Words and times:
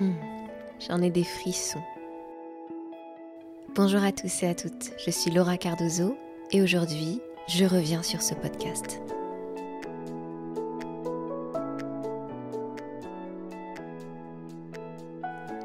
Hmm, 0.00 0.12
J'en 0.88 1.02
ai 1.02 1.10
des 1.10 1.24
frissons. 1.24 1.82
Bonjour 3.74 4.02
à 4.02 4.12
tous 4.12 4.42
et 4.42 4.46
à 4.48 4.54
toutes, 4.54 4.92
je 5.04 5.10
suis 5.10 5.30
Laura 5.30 5.58
Cardozo 5.58 6.16
et 6.52 6.62
aujourd'hui, 6.62 7.20
je 7.48 7.66
reviens 7.66 8.02
sur 8.02 8.22
ce 8.22 8.32
podcast. 8.34 8.98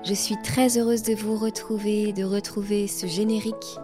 Je 0.04 0.14
suis 0.14 0.36
très 0.44 0.78
heureuse 0.78 1.02
de 1.04 1.16
vous 1.16 1.38
retrouver, 1.38 2.12
de 2.12 2.26
retrouver 2.26 2.88
ce 2.88 3.08
générique 3.08 3.80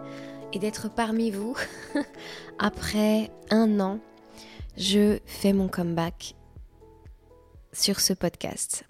et 0.51 0.59
d'être 0.59 0.89
parmi 0.93 1.31
vous. 1.31 1.55
Après 2.59 3.31
un 3.51 3.79
an, 3.79 3.99
je 4.77 5.17
fais 5.25 5.53
mon 5.53 5.69
comeback 5.69 6.35
sur 7.71 8.01
ce 8.01 8.11
podcast. 8.11 8.83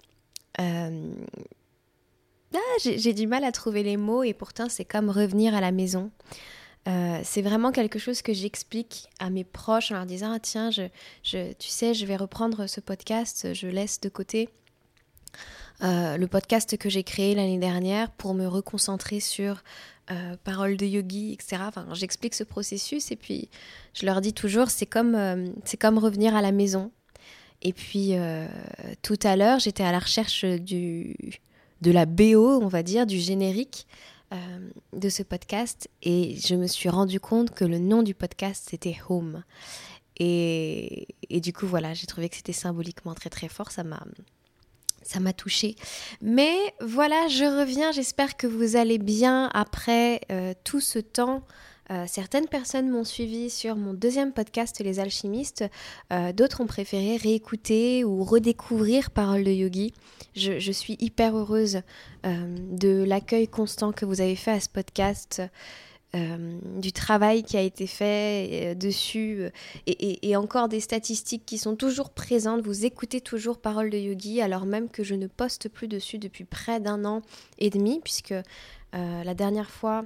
J'ai 2.80 3.12
du 3.12 3.26
mal 3.26 3.44
à 3.44 3.52
trouver 3.52 3.82
les 3.82 3.96
mots 3.96 4.22
et 4.22 4.34
pourtant 4.34 4.68
c'est 4.68 4.84
comme 4.84 5.10
revenir 5.10 5.54
à 5.54 5.60
la 5.60 5.72
maison. 5.72 6.10
Euh, 6.88 7.20
c'est 7.22 7.42
vraiment 7.42 7.70
quelque 7.70 8.00
chose 8.00 8.22
que 8.22 8.32
j'explique 8.32 9.08
à 9.20 9.30
mes 9.30 9.44
proches 9.44 9.92
en 9.92 9.94
leur 9.94 10.06
disant 10.06 10.32
ah, 10.34 10.40
tiens 10.40 10.70
je, 10.72 10.82
tu 11.22 11.68
sais 11.68 11.94
je 11.94 12.04
vais 12.06 12.16
reprendre 12.16 12.66
ce 12.66 12.80
podcast 12.80 13.54
je 13.54 13.68
laisse 13.68 14.00
de 14.00 14.08
côté 14.08 14.48
euh, 15.84 16.16
le 16.16 16.26
podcast 16.26 16.76
que 16.76 16.90
j'ai 16.90 17.04
créé 17.04 17.36
l'année 17.36 17.58
dernière 17.58 18.10
pour 18.10 18.34
me 18.34 18.48
reconcentrer 18.48 19.20
sur 19.20 19.62
euh, 20.10 20.36
paroles 20.42 20.76
de 20.76 20.84
yogi, 20.84 21.32
etc. 21.32 21.62
Enfin, 21.66 21.86
j'explique 21.92 22.34
ce 22.34 22.42
processus 22.42 23.12
et 23.12 23.16
puis 23.16 23.48
je 23.94 24.04
leur 24.04 24.20
dis 24.20 24.32
toujours, 24.32 24.68
c'est 24.68 24.86
comme, 24.86 25.52
c'est 25.64 25.76
comme 25.76 25.98
revenir 25.98 26.34
à 26.34 26.42
la 26.42 26.50
maison. 26.50 26.90
Et 27.62 27.72
puis 27.72 28.14
tout 29.02 29.18
à 29.22 29.36
l'heure, 29.36 29.60
j'étais 29.60 29.84
à 29.84 29.92
la 29.92 30.00
recherche 30.00 30.44
du, 30.44 31.16
de 31.82 31.90
la 31.90 32.06
BO, 32.06 32.60
on 32.62 32.68
va 32.68 32.82
dire, 32.82 33.06
du 33.06 33.18
générique 33.18 33.86
de 34.94 35.10
ce 35.10 35.22
podcast 35.22 35.90
et 36.02 36.38
je 36.42 36.54
me 36.54 36.66
suis 36.66 36.88
rendu 36.88 37.20
compte 37.20 37.50
que 37.50 37.66
le 37.66 37.78
nom 37.78 38.02
du 38.02 38.14
podcast 38.14 38.66
c'était 38.70 38.96
Home. 39.10 39.44
Et, 40.16 41.08
et 41.28 41.40
du 41.40 41.52
coup, 41.52 41.66
voilà, 41.66 41.92
j'ai 41.92 42.06
trouvé 42.06 42.30
que 42.30 42.36
c'était 42.36 42.54
symboliquement 42.54 43.12
très 43.12 43.28
très 43.28 43.48
fort. 43.48 43.70
Ça 43.70 43.84
m'a 43.84 44.02
ça 45.02 45.20
touchée. 45.32 45.76
Mais 46.20 46.56
voilà, 46.80 47.28
je 47.28 47.44
reviens. 47.44 47.92
J'espère 47.92 48.36
que 48.36 48.46
vous 48.46 48.76
allez 48.76 48.98
bien 48.98 49.50
après 49.52 50.20
euh, 50.30 50.54
tout 50.64 50.80
ce 50.80 50.98
temps. 50.98 51.42
Euh, 51.92 52.04
certaines 52.08 52.48
personnes 52.48 52.88
m'ont 52.88 53.04
suivi 53.04 53.50
sur 53.50 53.76
mon 53.76 53.94
deuxième 53.94 54.32
podcast 54.32 54.80
Les 54.80 54.98
Alchimistes. 54.98 55.64
Euh, 56.12 56.32
d'autres 56.32 56.62
ont 56.62 56.66
préféré 56.66 57.16
réécouter 57.16 58.02
ou 58.04 58.24
redécouvrir 58.24 59.10
Parole 59.10 59.44
de 59.44 59.52
Yogi. 59.52 59.92
Je, 60.34 60.72
suis 60.72 60.96
hyper 60.98 61.36
heureuse 61.36 61.82
de 62.24 63.04
l'accueil 63.04 63.46
constant 63.48 63.92
que 63.92 64.06
vous 64.06 64.22
avez 64.22 64.36
fait 64.36 64.52
à 64.52 64.60
ce 64.60 64.70
podcast. 64.70 65.42
Euh, 66.14 66.58
du 66.76 66.92
travail 66.92 67.42
qui 67.42 67.56
a 67.56 67.62
été 67.62 67.86
fait 67.86 68.50
euh, 68.52 68.74
dessus 68.74 69.38
euh, 69.40 69.50
et, 69.86 70.36
encore 70.36 70.68
des 70.68 70.80
statistiques 70.80 71.46
qui 71.46 71.56
sont 71.56 71.74
toujours 71.74 72.10
présentes. 72.10 72.60
Vous 72.60 72.84
écoutez 72.84 73.22
toujours 73.22 73.58
Parole 73.58 73.88
de 73.88 73.96
Yogi 73.96 74.42
alors 74.42 74.66
même 74.66 74.90
que 74.90 75.04
je 75.04 75.14
ne 75.14 75.26
poste 75.26 75.70
plus 75.70 75.88
dessus 75.88 76.18
depuis 76.18 76.44
près 76.44 76.80
d'un 76.80 77.06
an 77.06 77.22
et 77.58 77.70
demi 77.70 78.00
puisque 78.04 78.34
la 78.92 79.32
dernière 79.32 79.70
fois 79.70 80.04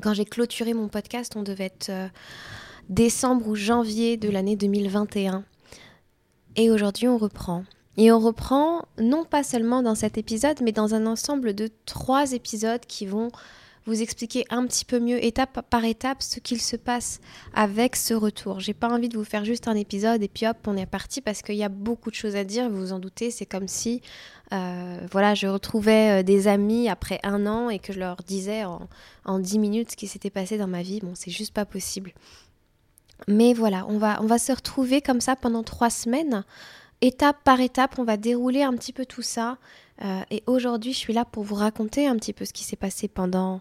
quand 0.00 0.14
j'ai 0.14 0.24
clôturé 0.24 0.74
mon 0.74 0.88
podcast 0.88 1.34
on 1.36 1.42
devait 1.42 1.64
être 1.64 1.90
décembre 2.88 3.48
ou 3.48 3.54
janvier 3.54 4.16
de 4.16 4.30
l'année 4.30 4.56
2021 4.56 5.44
et 6.56 6.70
aujourd'hui 6.70 7.08
on 7.08 7.18
reprend. 7.18 7.64
Et 7.98 8.10
on 8.10 8.18
reprend 8.18 8.86
non 8.98 9.24
pas 9.24 9.42
seulement 9.42 9.82
dans 9.82 9.94
cet 9.94 10.16
épisode 10.16 10.60
mais 10.62 10.72
dans 10.72 10.94
un 10.94 11.06
ensemble 11.06 11.54
de 11.54 11.70
trois 11.86 12.32
épisodes 12.32 12.84
qui 12.86 13.06
vont 13.06 13.30
vous 13.86 14.00
expliquer 14.02 14.44
un 14.50 14.66
petit 14.66 14.84
peu 14.84 15.00
mieux, 15.00 15.24
étape 15.24 15.66
par 15.68 15.84
étape, 15.84 16.22
ce 16.22 16.40
qu'il 16.40 16.60
se 16.60 16.76
passe 16.76 17.20
avec 17.54 17.96
ce 17.96 18.14
retour. 18.14 18.60
J'ai 18.60 18.74
pas 18.74 18.88
envie 18.88 19.08
de 19.08 19.16
vous 19.16 19.24
faire 19.24 19.44
juste 19.44 19.68
un 19.68 19.74
épisode 19.74 20.22
et 20.22 20.28
puis 20.28 20.46
hop, 20.46 20.56
on 20.66 20.76
est 20.76 20.86
parti 20.86 21.20
parce 21.20 21.42
qu'il 21.42 21.56
y 21.56 21.64
a 21.64 21.68
beaucoup 21.68 22.10
de 22.10 22.14
choses 22.14 22.36
à 22.36 22.44
dire, 22.44 22.70
vous 22.70 22.78
vous 22.78 22.92
en 22.92 22.98
doutez. 22.98 23.30
C'est 23.30 23.46
comme 23.46 23.68
si, 23.68 24.00
euh, 24.52 24.98
voilà, 25.10 25.34
je 25.34 25.46
retrouvais 25.46 26.20
euh, 26.20 26.22
des 26.22 26.46
amis 26.46 26.88
après 26.88 27.18
un 27.24 27.46
an 27.46 27.70
et 27.70 27.78
que 27.78 27.92
je 27.92 27.98
leur 27.98 28.16
disais 28.16 28.64
en, 28.64 28.88
en 29.24 29.38
10 29.38 29.58
minutes 29.58 29.92
ce 29.92 29.96
qui 29.96 30.06
s'était 30.06 30.30
passé 30.30 30.58
dans 30.58 30.68
ma 30.68 30.82
vie. 30.82 31.00
Bon, 31.00 31.12
c'est 31.14 31.30
juste 31.30 31.52
pas 31.52 31.64
possible. 31.64 32.12
Mais 33.28 33.52
voilà, 33.52 33.86
on 33.88 33.98
va, 33.98 34.20
on 34.22 34.26
va 34.26 34.38
se 34.38 34.52
retrouver 34.52 35.00
comme 35.00 35.20
ça 35.20 35.36
pendant 35.36 35.62
trois 35.62 35.90
semaines. 35.90 36.44
Étape 37.00 37.38
par 37.42 37.60
étape, 37.60 37.98
on 37.98 38.04
va 38.04 38.16
dérouler 38.16 38.62
un 38.62 38.74
petit 38.74 38.92
peu 38.92 39.06
tout 39.06 39.22
ça 39.22 39.58
euh, 40.02 40.22
et 40.30 40.42
aujourd'hui, 40.46 40.92
je 40.92 40.98
suis 40.98 41.12
là 41.12 41.24
pour 41.24 41.44
vous 41.44 41.54
raconter 41.54 42.06
un 42.06 42.16
petit 42.16 42.32
peu 42.32 42.44
ce 42.44 42.52
qui 42.52 42.64
s'est 42.64 42.76
passé 42.76 43.08
pendant 43.08 43.60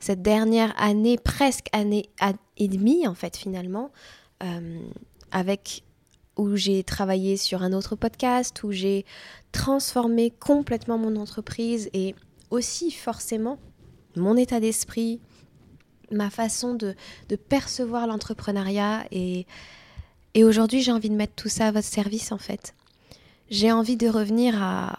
cette 0.00 0.22
dernière 0.22 0.74
année, 0.80 1.18
presque 1.18 1.68
année 1.72 2.08
et 2.56 2.68
demie 2.68 3.06
en 3.06 3.14
fait 3.14 3.36
finalement, 3.36 3.90
euh, 4.42 4.80
avec 5.30 5.82
où 6.36 6.54
j'ai 6.54 6.84
travaillé 6.84 7.36
sur 7.36 7.62
un 7.62 7.72
autre 7.72 7.96
podcast, 7.96 8.62
où 8.62 8.70
j'ai 8.70 9.04
transformé 9.50 10.30
complètement 10.30 10.98
mon 10.98 11.16
entreprise 11.16 11.90
et 11.92 12.14
aussi 12.50 12.92
forcément 12.92 13.58
mon 14.14 14.36
état 14.36 14.60
d'esprit, 14.60 15.20
ma 16.12 16.30
façon 16.30 16.74
de, 16.74 16.94
percevoir 17.48 18.06
l'entrepreneuriat 18.06 19.04
et, 19.10 19.46
et 20.34 20.44
aujourd'hui 20.44 20.80
j'ai 20.80 20.92
envie 20.92 21.10
de 21.10 21.14
mettre 21.14 21.34
tout 21.34 21.48
ça 21.48 21.68
à 21.68 21.72
votre 21.72 21.88
service 21.88 22.30
en 22.30 22.38
fait. 22.38 22.74
J'ai 23.50 23.72
envie 23.72 23.96
de 23.96 24.08
revenir 24.08 24.62
à, 24.62 24.98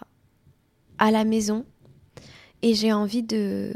à 1.00 1.10
la 1.10 1.24
maison 1.24 1.64
et 2.62 2.74
j'ai 2.74 2.92
envie 2.92 3.24
de 3.24 3.74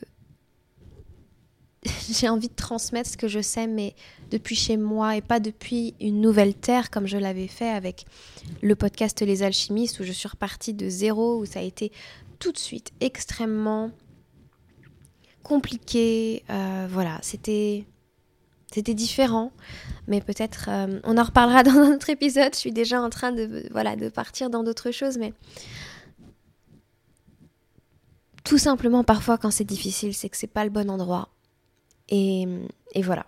j'ai 2.11 2.29
envie 2.29 2.49
de 2.49 2.55
transmettre 2.55 3.11
ce 3.11 3.17
que 3.17 3.29
je 3.29 3.41
sais 3.41 3.67
mais 3.67 3.95
depuis 4.31 4.55
chez 4.55 4.77
moi 4.77 5.17
et 5.17 5.23
pas 5.23 5.41
depuis 5.41 5.95
une 6.01 6.21
nouvelle 6.21 6.55
terre 6.55 6.91
comme 6.91 7.07
je 7.07 7.17
l'avais 7.17 7.49
fait 7.49 7.69
avec 7.69 8.05
le 8.63 8.77
podcast 8.77 9.21
Les 9.23 9.43
Alchimistes 9.43 10.01
où 10.01 10.05
je 10.05 10.13
suis 10.13 10.29
repartie 10.29 10.75
de 10.75 10.89
zéro 10.89 11.41
où 11.41 11.47
ça 11.47 11.61
a 11.61 11.63
été 11.63 11.93
tout 12.39 12.53
de 12.53 12.59
suite 12.59 12.93
extrêmement 13.01 13.91
compliqué. 15.43 16.43
Euh, 16.51 16.87
voilà 16.91 17.19
c'était 17.23 17.87
c'était 18.71 18.95
différent 18.95 19.51
mais 20.09 20.21
peut-être 20.21 20.67
euh, 20.69 21.01
on 21.05 21.17
en 21.17 21.23
reparlera 21.23 21.63
dans 21.65 21.73
un 21.73 21.95
autre 21.95 22.11
épisode. 22.11 22.55
Je 22.55 22.59
suis 22.59 22.73
déjà 22.73 23.01
en 23.01 23.09
train 23.09 23.33
de 23.33 23.67
voilà 23.71 23.97
de 23.97 24.11
partir 24.11 24.51
dans 24.51 24.63
d'autres 24.63 24.91
choses 24.91 25.17
mais 25.17 25.33
tout 28.45 28.59
simplement, 28.59 29.05
parfois, 29.05 29.39
quand 29.39 29.51
c'est 29.51 29.65
difficile, 29.65 30.15
c'est 30.15 30.29
que 30.29 30.37
c'est 30.37 30.47
pas 30.47 30.65
le 30.65 30.71
bon 30.71 30.91
endroit. 30.91 31.31
Et, 32.11 32.47
voilà. 33.03 33.25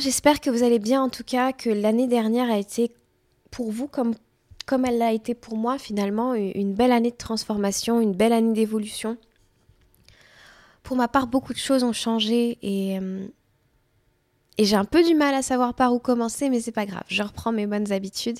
J'espère 0.00 0.40
que 0.40 0.48
vous 0.48 0.62
allez 0.62 0.78
bien, 0.78 1.02
en 1.02 1.08
tout 1.08 1.24
cas, 1.24 1.52
que 1.52 1.68
l'année 1.68 2.06
dernière 2.06 2.48
a 2.48 2.56
été 2.56 2.92
pour 3.50 3.72
vous 3.72 3.88
comme, 3.88 4.14
comme 4.64 4.84
elle 4.84 4.98
l'a 4.98 5.12
été 5.12 5.34
pour 5.34 5.56
moi, 5.56 5.78
finalement, 5.78 6.34
une 6.34 6.74
belle 6.74 6.92
année 6.92 7.10
de 7.10 7.16
transformation, 7.16 8.00
une 8.00 8.14
belle 8.14 8.32
année 8.32 8.54
d'évolution. 8.54 9.16
Pour 10.84 10.96
ma 10.96 11.08
part, 11.08 11.26
beaucoup 11.26 11.52
de 11.52 11.58
choses 11.58 11.82
ont 11.82 11.92
changé 11.92 12.58
et, 12.62 13.00
et 14.58 14.64
j'ai 14.64 14.76
un 14.76 14.84
peu 14.84 15.02
du 15.02 15.16
mal 15.16 15.34
à 15.34 15.42
savoir 15.42 15.74
par 15.74 15.92
où 15.92 15.98
commencer, 15.98 16.48
mais 16.48 16.60
c'est 16.60 16.70
pas 16.70 16.86
grave. 16.86 17.02
Je 17.08 17.24
reprends 17.24 17.50
mes 17.50 17.66
bonnes 17.66 17.90
habitudes. 17.92 18.38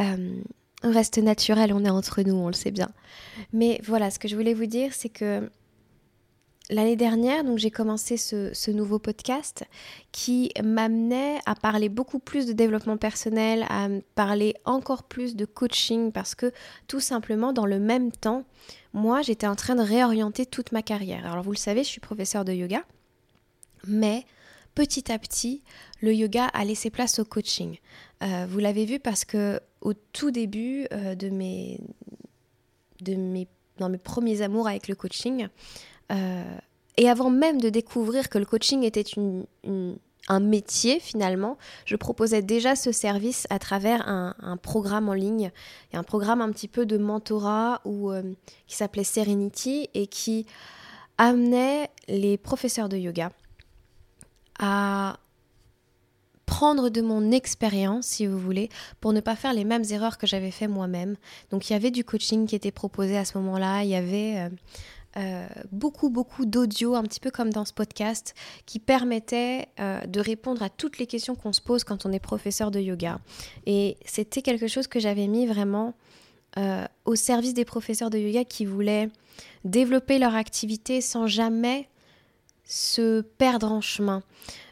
Euh, 0.00 0.40
on 0.84 0.92
reste 0.92 1.18
naturel, 1.18 1.72
on 1.72 1.84
est 1.84 1.90
entre 1.90 2.22
nous, 2.22 2.34
on 2.34 2.46
le 2.46 2.52
sait 2.52 2.70
bien. 2.70 2.90
Mais 3.52 3.80
voilà, 3.82 4.10
ce 4.10 4.18
que 4.18 4.28
je 4.28 4.36
voulais 4.36 4.54
vous 4.54 4.66
dire, 4.66 4.92
c'est 4.92 5.08
que 5.08 5.50
l'année 6.68 6.94
dernière, 6.94 7.42
donc 7.42 7.58
j'ai 7.58 7.70
commencé 7.70 8.18
ce, 8.18 8.70
nouveau 8.70 8.98
podcast 8.98 9.64
qui 10.12 10.52
m'amenait 10.62 11.38
à 11.46 11.54
parler 11.54 11.88
beaucoup 11.88 12.18
plus 12.18 12.46
de 12.46 12.52
développement 12.52 12.98
personnel, 12.98 13.64
à 13.70 13.88
parler 14.14 14.54
encore 14.66 15.04
plus 15.04 15.36
de 15.36 15.46
coaching, 15.46 16.12
parce 16.12 16.34
que 16.34 16.52
tout 16.86 17.00
simplement, 17.00 17.54
dans 17.54 17.66
le 17.66 17.80
même 17.80 18.12
temps, 18.12 18.44
moi, 18.92 19.22
j'étais 19.22 19.46
en 19.46 19.56
train 19.56 19.74
de 19.74 19.82
réorienter 19.82 20.44
toute 20.44 20.70
ma 20.70 20.82
carrière. 20.82 21.26
Alors 21.30 21.42
vous 21.42 21.52
le 21.52 21.56
savez, 21.56 21.82
je 21.82 21.88
suis 21.88 22.00
professeur 22.00 22.44
de 22.44 22.52
yoga, 22.52 22.84
mais 23.86 24.24
petit 24.74 25.10
à 25.10 25.18
petit, 25.18 25.62
le 26.02 26.12
yoga 26.12 26.46
a 26.46 26.64
laissé 26.64 26.90
place 26.90 27.18
au 27.18 27.24
coaching. 27.24 27.78
Euh, 28.24 28.46
vous 28.48 28.58
l'avez 28.58 28.84
vu 28.84 28.98
parce 28.98 29.24
que 29.24 29.60
au 29.80 29.92
tout 29.92 30.30
début 30.30 30.86
euh, 30.92 31.14
de 31.14 31.28
mes, 31.28 31.80
de 33.02 33.14
mes, 33.14 33.48
dans 33.78 33.88
mes 33.88 33.98
premiers 33.98 34.42
amours 34.42 34.66
avec 34.66 34.88
le 34.88 34.94
coaching, 34.94 35.48
euh, 36.10 36.56
et 36.96 37.08
avant 37.08 37.28
même 37.28 37.60
de 37.60 37.68
découvrir 37.68 38.28
que 38.28 38.38
le 38.38 38.46
coaching 38.46 38.82
était 38.82 39.04
un 40.28 40.40
métier 40.40 41.00
finalement, 41.00 41.58
je 41.84 41.96
proposais 41.96 42.40
déjà 42.40 42.76
ce 42.76 42.92
service 42.92 43.46
à 43.50 43.58
travers 43.58 44.08
un, 44.08 44.56
programme 44.56 45.08
en 45.08 45.12
ligne, 45.12 45.50
et 45.92 45.96
un 45.96 46.04
programme 46.04 46.40
un 46.40 46.52
petit 46.52 46.68
peu 46.68 46.86
de 46.86 46.96
mentorat 46.96 47.80
ou 47.84 48.12
qui 48.68 48.76
s'appelait 48.76 49.02
Serenity 49.02 49.88
et 49.94 50.06
qui 50.06 50.46
amenait 51.18 51.90
les 52.06 52.38
professeurs 52.38 52.88
de 52.88 52.96
yoga 52.96 53.32
à 54.60 55.18
prendre 56.54 56.88
de 56.88 57.00
mon 57.00 57.32
expérience, 57.32 58.06
si 58.06 58.26
vous 58.28 58.38
voulez, 58.38 58.68
pour 59.00 59.12
ne 59.12 59.20
pas 59.20 59.34
faire 59.34 59.52
les 59.52 59.64
mêmes 59.64 59.82
erreurs 59.90 60.18
que 60.18 60.26
j'avais 60.28 60.52
fait 60.52 60.68
moi-même. 60.68 61.16
Donc 61.50 61.68
il 61.68 61.72
y 61.72 61.76
avait 61.76 61.90
du 61.90 62.04
coaching 62.04 62.46
qui 62.46 62.54
était 62.54 62.70
proposé 62.70 63.16
à 63.16 63.24
ce 63.24 63.36
moment-là, 63.38 63.82
il 63.82 63.90
y 63.90 63.96
avait 63.96 64.36
euh, 64.36 64.48
euh, 65.16 65.48
beaucoup, 65.72 66.10
beaucoup 66.10 66.46
d'audio, 66.46 66.94
un 66.94 67.02
petit 67.02 67.18
peu 67.18 67.32
comme 67.32 67.50
dans 67.50 67.64
ce 67.64 67.72
podcast, 67.72 68.36
qui 68.66 68.78
permettait 68.78 69.66
euh, 69.80 70.06
de 70.06 70.20
répondre 70.20 70.62
à 70.62 70.68
toutes 70.68 70.98
les 70.98 71.08
questions 71.08 71.34
qu'on 71.34 71.52
se 71.52 71.60
pose 71.60 71.82
quand 71.82 72.06
on 72.06 72.12
est 72.12 72.20
professeur 72.20 72.70
de 72.70 72.78
yoga. 72.78 73.18
Et 73.66 73.96
c'était 74.06 74.40
quelque 74.40 74.68
chose 74.68 74.86
que 74.86 75.00
j'avais 75.00 75.26
mis 75.26 75.48
vraiment 75.48 75.94
au 77.04 77.16
service 77.16 77.52
des 77.52 77.64
professeurs 77.64 78.10
de 78.10 78.18
yoga 78.18 78.44
qui 78.44 78.64
voulaient 78.64 79.08
développer 79.64 80.20
leur 80.20 80.36
activité 80.36 81.00
sans 81.00 81.26
jamais 81.26 81.88
se 82.64 83.22
perdre 83.22 83.72
en 83.72 83.80
chemin. 83.80 84.22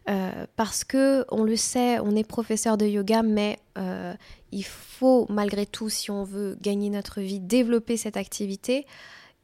Euh, 0.09 0.47
parce 0.57 0.83
que 0.83 1.25
on 1.31 1.45
le 1.45 1.57
sait, 1.57 2.01
on 2.01 2.17
est 2.17 2.25
professeur 2.25 2.77
de 2.77 2.87
yoga, 2.87 3.23
mais 3.23 3.59
euh, 3.79 4.15
il 4.51 4.65
faut 4.65 5.27
malgré 5.29 5.65
tout, 5.65 5.89
si 5.89 6.11
on 6.11 6.25
veut 6.25 6.57
gagner 6.61 6.91
notre 6.91 7.21
vie, 7.21 7.41
développer 7.41 7.97
cette 7.97 8.17
activité. 8.17 8.87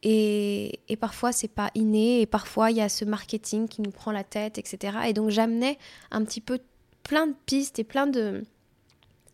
Et, 0.01 0.79
et 0.87 0.95
parfois 0.95 1.31
c'est 1.31 1.49
pas 1.49 1.71
inné, 1.75 2.21
et 2.21 2.25
parfois 2.25 2.71
il 2.71 2.77
y 2.77 2.81
a 2.81 2.89
ce 2.89 3.05
marketing 3.05 3.67
qui 3.67 3.81
nous 3.81 3.91
prend 3.91 4.11
la 4.11 4.23
tête, 4.23 4.57
etc. 4.57 4.97
Et 5.07 5.13
donc 5.13 5.29
j'amenais 5.29 5.77
un 6.11 6.23
petit 6.23 6.41
peu 6.41 6.59
plein 7.03 7.27
de 7.27 7.35
pistes 7.45 7.79
et 7.79 7.83
plein 7.83 8.07
de 8.07 8.43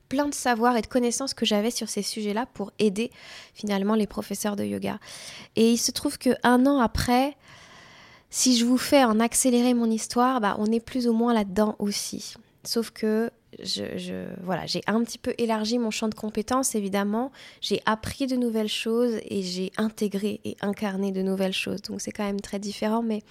plein 0.10 0.28
de 0.28 0.34
savoirs 0.34 0.78
et 0.78 0.82
de 0.82 0.88
connaissances 0.88 1.34
que 1.34 1.46
j'avais 1.46 1.72
sur 1.72 1.90
ces 1.90 2.02
sujets-là 2.02 2.46
pour 2.54 2.72
aider 2.80 3.12
finalement 3.54 3.96
les 3.96 4.08
professeurs 4.08 4.56
de 4.56 4.64
yoga. 4.64 5.00
Et 5.56 5.72
il 5.72 5.78
se 5.78 5.92
trouve 5.92 6.18
que 6.18 6.30
un 6.44 6.66
an 6.66 6.80
après, 6.80 7.36
si 8.30 8.58
je 8.58 8.66
vous 8.66 8.78
fais 8.78 9.04
en 9.04 9.20
accélérer 9.20 9.74
mon 9.74 9.90
histoire, 9.90 10.42
bah, 10.42 10.56
on 10.60 10.66
est 10.68 10.80
plus 10.80 11.08
ou 11.08 11.14
moins 11.14 11.34
là-dedans 11.34 11.76
aussi. 11.80 12.34
Sauf 12.64 12.92
que 12.92 13.30
je, 13.64 14.26
voilà, 14.44 14.66
j'ai 14.66 14.82
un 14.88 15.04
petit 15.04 15.18
peu 15.18 15.34
élargi 15.38 15.80
mon 15.80 15.92
champ 15.92 16.08
de 16.08 16.16
compétences, 16.16 16.76
évidemment. 16.76 17.32
J'ai 17.62 17.82
appris 17.86 18.28
de 18.28 18.36
nouvelles 18.36 18.68
choses 18.70 19.20
et 19.26 19.42
j'ai 19.42 19.72
intégré 19.78 20.42
et 20.44 20.58
incarné 20.62 21.12
de 21.12 21.22
nouvelles 21.22 21.54
choses. 21.54 21.82
Donc 21.84 22.02
c'est 22.02 22.12
quand 22.12 22.26
même 22.26 22.42
très 22.42 22.60
différent, 22.60 23.02
mais 23.02 23.22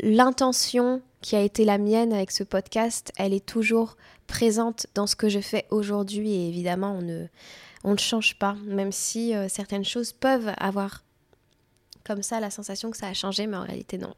l'intention 0.00 1.02
qui 1.20 1.36
a 1.36 1.40
été 1.40 1.64
la 1.64 1.78
mienne 1.78 2.12
avec 2.12 2.30
ce 2.30 2.44
podcast, 2.44 3.12
elle 3.16 3.32
est 3.32 3.44
toujours 3.44 3.96
présente 4.26 4.86
dans 4.94 5.06
ce 5.06 5.16
que 5.16 5.28
je 5.28 5.40
fais 5.40 5.66
aujourd'hui 5.70 6.32
et 6.32 6.48
évidemment 6.48 6.98
on 7.84 7.92
ne, 7.92 7.96
change 7.96 8.38
pas, 8.38 8.56
même 8.64 8.92
si 8.92 9.34
euh, 9.34 9.48
certaines 9.48 9.84
choses 9.84 10.12
peuvent 10.12 10.52
avoir 10.56 11.04
comme 12.04 12.22
ça 12.22 12.40
la 12.40 12.50
sensation 12.50 12.90
que 12.90 12.96
ça 12.96 13.08
a 13.08 13.14
changé, 13.14 13.46
mais 13.46 13.56
en 13.56 13.64
réalité 13.64 13.98
non. 13.98 14.14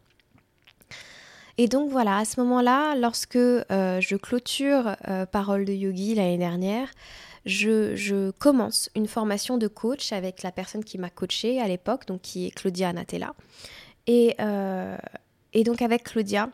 Et 1.56 1.69
donc 1.69 1.90
voilà, 1.90 2.19
à 2.19 2.25
ce 2.25 2.40
moment-là, 2.40 2.96
lorsque 2.96 3.36
euh, 3.36 4.00
je 4.00 4.16
clôture 4.16 4.96
euh, 5.08 5.25
Parole 5.25 5.64
de 5.64 5.72
Yogi 5.72 6.14
l'année 6.14 6.38
dernière, 6.38 6.88
je, 7.46 8.31
commence 8.32 8.90
une 8.96 9.06
formation 9.06 9.56
de 9.56 9.69
coach 9.69 10.12
avec 10.12 10.42
la 10.42 10.50
personne 10.50 10.82
qui 10.82 10.98
m'a 10.98 11.10
coachée 11.10 11.60
à 11.60 11.69
l'époque, 11.69 12.06
donc 12.06 12.22
qui 12.22 12.46
est 12.46 12.50
Claudia 12.50 12.88
Anatella. 12.88 13.34
Et, 14.06 14.34
euh, 14.40 14.96
et 15.52 15.62
donc 15.62 15.81
avec 15.81 16.04
Claudia, 16.04 16.48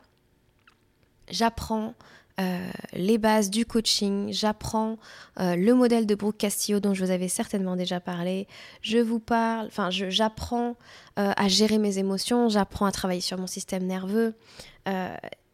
j'apprends 1.31 1.95
euh, 2.39 2.71
les 2.93 3.19
bases 3.19 3.51
du 3.51 3.67
coaching, 3.67 4.33
j'apprends 4.33 4.99
euh, 5.39 5.57
le 5.57 5.75
modèle 5.75 6.07
de 6.07 6.15
Brooke 6.15 6.39
Castillo 6.39 6.81
dont 6.81 6.95
je 6.95 7.05
vous 7.05 7.11
avais 7.11 7.29
certainement 7.29 7.77
déjà 7.77 8.01
parlé, 8.01 8.47
je 8.83 8.99
vous 8.99 9.19
parle, 9.21 9.67
enfin 9.67 9.91
j'apprends 9.91 10.77
euh, 11.19 11.33
à 11.37 11.49
gérer 11.49 11.79
mes 11.79 11.99
émotions, 11.99 12.49
j'apprends 12.49 12.87
à 12.87 12.93
travailler 12.93 13.21
sur 13.21 13.37
mon 13.39 13.47
système 13.47 13.85
nerveux 13.85 14.35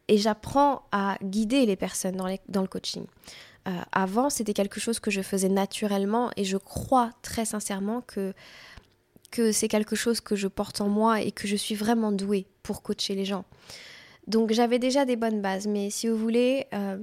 et 0.09 0.19
j'apprends 0.19 0.83
à 0.93 1.19
guider 1.23 1.67
les 1.67 1.77
personnes 1.77 2.17
dans, 2.17 2.63
le 2.63 2.69
coaching. 2.69 3.05
avant, 3.93 4.31
c'était 4.31 4.55
quelque 4.55 4.81
chose 4.81 5.01
que 5.01 5.11
je 5.11 5.21
faisais 5.21 5.49
naturellement 5.49 6.31
et 6.37 6.45
je 6.45 6.57
crois 6.57 7.11
très 7.23 7.45
sincèrement 7.45 8.03
que 8.03 8.33
que 9.33 9.51
c'est 9.51 9.69
quelque 9.69 9.97
chose 9.97 10.21
que 10.21 10.37
je 10.37 10.47
porte 10.47 10.81
en 10.81 10.89
moi 10.89 11.21
et 11.21 11.33
que 11.33 11.49
je 11.49 11.57
suis 11.57 11.75
vraiment 11.75 12.13
douée 12.13 12.47
pour 12.63 12.83
coacher 12.83 13.15
les 13.17 13.25
gens. 13.25 13.45
Donc 14.27 14.53
j'avais 14.53 14.79
déjà 14.79 15.05
des 15.05 15.17
bonnes 15.17 15.41
bases, 15.41 15.67
mais 15.67 15.91
si 15.91 16.09
vous 16.09 16.17
voulez, 16.17 16.67
euh, 16.75 16.99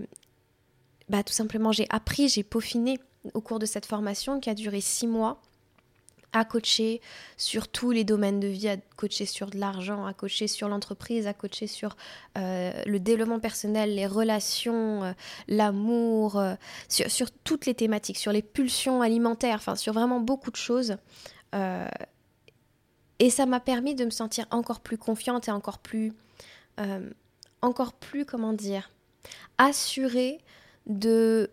bah, 1.09 1.23
tout 1.23 1.33
simplement 1.33 1.71
j'ai 1.71 1.87
appris, 1.89 2.27
j'ai 2.27 2.43
peaufiné 2.43 2.99
au 3.33 3.41
cours 3.41 3.59
de 3.59 3.65
cette 3.65 3.85
formation 3.85 4.39
qui 4.39 4.49
a 4.49 4.53
duré 4.53 4.81
six 4.81 5.07
mois 5.07 5.41
à 6.35 6.45
coacher 6.45 6.99
sur 7.37 7.67
tous 7.67 7.91
les 7.91 8.03
domaines 8.03 8.39
de 8.39 8.47
vie, 8.47 8.67
à 8.67 8.77
coacher 8.97 9.27
sur 9.27 9.51
de 9.51 9.59
l'argent, 9.59 10.05
à 10.05 10.13
coacher 10.13 10.47
sur 10.47 10.67
l'entreprise, 10.67 11.27
à 11.27 11.33
coacher 11.33 11.67
sur 11.67 11.95
euh, 12.37 12.71
le 12.87 12.99
développement 12.99 13.39
personnel, 13.39 13.93
les 13.93 14.07
relations, 14.07 15.03
euh, 15.03 15.11
l'amour, 15.47 16.41
sur, 16.89 17.09
sur, 17.09 17.31
toutes 17.31 17.67
les 17.67 17.75
thématiques, 17.75 18.17
sur 18.17 18.31
les 18.31 18.41
pulsions 18.41 19.01
alimentaires, 19.01 19.57
enfin 19.57 19.75
sur 19.75 19.93
vraiment 19.93 20.19
beaucoup 20.19 20.49
de 20.51 20.55
choses. 20.57 20.97
et 23.19 23.29
ça 23.29 23.45
m'a 23.45 23.59
permis 23.59 23.93
de 23.95 24.03
me 24.03 24.09
sentir 24.09 24.45
encore 24.49 24.79
plus 24.79 24.97
confiante 24.97 25.47
et 25.47 25.51
encore 25.51 25.77
plus 25.77 26.13
euh, 26.79 27.09
encore 27.61 27.93
plus, 27.93 28.25
comment 28.25 28.53
dire, 28.53 28.91
assurée 29.57 30.39
de, 30.85 31.49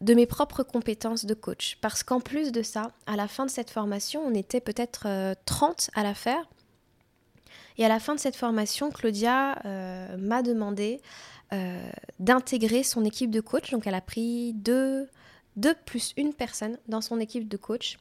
de 0.00 0.14
mes 0.14 0.26
propres 0.26 0.62
compétences 0.62 1.24
de 1.24 1.34
coach. 1.34 1.78
Parce 1.80 2.02
qu'en 2.02 2.20
plus 2.20 2.52
de 2.52 2.62
ça, 2.62 2.92
à 3.06 3.16
la 3.16 3.28
fin 3.28 3.46
de 3.46 3.50
cette 3.50 3.70
formation, 3.70 4.22
on 4.24 4.34
était 4.34 4.60
peut-être 4.60 5.06
30 5.44 5.90
euh, 5.96 6.00
à 6.00 6.02
la 6.02 6.14
faire. 6.14 6.48
Et 7.76 7.84
à 7.84 7.88
la 7.88 7.98
fin 7.98 8.14
de 8.14 8.20
cette 8.20 8.36
formation, 8.36 8.90
Claudia 8.90 9.58
euh, 9.64 10.16
m'a 10.16 10.42
demandé 10.42 11.00
d'intégrer 12.18 12.82
son 12.82 13.04
équipe 13.04 13.30
de 13.30 13.40
coach. 13.40 13.70
Donc 13.70 13.86
elle 13.86 13.94
a 13.94 14.00
pris 14.00 14.54
deux, 14.54 15.08
deux 15.54 15.74
plus 15.86 16.12
une 16.16 16.34
personne 16.34 16.78
dans 16.88 17.00
son 17.00 17.20
équipe 17.20 17.48
de 17.48 17.56
coach 17.56 17.96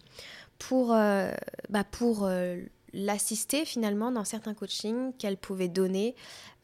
pour, 0.58 0.88
bah 0.88 1.84
pour 1.92 2.28
l'assister 2.94 3.66
finalement 3.66 4.12
dans 4.12 4.24
certains 4.24 4.54
coachings 4.54 5.14
qu'elle 5.18 5.38
pouvait 5.38 5.68
donner, 5.68 6.16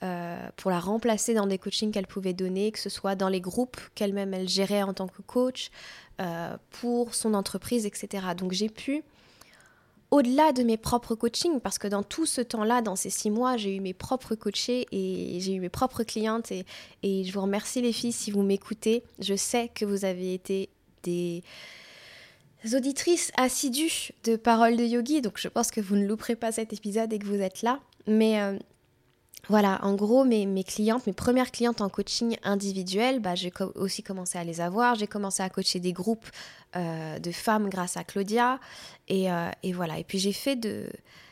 euh, 0.04 0.48
pour 0.56 0.72
la 0.72 0.80
remplacer 0.80 1.34
dans 1.34 1.48
des 1.48 1.58
coachings 1.58 1.92
qu'elle 1.92 2.08
pouvait 2.08 2.34
donner, 2.34 2.72
que 2.72 2.80
ce 2.80 2.90
soit 2.90 3.16
dans 3.16 3.30
les 3.30 3.42
groupes 3.42 3.78
qu'elle-même 3.96 4.34
elle 4.34 4.48
gérait 4.48 4.84
en 4.84 4.94
tant 4.94 5.08
que 5.08 5.22
coach, 5.22 5.72
euh, 6.22 6.56
pour 6.70 7.16
son 7.16 7.34
entreprise, 7.34 7.86
etc. 7.86 8.28
Donc 8.38 8.52
j'ai 8.52 8.70
pu, 8.70 9.04
au-delà 10.12 10.52
de 10.52 10.64
mes 10.64 10.78
propres 10.78 11.16
coachings, 11.16 11.60
parce 11.60 11.78
que 11.78 11.88
dans 11.88 12.04
tout 12.04 12.26
ce 12.26 12.42
temps-là, 12.42 12.82
dans 12.82 12.96
ces 12.96 13.10
six 13.10 13.30
mois, 13.30 13.58
j'ai 13.58 13.76
eu 13.76 13.80
mes 13.80 13.94
propres 13.94 14.36
coachés 14.36 14.88
et 14.92 15.40
j'ai 15.40 15.54
eu 15.54 15.60
mes 15.60 15.70
propres 15.70 16.04
clientes 16.04 16.52
et, 16.52 16.66
et 17.04 17.24
je 17.24 17.34
vous 17.34 17.42
remercie 17.42 17.82
les 17.82 17.94
filles 17.94 18.12
si 18.12 18.32
vous 18.32 18.44
m'écoutez. 18.44 19.04
Je 19.20 19.36
sais 19.36 19.70
que 19.74 19.86
vous 19.86 20.06
avez 20.06 20.34
été 20.34 20.70
des 21.04 21.44
auditrices 22.74 23.32
assidues 23.38 24.12
de 24.24 24.36
Paroles 24.36 24.76
de 24.76 24.84
Yogi, 24.84 25.22
donc 25.22 25.38
je 25.38 25.48
pense 25.48 25.72
que 25.72 25.82
vous 25.82 25.96
ne 25.96 26.06
louperez 26.06 26.36
pas 26.36 26.52
cet 26.52 26.74
épisode 26.74 27.12
et 27.14 27.20
que 27.20 27.26
vous 27.26 27.42
êtes 27.42 27.62
là. 27.62 27.80
Mais 28.08 28.42
euh, 28.42 28.58
voilà, 29.48 29.80
en 29.84 29.96
gros, 29.96 30.26
mes, 30.26 30.46
mes, 30.46 30.64
clientes, 30.64 31.08
mes 31.08 31.14
premières 31.14 31.52
clientes 31.52 31.82
en 31.82 31.90
coaching 31.90 32.38
individuel, 32.44 33.20
bah, 33.20 33.36
j'ai 33.36 33.52
aussi 33.76 34.04
commencé 34.04 34.38
à 34.38 34.44
les 34.44 34.62
avoir. 34.62 34.96
J'ai 34.96 35.08
commencé 35.08 35.42
à 35.42 35.50
coacher 35.50 35.80
des 35.80 35.94
groupes 35.94 36.28
euh, 36.76 37.18
de 37.20 37.32
femmes 37.32 37.70
grâce 37.70 37.98
à 37.98 38.04
Claudia. 38.04 38.60
Et, 39.08 39.32
euh, 39.32 39.50
et 39.64 39.74
voilà, 39.74 39.98
et 40.00 40.04
puis 40.04 40.20
j'ai 40.20 40.34
fait 40.34 40.56
de... 40.56 40.88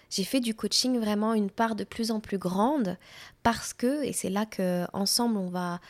J'ai 0.09 0.23
fait 0.23 0.39
du 0.39 0.55
coaching 0.55 0.97
vraiment 0.99 1.33
une 1.33 1.49
part 1.49 1.75
de 1.75 1.83
plus 1.83 2.11
en 2.11 2.21
plus 2.21 2.37
grande 2.37 2.97
parce 3.43 3.73
que, 3.73 4.05
et 4.05 4.13
c'est 4.13 4.29
là 4.29 4.45
que 4.45 4.85
ensemble 4.93 5.35
on 5.35 5.49
va 5.49 5.81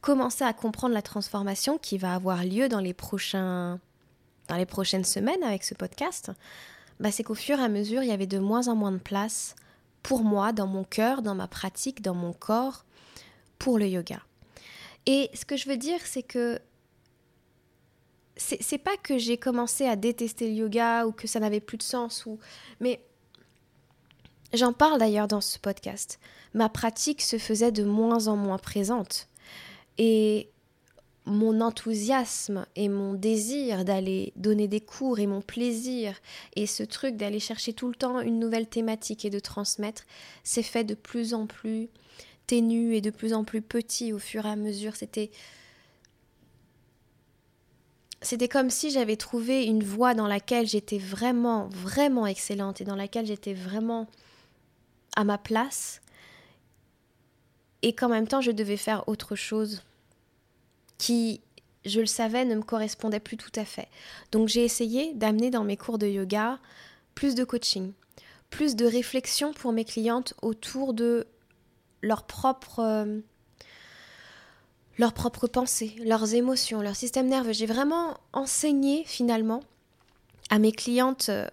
commencer 0.00 0.44
à 0.44 0.52
comprendre 0.52 0.94
la 0.94 1.02
transformation 1.02 1.76
qui 1.76 1.98
va 1.98 2.14
avoir 2.14 2.44
lieu 2.44 2.68
dans 2.68 2.78
les 2.78 2.94
prochains 2.94 3.80
dans 4.48 4.56
les 4.56 4.66
prochaines 4.66 5.04
semaines 5.04 5.42
avec 5.42 5.64
ce 5.64 5.74
podcast, 5.74 6.32
bah, 7.00 7.12
c'est 7.12 7.22
qu'au 7.22 7.34
fur 7.34 7.58
et 7.58 7.62
à 7.62 7.68
mesure, 7.68 8.02
il 8.02 8.08
y 8.08 8.12
avait 8.12 8.26
de 8.26 8.38
moins 8.38 8.68
en 8.68 8.74
moins 8.74 8.92
de 8.92 8.98
place 8.98 9.54
pour 10.02 10.24
moi, 10.24 10.52
dans 10.52 10.66
mon 10.66 10.84
cœur, 10.84 11.22
dans 11.22 11.34
ma 11.34 11.46
pratique, 11.48 12.02
dans 12.02 12.14
mon 12.14 12.32
corps, 12.32 12.84
pour 13.58 13.78
le 13.78 13.86
yoga. 13.86 14.20
Et 15.06 15.30
ce 15.34 15.44
que 15.44 15.56
je 15.56 15.68
veux 15.68 15.76
dire, 15.76 16.00
c'est 16.04 16.22
que 16.22 16.58
c'est 18.36 18.78
pas 18.78 18.96
que 18.96 19.18
j'ai 19.18 19.36
commencé 19.36 19.84
à 19.86 19.96
détester 19.96 20.48
le 20.48 20.54
yoga 20.54 21.06
ou 21.06 21.12
que 21.12 21.26
ça 21.26 21.40
n'avait 21.40 21.60
plus 21.60 21.76
de 21.76 21.82
sens, 21.82 22.24
ou 22.24 22.38
mais 22.78 23.02
j'en 24.52 24.72
parle 24.72 24.98
d'ailleurs 24.98 25.26
dans 25.26 25.40
ce 25.40 25.58
podcast. 25.58 26.20
Ma 26.54 26.68
pratique 26.68 27.20
se 27.20 27.36
faisait 27.36 27.72
de 27.72 27.82
moins 27.82 28.28
en 28.28 28.36
moins 28.36 28.58
présente. 28.58 29.28
Et 29.98 30.50
mon 31.28 31.60
enthousiasme 31.60 32.66
et 32.74 32.88
mon 32.88 33.14
désir 33.14 33.84
d'aller 33.84 34.32
donner 34.36 34.66
des 34.66 34.80
cours 34.80 35.18
et 35.18 35.26
mon 35.26 35.40
plaisir 35.40 36.14
et 36.56 36.66
ce 36.66 36.82
truc 36.82 37.16
d'aller 37.16 37.40
chercher 37.40 37.72
tout 37.72 37.88
le 37.88 37.94
temps 37.94 38.20
une 38.20 38.38
nouvelle 38.38 38.66
thématique 38.66 39.24
et 39.24 39.30
de 39.30 39.38
transmettre 39.38 40.04
s'est 40.42 40.62
fait 40.62 40.84
de 40.84 40.94
plus 40.94 41.34
en 41.34 41.46
plus 41.46 41.88
ténu 42.46 42.94
et 42.94 43.00
de 43.00 43.10
plus 43.10 43.34
en 43.34 43.44
plus 43.44 43.62
petit 43.62 44.12
au 44.12 44.18
fur 44.18 44.46
et 44.46 44.50
à 44.50 44.56
mesure. 44.56 44.96
C'était 44.96 45.30
c'était 48.20 48.48
comme 48.48 48.70
si 48.70 48.90
j'avais 48.90 49.16
trouvé 49.16 49.64
une 49.64 49.84
voie 49.84 50.14
dans 50.14 50.26
laquelle 50.26 50.66
j'étais 50.66 50.98
vraiment, 50.98 51.68
vraiment 51.68 52.26
excellente 52.26 52.80
et 52.80 52.84
dans 52.84 52.96
laquelle 52.96 53.26
j'étais 53.26 53.54
vraiment 53.54 54.08
à 55.14 55.22
ma 55.22 55.38
place 55.38 56.00
et 57.82 57.92
qu'en 57.92 58.08
même 58.08 58.26
temps 58.26 58.40
je 58.40 58.50
devais 58.50 58.76
faire 58.76 59.08
autre 59.08 59.36
chose 59.36 59.82
qui, 60.98 61.40
je 61.84 62.00
le 62.00 62.06
savais, 62.06 62.44
ne 62.44 62.54
me 62.54 62.62
correspondait 62.62 63.20
plus 63.20 63.36
tout 63.36 63.52
à 63.54 63.64
fait. 63.64 63.88
Donc 64.32 64.48
j'ai 64.48 64.64
essayé 64.64 65.14
d'amener 65.14 65.50
dans 65.50 65.64
mes 65.64 65.76
cours 65.76 65.98
de 65.98 66.06
yoga 66.06 66.58
plus 67.14 67.34
de 67.34 67.44
coaching, 67.44 67.92
plus 68.50 68.76
de 68.76 68.84
réflexion 68.84 69.52
pour 69.52 69.72
mes 69.72 69.84
clientes 69.84 70.34
autour 70.42 70.94
de 70.94 71.26
leur 72.02 72.24
propre... 72.24 72.80
Euh, 72.80 73.20
leurs 74.98 75.12
propres 75.12 75.46
pensées, 75.46 75.94
leurs 76.04 76.34
émotions, 76.34 76.82
leur 76.82 76.96
système 76.96 77.28
nerveux. 77.28 77.52
J'ai 77.52 77.66
vraiment 77.66 78.16
enseigné 78.32 79.04
finalement 79.06 79.60
à 80.50 80.58
mes 80.58 80.72
clientes 80.72 81.28
euh, 81.28 81.46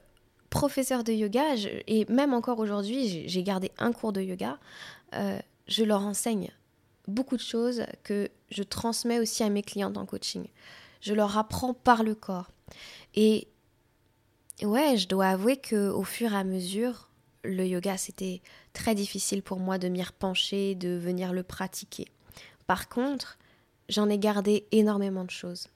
professeurs 0.50 1.04
de 1.04 1.14
yoga, 1.14 1.44
et 1.88 2.06
même 2.10 2.34
encore 2.34 2.60
aujourd'hui, 2.60 3.28
j'ai 3.28 3.44
gardé 3.44 3.72
un 3.78 3.92
cours 3.92 4.14
de 4.14 4.22
yoga, 4.22 4.58
euh, 5.14 5.38
je 5.68 5.84
leur 5.84 6.02
enseigne 6.02 6.50
beaucoup 7.08 7.36
de 7.36 7.42
choses 7.42 7.84
que 8.04 8.30
je 8.50 8.64
transmets 8.64 9.20
aussi 9.20 9.44
à 9.44 9.50
mes 9.50 9.64
clientes 9.64 9.98
en 9.98 10.06
coaching. 10.06 10.48
Je 11.02 11.14
leur 11.14 11.38
apprends 11.38 11.74
par 11.74 12.04
le 12.04 12.16
corps. 12.16 12.50
Et 13.14 13.48
ouais, 14.62 14.98
je 14.98 15.08
dois 15.08 15.28
avouer 15.28 15.58
que 15.58 15.90
au 15.90 16.04
fur 16.04 16.34
et 16.34 16.38
à 16.38 16.44
mesure, 16.44 17.10
le 17.44 17.66
yoga, 17.66 17.98
c'était 17.98 18.42
très 18.74 18.96
difficile 18.96 19.44
pour 19.44 19.60
moi 19.60 19.78
de 19.78 19.88
m'y 19.88 20.04
repencher, 20.04 20.76
de 20.76 20.90
venir 20.90 21.34
le 21.34 21.44
pratiquer. 21.44 22.08
Par 22.68 22.90
contre, 22.90 23.38
j'en 23.90 24.10
ai 24.10 24.18
gardé 24.18 24.68
énormément 24.72 25.24
de 25.24 25.32
choses. 25.32 25.68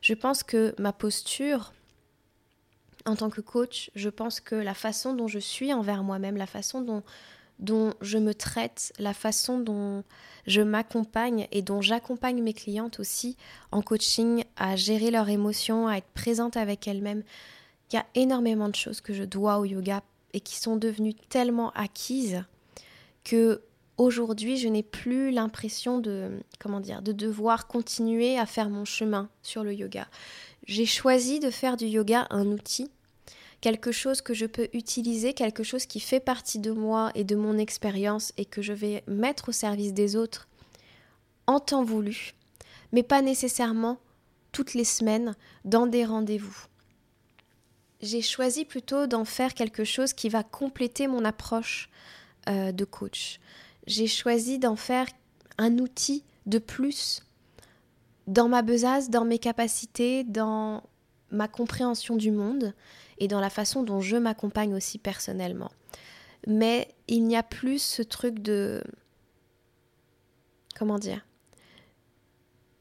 Je 0.00 0.14
pense 0.14 0.42
que 0.42 0.74
ma 0.78 0.92
posture 0.92 1.72
en 3.04 3.16
tant 3.16 3.30
que 3.30 3.40
coach, 3.40 3.90
je 3.94 4.08
pense 4.08 4.40
que 4.40 4.54
la 4.54 4.74
façon 4.74 5.14
dont 5.14 5.28
je 5.28 5.38
suis 5.38 5.72
envers 5.72 6.02
moi-même, 6.02 6.36
la 6.36 6.46
façon 6.46 6.82
dont, 6.82 7.02
dont 7.58 7.94
je 8.00 8.18
me 8.18 8.34
traite, 8.34 8.92
la 8.98 9.14
façon 9.14 9.58
dont 9.58 10.04
je 10.46 10.60
m'accompagne 10.60 11.46
et 11.52 11.62
dont 11.62 11.80
j'accompagne 11.80 12.42
mes 12.42 12.54
clientes 12.54 13.00
aussi 13.00 13.36
en 13.72 13.82
coaching 13.82 14.44
à 14.56 14.76
gérer 14.76 15.10
leurs 15.10 15.28
émotions, 15.28 15.88
à 15.88 15.96
être 15.96 16.08
présente 16.14 16.56
avec 16.56 16.86
elles-mêmes, 16.86 17.22
il 17.90 17.96
y 17.96 17.98
a 17.98 18.06
énormément 18.14 18.68
de 18.68 18.74
choses 18.74 19.00
que 19.00 19.14
je 19.14 19.24
dois 19.24 19.58
au 19.58 19.64
yoga 19.64 20.02
et 20.32 20.40
qui 20.40 20.56
sont 20.56 20.76
devenues 20.76 21.14
tellement 21.14 21.70
acquises 21.72 22.44
que 23.24 23.62
aujourd'hui, 23.96 24.56
je 24.56 24.68
n'ai 24.68 24.82
plus 24.82 25.30
l'impression 25.30 25.98
de 25.98 26.40
comment 26.58 26.80
dire, 26.80 27.02
de 27.02 27.12
devoir 27.12 27.66
continuer 27.66 28.38
à 28.38 28.46
faire 28.46 28.70
mon 28.70 28.84
chemin 28.84 29.28
sur 29.42 29.64
le 29.64 29.74
yoga. 29.74 30.06
J'ai 30.66 30.86
choisi 30.86 31.40
de 31.40 31.50
faire 31.50 31.76
du 31.76 31.86
yoga 31.86 32.26
un 32.30 32.46
outil, 32.46 32.90
quelque 33.60 33.92
chose 33.92 34.20
que 34.20 34.34
je 34.34 34.46
peux 34.46 34.68
utiliser, 34.72 35.34
quelque 35.34 35.62
chose 35.62 35.86
qui 35.86 36.00
fait 36.00 36.20
partie 36.20 36.58
de 36.58 36.70
moi 36.70 37.10
et 37.14 37.24
de 37.24 37.36
mon 37.36 37.58
expérience 37.58 38.32
et 38.36 38.44
que 38.44 38.62
je 38.62 38.72
vais 38.72 39.02
mettre 39.06 39.50
au 39.50 39.52
service 39.52 39.92
des 39.92 40.16
autres 40.16 40.48
en 41.46 41.60
temps 41.60 41.84
voulu, 41.84 42.34
mais 42.92 43.02
pas 43.02 43.22
nécessairement 43.22 43.98
toutes 44.52 44.74
les 44.74 44.84
semaines 44.84 45.34
dans 45.64 45.86
des 45.86 46.04
rendez-vous. 46.04 46.66
J'ai 48.00 48.22
choisi 48.22 48.64
plutôt 48.64 49.06
d'en 49.06 49.24
faire 49.24 49.54
quelque 49.54 49.84
chose 49.84 50.12
qui 50.12 50.28
va 50.28 50.42
compléter 50.42 51.08
mon 51.08 51.24
approche 51.24 51.88
euh, 52.48 52.70
de 52.70 52.84
coach 52.84 53.40
j'ai 53.88 54.06
choisi 54.06 54.58
d'en 54.58 54.76
faire 54.76 55.06
un 55.56 55.78
outil 55.78 56.22
de 56.46 56.58
plus 56.58 57.22
dans 58.26 58.48
ma 58.48 58.62
besace, 58.62 59.10
dans 59.10 59.24
mes 59.24 59.38
capacités, 59.38 60.22
dans 60.22 60.82
ma 61.30 61.48
compréhension 61.48 62.14
du 62.16 62.30
monde 62.30 62.74
et 63.20 63.28
dans 63.28 63.40
la 63.40 63.50
façon 63.50 63.82
dont 63.82 64.00
je 64.00 64.16
m'accompagne 64.16 64.74
aussi 64.74 64.98
personnellement. 64.98 65.70
Mais 66.46 66.88
il 67.08 67.24
n'y 67.24 67.36
a 67.36 67.42
plus 67.42 67.80
ce 67.80 68.02
truc 68.02 68.40
de... 68.40 68.82
Comment 70.76 70.98
dire 70.98 71.26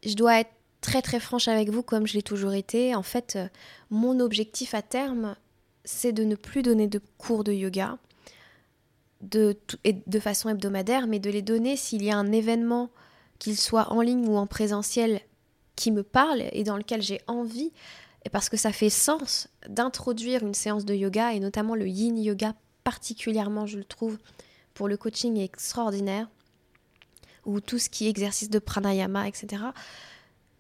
Je 0.06 0.14
dois 0.14 0.42
être 0.42 0.52
très 0.82 1.02
très 1.02 1.20
franche 1.20 1.48
avec 1.48 1.70
vous 1.70 1.84
comme 1.84 2.08
je 2.08 2.14
l'ai 2.14 2.22
toujours 2.22 2.54
été. 2.54 2.96
En 2.96 3.04
fait, 3.04 3.38
mon 3.90 4.20
objectif 4.20 4.74
à 4.74 4.82
terme, 4.82 5.36
c'est 5.84 6.12
de 6.12 6.24
ne 6.24 6.36
plus 6.36 6.62
donner 6.62 6.88
de 6.88 7.02
cours 7.18 7.44
de 7.44 7.52
yoga, 7.52 7.98
de, 9.22 9.58
de 9.86 10.20
façon 10.20 10.50
hebdomadaire, 10.50 11.08
mais 11.08 11.20
de 11.20 11.30
les 11.30 11.42
donner 11.42 11.76
s'il 11.76 12.04
y 12.04 12.12
a 12.12 12.18
un 12.18 12.32
événement, 12.32 12.92
qu'il 13.40 13.58
soit 13.58 13.92
en 13.92 14.02
ligne 14.02 14.28
ou 14.28 14.38
en 14.38 14.48
présentiel, 14.48 15.22
qui 15.76 15.92
me 15.92 16.04
parle 16.04 16.44
et 16.52 16.64
dans 16.64 16.78
lequel 16.78 17.02
j'ai 17.02 17.22
envie, 17.28 17.72
et 18.28 18.30
parce 18.30 18.50
que 18.50 18.58
ça 18.58 18.74
fait 18.74 18.90
sens 18.90 19.48
d'introduire 19.70 20.44
une 20.44 20.54
séance 20.54 20.84
de 20.84 20.94
yoga, 20.94 21.32
et 21.32 21.40
notamment 21.40 21.76
le 21.76 21.88
yin 21.88 22.18
yoga 22.18 22.56
particulièrement, 22.84 23.66
je 23.66 23.78
le 23.78 23.86
trouve, 23.86 24.18
pour 24.74 24.90
le 24.90 24.98
coaching 24.98 25.38
extraordinaire, 25.38 26.28
ou 27.46 27.62
tout 27.62 27.80
ce 27.80 27.90
qui 27.90 28.06
est 28.06 28.10
exercice 28.10 28.50
de 28.50 28.60
pranayama, 28.60 29.30
etc. 29.30 29.64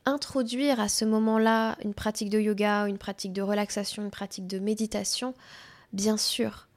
Introduire 0.05 0.79
à 0.79 0.88
ce 0.88 1.03
moment-là 1.03 1.75
une 1.83 1.93
pratique 1.93 2.29
de 2.29 2.39
yoga, 2.39 2.88
une 2.88 2.97
pratique 2.97 3.33
de 3.33 3.41
relaxation, 3.41 4.01
une 4.01 4.12
pratique 4.12 4.47
de 4.47 4.59
méditation, 4.59 5.33
bien 5.91 6.15
sûr, 6.15 6.69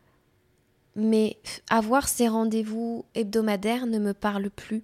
mais 0.96 1.38
avoir 1.68 2.08
ces 2.08 2.26
rendez-vous 2.26 3.04
hebdomadaires 3.14 3.86
ne 3.86 4.00
me 4.00 4.12
parle 4.12 4.50
plus. 4.50 4.82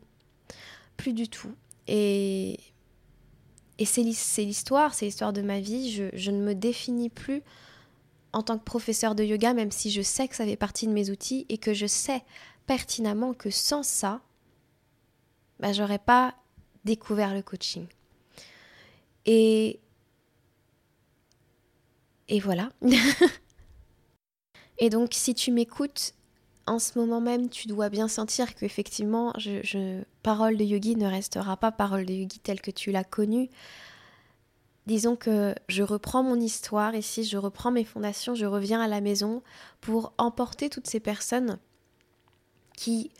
Plus 0.97 1.15
du 1.15 1.29
tout. 1.29 1.53
Et, 1.89 2.61
et 3.79 3.85
c'est 3.85 4.03
l'histoire, 4.03 4.95
c'est 4.95 5.07
l'histoire 5.07 5.33
de 5.33 5.43
ma 5.43 5.61
vie. 5.61 5.93
Je, 5.93 6.31
ne 6.31 6.43
me 6.43 6.55
définis 6.55 7.11
plus 7.11 7.43
en 8.33 8.43
tant 8.43 8.59
que 8.59 8.65
professeur 8.65 9.15
de 9.15 9.23
yoga, 9.23 9.55
même 9.55 9.71
si 9.71 9.91
je 9.91 10.03
sais 10.03 10.29
que 10.29 10.37
ça 10.37 10.45
fait 10.45 10.57
partie 10.57 10.87
de 10.87 10.93
mes 10.93 11.11
outils 11.11 11.47
et 11.49 11.59
que 11.59 11.75
je 11.75 11.87
sais 11.87 12.23
pertinemment 12.67 13.35
que 13.35 13.51
sans 13.51 13.83
ça, 13.83 14.21
bah, 15.61 15.73
j'aurais 15.73 15.99
pas 15.99 16.35
découvert 16.85 17.35
le 17.35 17.43
coaching. 17.43 17.87
Et, 19.27 19.81
et 22.29 22.41
voilà. 22.41 22.71
Et 24.79 24.91
donc, 24.91 25.15
si 25.15 25.35
tu 25.35 25.53
m'écoutes 25.53 26.15
en 26.67 26.79
ce 26.79 26.99
moment 26.99 27.21
même, 27.21 27.49
tu 27.49 27.69
dois 27.69 27.89
bien 27.89 28.09
sentir 28.09 28.55
qu'effectivement, 28.55 29.33
je, 29.39 30.03
parole 30.23 30.57
de 30.57 30.65
yogi 30.65 30.97
ne 30.97 31.07
restera 31.07 31.57
pas 31.57 31.71
parole 31.71 32.05
de 32.07 32.13
yogi 32.13 32.41
telle 32.41 32.61
que 32.61 32.73
tu 32.73 32.91
l'as 32.91 33.05
connue. 33.05 33.49
Disons 34.87 35.17
que 35.17 35.55
je 35.69 35.83
reprends 35.83 36.23
mon 36.23 36.41
histoire 36.41 36.95
ici, 36.95 37.25
je 37.25 37.37
reprends 37.37 37.71
mes 37.71 37.85
fondations, 37.85 38.35
je 38.35 38.47
reviens 38.47 38.81
à 38.81 38.89
la 38.89 39.01
maison 39.01 39.43
pour 39.81 40.13
emporter 40.19 40.69
toutes 40.69 40.87
ces 40.87 41.01
personnes 41.01 41.59
qui 42.77 43.11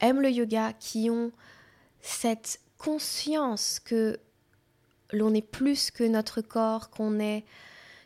aiment 0.00 0.20
le 0.20 0.30
yoga, 0.30 0.72
qui 0.74 1.10
ont 1.10 1.32
cette 2.00 2.60
conscience 2.78 3.80
que 3.80 4.18
l'on 5.12 5.34
est 5.34 5.42
plus 5.42 5.90
que 5.90 6.04
notre 6.04 6.40
corps, 6.40 6.90
qu'on 6.90 7.18
est, 7.18 7.44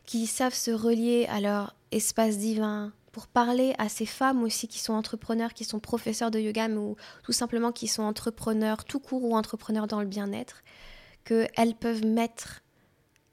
qui 0.06 0.26
savent 0.26 0.54
se 0.54 0.70
relier 0.70 1.26
à 1.28 1.40
leur 1.40 1.74
espace 1.90 2.38
divin, 2.38 2.92
pour 3.12 3.26
parler 3.26 3.74
à 3.78 3.88
ces 3.88 4.06
femmes 4.06 4.42
aussi 4.42 4.66
qui 4.66 4.78
sont 4.78 4.94
entrepreneurs, 4.94 5.52
qui 5.52 5.64
sont 5.64 5.78
professeurs 5.78 6.30
de 6.30 6.40
yoga, 6.40 6.68
ou 6.70 6.96
tout 7.22 7.32
simplement 7.32 7.70
qui 7.70 7.86
sont 7.86 8.02
entrepreneurs 8.02 8.84
tout 8.84 9.00
court 9.00 9.22
ou 9.22 9.36
entrepreneurs 9.36 9.86
dans 9.86 10.00
le 10.00 10.06
bien-être, 10.06 10.62
qu'elles 11.24 11.76
peuvent 11.78 12.04
mettre 12.04 12.62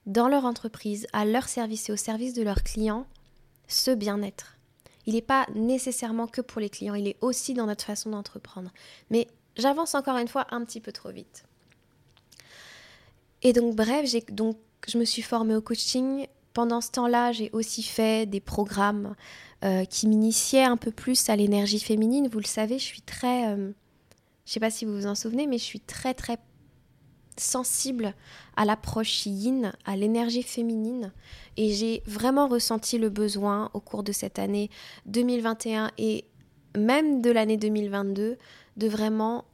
dans 0.05 0.27
leur 0.27 0.45
entreprise, 0.45 1.07
à 1.13 1.23
leur 1.23 1.47
service 1.47 1.89
et 1.89 1.93
au 1.93 1.95
service 1.95 2.33
de 2.33 2.43
leurs 2.43 2.63
clients, 2.63 3.07
ce 3.67 3.91
bien-être. 3.91 4.57
Il 5.05 5.13
n'est 5.13 5.21
pas 5.21 5.47
nécessairement 5.55 6.27
que 6.27 6.41
pour 6.41 6.59
les 6.59 6.69
clients, 6.69 6.95
il 6.95 7.07
est 7.07 7.17
aussi 7.21 7.53
dans 7.53 7.65
notre 7.65 7.85
façon 7.85 8.09
d'entreprendre. 8.09 8.71
Mais 9.09 9.27
j'avance 9.55 9.95
encore 9.95 10.17
une 10.17 10.27
fois 10.27 10.45
un 10.51 10.63
petit 10.65 10.81
peu 10.81 10.91
trop 10.91 11.11
vite. 11.11 11.45
Et 13.41 13.53
donc 13.53 13.75
bref, 13.75 14.13
donc 14.31 14.57
je 14.87 14.97
me 14.97 15.05
suis 15.05 15.21
formée 15.21 15.55
au 15.55 15.61
coaching, 15.61 16.27
pendant 16.59 16.81
ce 16.81 16.91
temps-là, 16.91 17.31
j'ai 17.31 17.49
aussi 17.53 17.83
fait 17.83 18.25
des 18.25 18.41
programmes 18.41 19.15
euh, 19.63 19.85
qui 19.85 20.09
m'initiaient 20.09 20.65
un 20.65 20.75
peu 20.75 20.91
plus 20.91 21.29
à 21.29 21.37
l'énergie 21.37 21.79
féminine. 21.79 22.27
Vous 22.27 22.39
le 22.39 22.45
savez, 22.45 22.77
je 22.77 22.83
suis 22.83 23.01
très... 23.01 23.47
Euh, 23.47 23.55
je 23.55 24.51
ne 24.51 24.53
sais 24.55 24.59
pas 24.59 24.69
si 24.69 24.83
vous 24.83 24.93
vous 24.93 25.07
en 25.07 25.15
souvenez, 25.15 25.47
mais 25.47 25.57
je 25.57 25.63
suis 25.63 25.79
très 25.79 26.13
très 26.13 26.37
sensible 27.37 28.13
à 28.57 28.65
l'approche 28.65 29.25
yin, 29.25 29.71
à 29.85 29.95
l'énergie 29.95 30.43
féminine. 30.43 31.13
Et 31.55 31.71
j'ai 31.71 32.03
vraiment 32.05 32.49
ressenti 32.49 32.97
le 32.97 33.07
besoin 33.07 33.71
au 33.73 33.79
cours 33.79 34.03
de 34.03 34.11
cette 34.11 34.37
année 34.37 34.69
2021 35.05 35.91
et 35.97 36.25
même 36.77 37.21
de 37.21 37.31
l'année 37.31 37.55
2022 37.55 38.37
de 38.75 38.87
vraiment 38.89 39.45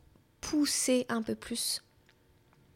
pousser 0.42 1.06
un 1.10 1.22
peu 1.22 1.36
plus 1.36 1.84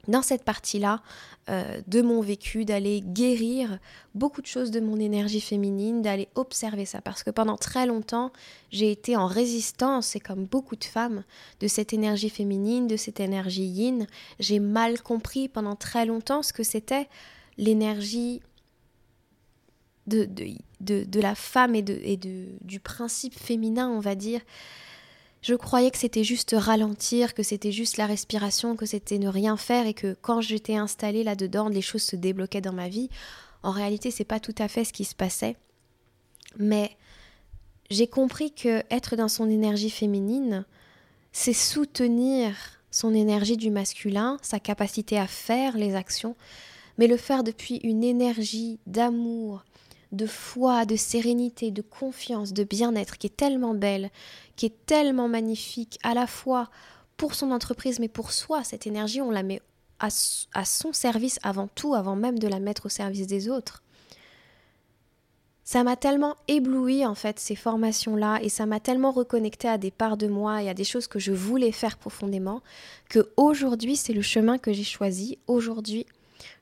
dans 0.09 0.21
cette 0.21 0.43
partie-là 0.43 1.01
euh, 1.49 1.81
de 1.87 2.01
mon 2.01 2.21
vécu, 2.21 2.65
d'aller 2.65 3.01
guérir 3.01 3.79
beaucoup 4.13 4.41
de 4.41 4.47
choses 4.47 4.71
de 4.71 4.79
mon 4.79 4.99
énergie 4.99 5.41
féminine, 5.41 6.01
d'aller 6.01 6.27
observer 6.35 6.85
ça. 6.85 7.01
Parce 7.01 7.23
que 7.23 7.31
pendant 7.31 7.57
très 7.57 7.85
longtemps, 7.85 8.31
j'ai 8.71 8.91
été 8.91 9.15
en 9.15 9.27
résistance, 9.27 10.15
et 10.15 10.19
comme 10.19 10.45
beaucoup 10.45 10.75
de 10.75 10.83
femmes, 10.83 11.23
de 11.59 11.67
cette 11.67 11.93
énergie 11.93 12.29
féminine, 12.29 12.87
de 12.87 12.97
cette 12.97 13.19
énergie 13.19 13.65
yin. 13.65 14.07
J'ai 14.39 14.59
mal 14.59 15.01
compris 15.01 15.47
pendant 15.47 15.75
très 15.75 16.05
longtemps 16.05 16.43
ce 16.43 16.53
que 16.53 16.63
c'était 16.63 17.07
l'énergie 17.57 18.41
de, 20.07 20.27
de, 20.81 21.21
la 21.21 21.35
femme 21.35 21.75
et, 21.75 21.81
de, 21.81 21.99
et 22.03 22.17
de, 22.17 22.47
du 22.61 22.79
principe 22.79 23.37
féminin, 23.37 23.89
on 23.89 23.99
va 23.99 24.15
dire. 24.15 24.41
Je 25.41 25.55
croyais 25.55 25.89
que 25.89 25.97
c'était 25.97 26.23
juste 26.23 26.53
ralentir, 26.57 27.33
que 27.33 27.43
c'était 27.43 27.71
juste 27.71 27.97
la 27.97 28.05
respiration, 28.05 28.75
que 28.75 28.85
c'était 28.85 29.19
ne 29.19 29.29
rien 29.29 29.55
faire 29.55 29.87
et 29.87 29.93
que 29.93 30.15
quand 30.21 30.41
j'étais 30.41 30.75
installée 30.75 31.23
là-dedans, 31.23 31.69
les 31.69 31.81
choses 31.81 32.03
se 32.03 32.17
débloquaient 32.17 32.61
dans 32.61 32.73
ma 32.73 32.89
vie. 32.89 33.09
En 33.63 33.71
réalité, 33.71 34.11
c'est 34.11 34.25
pas 34.25 34.39
tout 34.39 34.55
à 34.57 34.67
fait 34.67 34.83
ce 34.83 34.93
qui 34.93 35.05
se 35.05 35.15
passait. 35.15 35.55
Mais 36.57 36.97
j'ai 37.89 38.07
compris 38.07 38.51
que 38.51 38.83
être 38.89 39.15
dans 39.15 39.29
son 39.29 39.49
énergie 39.49 39.89
féminine, 39.89 40.65
c'est 41.31 41.53
soutenir 41.53 42.55
son 42.91 43.13
énergie 43.13 43.57
du 43.57 43.71
masculin, 43.71 44.37
sa 44.41 44.59
capacité 44.59 45.17
à 45.17 45.27
faire 45.27 45.77
les 45.77 45.95
actions, 45.95 46.35
mais 46.97 47.07
le 47.07 47.17
faire 47.17 47.43
depuis 47.43 47.77
une 47.83 48.03
énergie 48.03 48.79
d'amour, 48.87 49.63
de 50.11 50.25
foi, 50.25 50.85
de 50.85 50.95
sérénité, 50.95 51.71
de 51.71 51.81
confiance, 51.81 52.53
de 52.53 52.63
bien-être 52.63 53.17
qui 53.17 53.27
est 53.27 53.35
tellement 53.35 53.73
belle, 53.73 54.09
qui 54.55 54.65
est 54.65 54.85
tellement 54.85 55.27
magnifique, 55.27 55.99
à 56.03 56.13
la 56.13 56.27
fois 56.27 56.69
pour 57.17 57.35
son 57.35 57.51
entreprise, 57.51 57.99
mais 57.99 58.07
pour 58.07 58.31
soi. 58.31 58.63
Cette 58.63 58.87
énergie, 58.87 59.21
on 59.21 59.31
la 59.31 59.43
met 59.43 59.61
à, 59.99 60.09
son 60.65 60.93
service 60.93 61.39
avant 61.43 61.67
tout, 61.67 61.93
avant 61.93 62.15
même 62.15 62.39
de 62.39 62.47
la 62.47 62.59
mettre 62.59 62.87
au 62.87 62.89
service 62.89 63.27
des 63.27 63.49
autres. 63.49 63.83
Ça 65.63 65.83
m'a 65.83 65.95
tellement 65.95 66.35
ébloui 66.47 67.05
en 67.05 67.13
fait 67.13 67.37
ces 67.37 67.55
formations-là 67.55 68.39
et 68.41 68.49
ça 68.49 68.65
m'a 68.65 68.79
tellement 68.79 69.11
reconnecté 69.11 69.67
à 69.67 69.77
des 69.77 69.91
parts 69.91 70.17
de 70.17 70.25
moi 70.25 70.63
et 70.63 70.69
à 70.69 70.73
des 70.73 70.83
choses 70.83 71.07
que 71.07 71.19
je 71.19 71.31
voulais 71.31 71.71
faire 71.71 71.99
profondément 71.99 72.63
que 73.07 73.29
aujourd'hui 73.37 73.95
c'est 73.95 74.13
le 74.13 74.23
chemin 74.23 74.57
que 74.57 74.73
j'ai 74.73 74.83
choisi. 74.83 75.37
Aujourd'hui, 75.45 76.07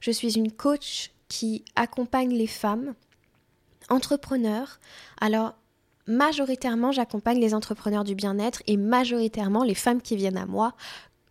je 0.02 0.12
suis 0.12 0.38
une 0.38 0.52
coach 0.52 1.12
qui 1.30 1.64
accompagne 1.78 2.34
les 2.34 2.48
femmes 2.48 2.96
entrepreneurs. 3.90 4.80
Alors, 5.20 5.56
majoritairement, 6.08 6.92
j'accompagne 6.92 7.40
les 7.40 7.54
entrepreneurs 7.54 8.04
du 8.04 8.16
bien-être 8.16 8.64
et 8.68 8.78
majoritairement 8.78 9.64
les 9.64 9.76
femmes 9.76 10.02
qui 10.02 10.16
viennent 10.16 10.38
à 10.38 10.46
moi, 10.46 10.74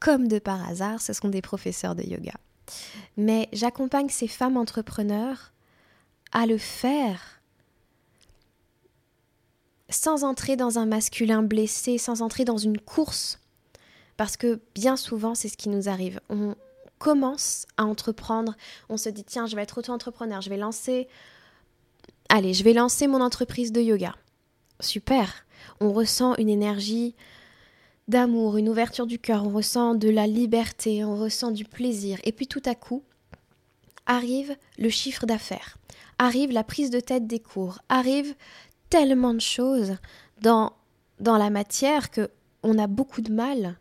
comme 0.00 0.29
de 0.29 0.38
par 0.38 0.69
hasard, 0.69 1.00
ce 1.00 1.12
sont 1.12 1.29
des 1.29 1.43
professeurs 1.43 1.95
de 1.95 2.03
yoga. 2.03 2.35
Mais 3.17 3.49
j'accompagne 3.53 4.09
ces 4.09 4.29
femmes 4.29 4.57
entrepreneurs 4.57 5.53
à 6.33 6.47
le 6.47 6.59
faire 6.59 7.41
sans 9.88 10.25
entrer 10.25 10.57
dans 10.57 10.79
un 10.79 10.87
masculin 10.87 11.43
blessé, 11.43 11.97
sans 11.99 12.23
entrer 12.23 12.45
dans 12.45 12.57
une 12.57 12.79
course. 12.79 13.38
Parce 14.17 14.37
que 14.37 14.61
bien 14.75 14.97
souvent, 14.97 15.35
c'est 15.35 15.49
ce 15.49 15.57
qui 15.57 15.69
nous 15.69 15.88
arrive. 15.88 16.21
On 16.29 16.57
commence 16.99 17.67
à 17.76 17.85
entreprendre, 17.85 18.57
on 18.88 18.97
se 18.97 19.09
dit, 19.09 19.25
tiens, 19.25 19.47
je 19.47 19.55
vais 19.55 19.62
être 19.62 19.79
auto-entrepreneur, 19.79 20.41
je 20.41 20.50
vais 20.50 20.57
lancer 20.57 21.09
Allez, 22.28 22.54
je 22.54 22.64
vais 22.64 22.73
lancer 22.73 23.06
mon 23.06 23.21
entreprise 23.21 23.73
de 23.73 23.80
yoga. 23.80 24.14
Super. 24.80 25.47
On 25.80 25.92
ressent 25.92 26.35
une 26.37 26.49
énergie 26.49 27.14
d'amour, 28.09 28.56
une 28.56 28.68
ouverture 28.68 29.06
du 29.06 29.18
cœur, 29.18 29.45
on 29.45 29.50
ressent 29.50 29.95
de 29.95 30.09
la 30.09 30.26
liberté, 30.26 31.04
on 31.04 31.16
ressent 31.16 31.50
du 31.50 31.64
plaisir. 31.64 32.18
Et 32.25 32.33
puis 32.33 32.47
tout 32.47 32.62
à 32.64 32.75
coup, 32.75 33.02
arrive 34.06 34.56
le 34.78 34.88
chiffre 34.88 35.26
d'affaires, 35.26 35.76
arrive 36.18 36.52
la 36.52 36.64
prise 36.64 36.90
de 36.90 37.00
tête 37.00 37.26
des 37.26 37.40
cours, 37.40 37.80
arrive 37.88 38.35
tellement 38.90 39.35
de 39.35 39.40
choses 39.40 39.97
dans, 40.40 40.73
la 41.18 41.50
matière 41.50 42.11
que 42.11 42.30
on 42.62 42.78
a 42.78 42.87
beaucoup 42.87 43.21
de 43.21 43.33
mal 43.33 43.76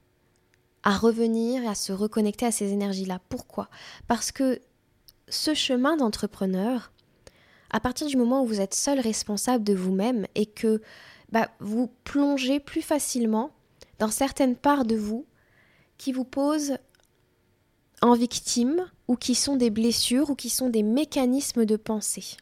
à 0.83 0.95
revenir 0.95 1.63
et 1.63 1.67
à 1.67 1.75
se 1.75 1.91
reconnecter 1.91 2.45
à 2.45 2.51
ces 2.51 2.71
énergies-là. 2.71 3.19
Pourquoi? 3.29 3.69
Parce 4.07 4.31
que 4.31 4.59
ce 5.27 5.53
chemin 5.53 5.97
d'entrepreneur, 5.97 6.91
à 7.75 7.81
partir 7.81 8.07
du 8.07 8.15
moment 8.15 8.41
où 8.41 8.47
vous 8.47 8.61
êtes 8.61 8.73
seul 8.73 9.01
responsable 9.01 9.65
de 9.65 9.73
vous-même 9.73 10.27
et 10.33 10.45
que 10.45 10.81
bah, 11.33 11.49
vous 11.59 11.91
plongez 12.05 12.61
plus 12.61 12.81
facilement 12.81 13.51
dans 13.99 14.07
certaines 14.07 14.55
parts 14.55 14.85
de 14.85 14.95
vous 14.95 15.25
qui 15.97 16.13
vous 16.13 16.23
posent 16.23 16.77
en 18.01 18.13
victime 18.13 18.85
ou 19.09 19.17
qui 19.17 19.35
sont 19.35 19.57
des 19.57 19.71
blessures 19.71 20.29
ou 20.29 20.35
qui 20.35 20.49
sont 20.49 20.69
des 20.69 20.83
mécanismes 20.83 21.65
de 21.65 21.75
pensée. 21.75 22.37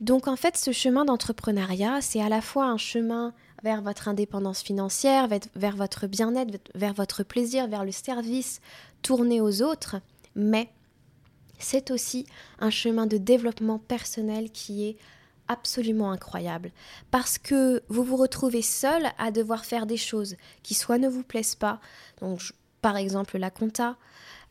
Donc 0.00 0.26
en 0.26 0.34
fait, 0.34 0.56
ce 0.56 0.72
chemin 0.72 1.04
d'entrepreneuriat, 1.04 2.00
c'est 2.00 2.20
à 2.20 2.28
la 2.28 2.40
fois 2.40 2.64
un 2.64 2.78
chemin 2.78 3.32
vers 3.62 3.80
votre 3.80 4.08
indépendance 4.08 4.60
financière, 4.60 5.28
vers 5.54 5.76
votre 5.76 6.08
bien-être, 6.08 6.58
vers 6.74 6.94
votre 6.94 7.22
plaisir, 7.22 7.68
vers 7.68 7.84
le 7.84 7.92
service 7.92 8.60
tourné 9.02 9.40
aux 9.40 9.62
autres, 9.62 10.00
mais 10.34 10.68
c'est 11.58 11.90
aussi 11.90 12.26
un 12.58 12.70
chemin 12.70 13.06
de 13.06 13.16
développement 13.16 13.78
personnel 13.78 14.50
qui 14.50 14.86
est 14.86 14.96
absolument 15.48 16.10
incroyable. 16.10 16.72
Parce 17.10 17.38
que 17.38 17.82
vous 17.88 18.02
vous 18.02 18.16
retrouvez 18.16 18.62
seul 18.62 19.04
à 19.18 19.30
devoir 19.30 19.64
faire 19.64 19.86
des 19.86 19.96
choses 19.96 20.36
qui 20.62 20.74
soit 20.74 20.98
ne 20.98 21.08
vous 21.08 21.22
plaisent 21.22 21.54
pas, 21.54 21.80
donc 22.20 22.52
par 22.82 22.96
exemple 22.96 23.38
la 23.38 23.50
compta, 23.50 23.96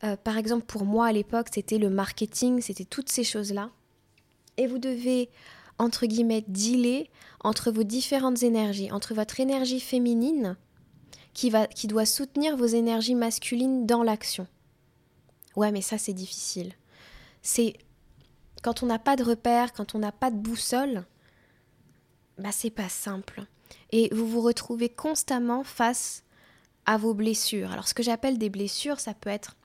euh, 0.04 0.16
par 0.16 0.38
exemple 0.38 0.66
pour 0.66 0.86
moi 0.86 1.08
à 1.08 1.12
l'époque 1.12 1.48
c'était 1.54 1.78
le 1.78 1.90
marketing, 1.90 2.62
c'était 2.62 2.86
toutes 2.86 3.10
ces 3.10 3.24
choses-là, 3.24 3.72
et 4.58 4.68
vous 4.68 4.80
devez 4.80 5.30
entre 5.78 6.06
guillemets 6.06 6.46
dealer 6.48 7.10
entre 7.42 7.72
vos 7.72 7.84
différentes 7.84 8.44
énergies, 8.44 8.92
entre 8.92 9.14
votre 9.14 9.40
énergie 9.40 9.82
féminine 9.82 10.56
qui, 11.34 11.50
va, 11.50 11.68
qui 11.68 11.88
doit 11.88 12.06
soutenir 12.06 12.56
vos 12.56 12.66
énergies 12.66 13.16
masculines 13.16 13.86
dans 13.86 14.04
l'action. 14.04 14.48
Ouais 15.56 15.72
mais 15.72 15.82
ça 15.82 15.98
c'est 15.98 16.14
difficile 16.14 16.74
c'est 17.46 17.76
quand 18.64 18.82
on 18.82 18.88
n'a 18.88 18.98
pas 18.98 19.16
de 19.16 19.24
repère, 19.24 19.72
quand 19.72 19.94
on 19.94 20.00
n'a 20.00 20.12
pas 20.12 20.32
de 20.32 20.36
boussole, 20.36 21.06
bah 22.40 22.50
c'est 22.52 22.72
pas 22.72 22.90
simple. 22.90 23.46
Et 23.92 24.14
vous 24.14 24.28
vous 24.28 24.42
retrouvez 24.42 24.90
constamment 24.90 25.64
face 25.64 26.24
à 26.88 26.98
vos 26.98 27.14
blessures. 27.14 27.72
Alors 27.72 27.88
ce 27.88 27.94
que 27.94 28.02
j'appelle 28.02 28.40
des 28.40 28.50
blessures, 28.50 29.00
ça 29.00 29.14
peut 29.14 29.30
être 29.30 29.56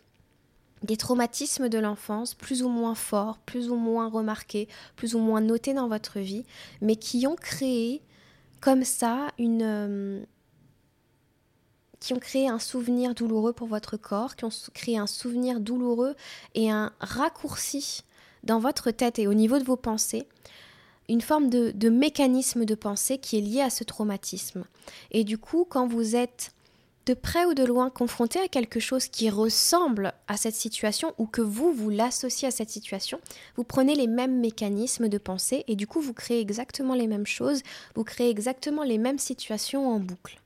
des 0.83 0.99
traumatismes 0.99 1.71
de 1.71 1.79
l'enfance, 1.79 2.35
plus 2.35 2.63
ou 2.63 2.69
moins 2.69 2.95
forts, 2.95 3.39
plus 3.39 3.71
ou 3.71 3.77
moins 3.77 4.11
remarqués, 4.11 4.69
plus 4.95 5.15
ou 5.15 5.19
moins 5.19 5.41
notés 5.41 5.73
dans 5.73 5.89
votre 5.89 6.21
vie, 6.21 6.45
mais 6.83 6.97
qui 6.97 7.27
ont 7.27 7.37
créé 7.37 8.03
comme 8.61 8.85
ça 8.85 9.29
une, 9.39 9.63
euh, 9.63 10.23
qui 12.01 12.15
ont 12.15 12.19
créé 12.19 12.49
un 12.49 12.59
souvenir 12.59 13.15
douloureux 13.15 13.53
pour 13.53 13.69
votre 13.69 13.97
corps, 13.97 14.35
qui 14.35 14.45
ont 14.45 14.51
créé 14.75 14.99
un 14.99 15.07
souvenir 15.07 15.61
douloureux 15.61 16.17
et 16.55 16.71
un 16.71 16.93
raccourci 17.01 18.03
dans 18.43 18.59
votre 18.59 18.91
tête 18.91 19.19
et 19.19 19.27
au 19.27 19.35
niveau 19.35 19.59
de 19.59 19.65
vos 19.65 19.77
pensées, 19.77 20.27
une 21.11 21.21
forme 21.21 21.51
de, 21.51 21.89
mécanisme 21.89 22.65
de 22.65 22.75
pensée 22.75 23.19
qui 23.19 23.37
est 23.37 23.43
lié 23.43 23.61
à 23.61 23.71
ce 23.71 23.85
traumatisme. 23.85 24.65
Et 25.11 25.25
du 25.25 25.39
coup, 25.39 25.67
quand 25.69 25.87
vous 25.87 26.17
êtes 26.17 26.53
de 27.07 27.15
près 27.15 27.45
ou 27.47 27.55
de 27.55 27.65
loin 27.65 27.91
confronté 27.91 28.39
à 28.39 28.49
quelque 28.49 28.79
chose 28.79 29.09
qui 29.09 29.29
ressemble 29.29 30.13
à 30.29 30.37
cette 30.37 30.55
situation 30.55 31.13
ou 31.19 31.27
que 31.27 31.41
vous, 31.41 31.73
vous 31.73 31.91
l'associez 31.91 32.47
à 32.47 32.53
cette 32.53 32.71
situation, 32.71 33.21
vous 33.57 33.65
prenez 33.65 33.95
les 33.95 34.07
mêmes 34.07 34.39
mécanismes 34.39 35.09
de 35.09 35.19
pensée 35.19 35.65
et 35.67 35.77
du 35.77 35.87
coup 35.87 36.01
vous 36.01 36.13
créez 36.13 36.41
exactement 36.41 36.95
les 36.95 37.09
mêmes 37.09 37.27
choses, 37.27 37.63
vous 37.97 38.05
créez 38.05 38.31
exactement 38.31 38.85
les 38.85 38.99
mêmes 38.99 39.19
situations 39.19 39.89
en 39.89 39.99
boucle. 39.99 40.41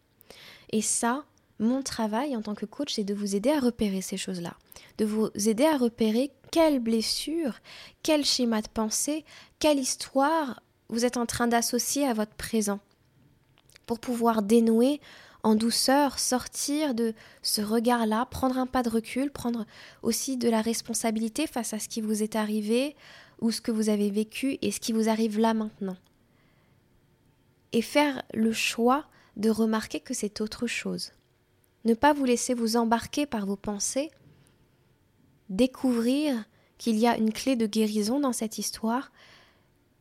Et 0.71 0.81
ça, 0.81 1.25
mon 1.59 1.83
travail 1.83 2.37
en 2.37 2.43
tant 2.43 2.55
que 2.55 2.67
coach, 2.67 2.95
c'est 2.95 3.05
de 3.05 3.14
vous 3.14 3.37
aider 3.37 3.51
à 3.51 3.61
repérer 3.61 4.01
ces 4.01 4.17
choses-là, 4.17 4.55
de 4.99 5.05
vous 5.05 5.31
aider 5.37 5.64
à 5.64 5.77
repérer 5.77 6.31
quelle 6.51 6.81
blessure, 6.81 7.55
quel 8.03 8.25
schéma 8.25 8.62
de 8.62 8.69
pensée, 8.69 9.25
quelle 9.59 9.79
histoire 9.79 10.62
vous 10.88 11.05
êtes 11.05 11.17
en 11.17 11.27
train 11.27 11.47
d'associer 11.47 12.07
à 12.07 12.12
votre 12.12 12.35
présent, 12.35 12.81
pour 13.87 13.99
pouvoir 13.99 14.43
dénouer 14.43 15.01
en 15.43 15.55
douceur, 15.55 16.19
sortir 16.19 16.95
de 16.95 17.12
ce 17.43 17.61
regard-là, 17.61 18.27
prendre 18.27 18.59
un 18.59 18.67
pas 18.67 18.83
de 18.83 18.88
recul, 18.88 19.31
prendre 19.31 19.67
aussi 20.03 20.38
de 20.38 20.49
la 20.49 20.62
responsabilité 20.62 21.47
face 21.47 21.75
à 21.75 21.79
ce 21.79 21.88
qui 21.88 22.01
vous 22.01 22.23
est 22.23 22.35
arrivé 22.35 22.97
ou 23.40 23.51
ce 23.51 23.61
que 23.61 23.71
vous 23.71 23.90
avez 23.90 24.11
vécu 24.11 24.59
et 24.62 24.71
ce 24.71 24.81
qui 24.81 24.93
vous 24.93 25.11
arrive 25.11 25.38
là 25.38 25.53
maintenant. 25.53 25.97
Et 27.73 27.83
faire 27.83 28.23
le 28.33 28.53
choix 28.53 29.05
de 29.37 29.51
remarquer 29.51 30.01
que 30.01 30.14
c'est 30.14 30.40
autre 30.40 30.67
chose 30.67 31.12
ne 31.85 31.94
pas 31.94 32.12
vous 32.12 32.25
laisser 32.25 32.55
vous 32.55 32.77
embarquer 32.77 33.27
par 33.27 33.47
vos 33.47 33.57
pensées, 33.57 34.11
découvrir 35.49 36.44
qu'il 36.79 36.97
y 36.97 37.07
a 37.07 37.16
une 37.16 37.33
clé 37.33 37.57
de 37.57 37.66
guérison 37.66 38.20
dans 38.20 38.33
cette 38.33 38.59
histoire 38.59 39.12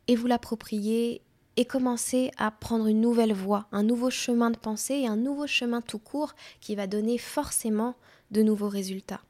et 0.07 0.15
vous 0.15 0.27
l'approprier 0.27 1.21
et 1.55 1.65
commencer 1.65 2.31
à 2.37 2.51
prendre 2.51 2.87
une 2.87 3.01
nouvelle 3.01 3.33
voie, 3.33 3.67
un 3.71 3.83
nouveau 3.83 4.09
chemin 4.09 4.49
de 4.49 4.57
pensée 4.57 4.95
et 4.95 5.07
un 5.07 5.17
nouveau 5.17 5.45
chemin 5.45 5.81
tout 5.81 5.99
court 5.99 6.33
qui 6.61 6.75
va 6.75 6.87
donner 6.87 7.17
forcément 7.17 7.95
de 8.31 8.41
nouveaux 8.41 8.69
résultats. 8.69 9.21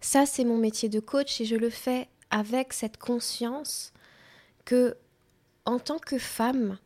Ça, 0.00 0.26
c'est 0.26 0.44
mon 0.44 0.58
métier 0.58 0.90
de 0.90 1.00
coach 1.00 1.40
et 1.40 1.46
je 1.46 1.56
le 1.56 1.70
fais 1.70 2.08
avec 2.30 2.74
cette 2.74 2.98
conscience 2.98 3.92
que, 4.66 4.96
en 5.64 5.78
tant 5.78 5.98
que 5.98 6.18
femme 6.18 6.78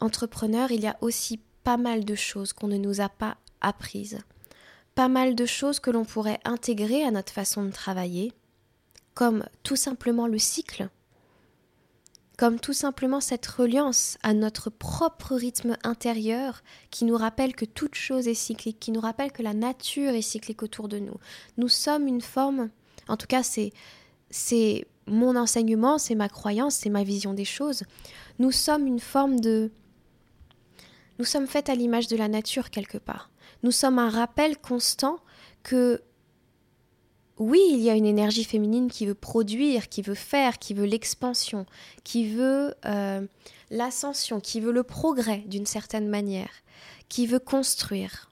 entrepreneur, 0.00 0.72
il 0.72 0.80
y 0.80 0.88
a 0.88 0.96
aussi 1.00 1.40
pas 1.62 1.76
mal 1.76 2.04
de 2.04 2.16
choses 2.16 2.52
qu'on 2.52 2.66
ne 2.66 2.76
nous 2.76 3.00
a 3.00 3.08
pas 3.08 3.36
apprises, 3.62 4.18
pas 4.94 5.08
mal 5.08 5.34
de 5.34 5.46
choses 5.46 5.80
que 5.80 5.90
l'on 5.90 6.04
pourrait 6.04 6.40
intégrer 6.44 7.02
à 7.04 7.10
notre 7.10 7.32
façon 7.32 7.64
de 7.64 7.70
travailler, 7.70 8.32
comme 9.14 9.44
tout 9.62 9.76
simplement 9.76 10.26
le 10.26 10.38
cycle. 10.38 10.88
comme 12.38 12.58
tout 12.58 12.72
simplement 12.72 13.20
cette 13.20 13.46
reliance 13.46 14.18
à 14.22 14.34
notre 14.34 14.70
propre 14.70 15.36
rythme 15.36 15.76
intérieur 15.84 16.62
qui 16.90 17.04
nous 17.04 17.16
rappelle 17.16 17.54
que 17.54 17.64
toute 17.64 17.94
chose 17.94 18.26
est 18.26 18.34
cyclique, 18.34 18.80
qui 18.80 18.90
nous 18.90 19.00
rappelle 19.00 19.32
que 19.32 19.42
la 19.42 19.54
nature 19.54 20.10
est 20.10 20.22
cyclique 20.22 20.62
autour 20.62 20.88
de 20.88 20.98
nous. 20.98 21.14
Nous 21.56 21.68
sommes 21.68 22.08
une 22.08 22.20
forme, 22.20 22.70
en 23.08 23.16
tout 23.16 23.26
cas 23.28 23.42
c'est 23.42 23.70
c'est 24.30 24.86
mon 25.06 25.36
enseignement, 25.36 25.98
c'est 25.98 26.14
ma 26.14 26.28
croyance, 26.28 26.74
c'est 26.74 26.90
ma 26.90 27.04
vision 27.04 27.34
des 27.34 27.44
choses. 27.44 27.84
Nous 28.38 28.50
sommes 28.50 28.86
une 28.86 29.00
forme 29.00 29.38
de 29.38 29.70
nous 31.18 31.24
sommes 31.24 31.46
faites 31.46 31.68
à 31.68 31.74
l'image 31.74 32.08
de 32.08 32.16
la 32.16 32.28
nature 32.28 32.70
quelque 32.70 32.98
part. 32.98 33.30
Nous 33.62 33.70
sommes 33.70 33.98
un 33.98 34.10
rappel 34.10 34.56
constant 34.58 35.18
que 35.62 36.02
oui, 37.38 37.60
il 37.72 37.80
y 37.80 37.90
a 37.90 37.94
une 37.94 38.06
énergie 38.06 38.44
féminine 38.44 38.90
qui 38.90 39.06
veut 39.06 39.14
produire, 39.14 39.88
qui 39.88 40.02
veut 40.02 40.14
faire, 40.14 40.58
qui 40.58 40.74
veut 40.74 40.84
l'expansion, 40.84 41.66
qui 42.04 42.28
veut 42.28 42.74
euh, 42.84 43.26
l'ascension, 43.70 44.40
qui 44.40 44.60
veut 44.60 44.72
le 44.72 44.82
progrès 44.82 45.44
d'une 45.46 45.66
certaine 45.66 46.08
manière, 46.08 46.52
qui 47.08 47.26
veut 47.26 47.38
construire. 47.38 48.30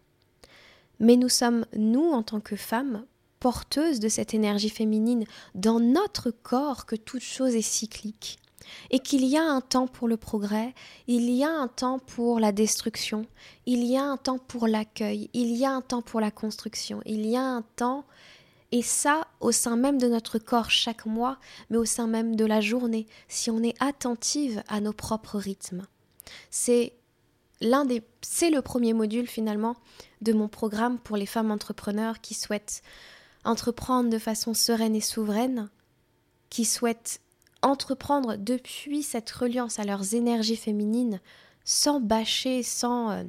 Mais 1.01 1.17
nous 1.17 1.29
sommes, 1.29 1.65
nous, 1.75 2.11
en 2.11 2.23
tant 2.23 2.41
que 2.41 2.57
femmes, 2.57 3.05
porteuses 3.41 4.01
de 4.01 4.09
cette 4.09 4.35
énergie 4.35 4.69
féminine 4.69 5.25
dans 5.55 5.81
notre 5.81 6.31
corps 6.31 6.85
que 6.85 6.95
toute 6.95 7.23
chose 7.23 7.55
est 7.55 7.63
cyclique 7.63 8.39
et 8.91 8.99
qu'il 8.99 9.25
y 9.25 9.37
a 9.37 9.43
un 9.43 9.61
temps 9.61 9.87
pour 9.87 10.09
le 10.09 10.17
progrès, 10.17 10.75
il 11.07 11.31
y 11.31 11.45
a 11.45 11.51
un 11.51 11.69
temps 11.69 11.99
pour 11.99 12.41
la 12.41 12.53
destruction, 12.53 13.27
il 13.67 13.85
y 13.85 13.97
a 13.97 14.05
un 14.05 14.17
temps 14.17 14.39
pour 14.39 14.67
l'accueil, 14.67 15.31
il 15.33 15.57
y 15.57 15.65
a 15.65 15.73
un 15.73 15.83
temps 15.83 16.03
pour 16.03 16.21
la 16.21 16.31
construction, 16.31 17.01
il 17.07 17.27
y 17.27 17.37
a 17.37 17.43
un 17.43 17.63
temps 17.77 18.05
et 18.73 18.83
ça, 18.83 19.27
au 19.41 19.51
sein 19.51 19.77
même 19.77 19.99
de 19.99 20.07
notre 20.07 20.39
corps 20.39 20.71
chaque 20.71 21.07
mois, 21.07 21.39
mais 21.71 21.77
au 21.77 21.85
sein 21.85 22.07
même 22.07 22.37
de 22.37 22.45
la 22.45 22.61
journée, 22.61 23.07
si 23.29 23.51
on 23.51 23.63
est 23.63 23.81
attentive 23.83 24.63
à 24.69 24.81
nos 24.81 24.93
propres 24.93 25.39
rythmes. 25.39 25.87
C'est 26.51 26.93
l'un 27.61 27.85
des, 27.85 28.03
c'est 28.23 28.51
le 28.51 28.63
premier 28.63 28.93
module 28.93 29.27
finalement 29.27 29.77
de 30.21 30.33
mon 30.33 30.49
programme 30.49 30.99
pour 30.99 31.17
les 31.17 31.27
femmes 31.27 31.51
entrepreneurs 31.51 32.21
qui 32.21 32.35
souhaitent 32.35 32.83
entreprendre 33.45 34.11
de 34.11 34.19
façon 34.19 34.55
sereine 34.55 34.95
et 34.95 35.01
souveraine, 35.01 35.69
qui 36.49 36.65
souhaitent 36.65 37.21
entreprendre 37.63 38.37
depuis 38.37 39.03
cette 39.03 39.31
reliance 39.31 39.79
à 39.79 39.85
leurs 39.85 40.15
énergies 40.15 40.57
féminines, 40.57 41.21
sans 41.65 42.01
bâcher, 42.01 42.63
sans 42.63 43.11
euh, 43.11 43.25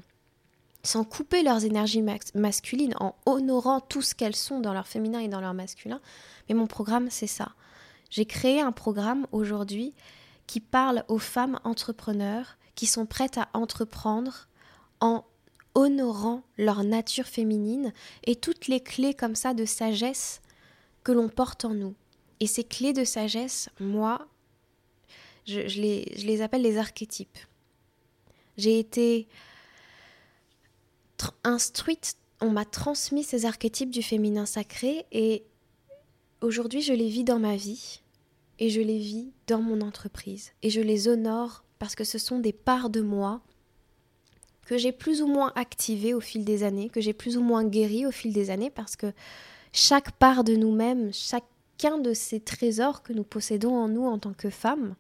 sans 0.84 1.04
couper 1.04 1.44
leurs 1.44 1.64
énergies 1.64 2.04
masculines, 2.34 2.96
en 3.00 3.16
honorant 3.26 3.82
tout 3.82 4.02
ce 4.02 4.16
qu'elles 4.16 4.36
sont 4.36 4.60
dans 4.60 4.74
leur 4.74 4.88
féminin 4.88 5.20
et 5.20 5.28
dans 5.28 5.42
leur 5.42 5.54
masculin. 5.54 6.02
Mais 6.50 6.56
mon 6.56 6.68
programme, 6.68 7.10
c'est 7.12 7.28
ça. 7.28 7.52
J'ai 8.10 8.26
créé 8.26 8.62
un 8.62 8.72
programme 8.72 9.28
aujourd'hui 9.32 9.94
qui 10.48 10.60
parle 10.60 11.04
aux 11.08 11.20
femmes 11.20 11.60
entrepreneurs 11.64 12.58
qui 12.76 12.88
sont 12.88 13.06
prêtes 13.06 13.38
à 13.38 13.48
entreprendre 13.54 14.48
en 15.00 15.24
honorant 15.76 16.44
leur 16.58 16.84
nature 16.84 17.26
féminine 17.26 17.94
et 18.26 18.36
toutes 18.36 18.68
les 18.68 18.82
clés 18.82 19.14
comme 19.14 19.36
ça 19.36 19.54
de 19.54 19.66
sagesse 19.66 20.42
que 21.04 21.12
l'on 21.12 21.30
porte 21.30 21.64
en 21.64 21.74
nous. 21.74 21.96
Et 22.42 22.48
ces 22.48 22.64
clés 22.64 22.92
de 22.92 23.06
sagesse, 23.06 23.70
moi, 23.80 24.28
je, 25.46 25.60
les, 25.80 26.06
les 26.26 26.42
appelle 26.42 26.64
les 26.64 26.78
archétypes. 26.78 27.38
J'ai 28.58 28.80
été 28.80 29.28
instruite, 31.44 32.18
on 32.42 32.50
m'a 32.50 32.66
transmis 32.66 33.24
ces 33.24 33.46
archétypes 33.46 33.92
du 33.92 34.02
féminin 34.02 34.48
sacré 34.48 35.06
et 35.12 35.44
aujourd'hui 36.42 36.82
je 36.82 36.94
les 36.94 37.08
vis 37.08 37.24
dans 37.24 37.38
ma 37.38 37.56
vie 37.56 38.02
et 38.58 38.72
je 38.72 38.82
les 38.82 38.98
vis 38.98 39.32
dans 39.46 39.62
mon 39.62 39.82
entreprise 39.82 40.52
et 40.64 40.72
je 40.72 40.82
les 40.82 41.08
honore 41.08 41.64
parce 41.78 41.94
que 41.94 42.04
ce 42.04 42.18
sont 42.18 42.40
des 42.40 42.54
parts 42.54 42.90
de 42.90 43.02
moi 43.02 43.42
que 44.66 44.80
j'ai 44.80 44.92
plus 44.92 45.22
ou 45.22 45.28
moins 45.28 45.52
activées 45.56 46.16
au 46.16 46.20
fil 46.20 46.44
des 46.44 46.64
années, 46.64 46.90
que 46.90 47.02
j'ai 47.02 47.14
plus 47.14 47.38
ou 47.38 47.42
moins 47.42 47.64
guéries 47.64 48.08
au 48.08 48.12
fil 48.12 48.34
des 48.34 48.50
années 48.50 48.72
parce 48.72 48.96
que 48.96 49.14
chaque 49.74 50.12
part 50.14 50.44
de 50.44 50.56
nous-mêmes, 50.56 51.14
de 51.90 52.14
ces 52.14 52.40
trésors 52.40 53.02
que 53.02 53.14
nous 53.14 53.24
possédons 53.24 53.76
en 53.76 53.88
nous 53.88 54.06
en 54.06 54.20
tant 54.20 54.34
que 54.34 54.50
femmes, 54.50 54.96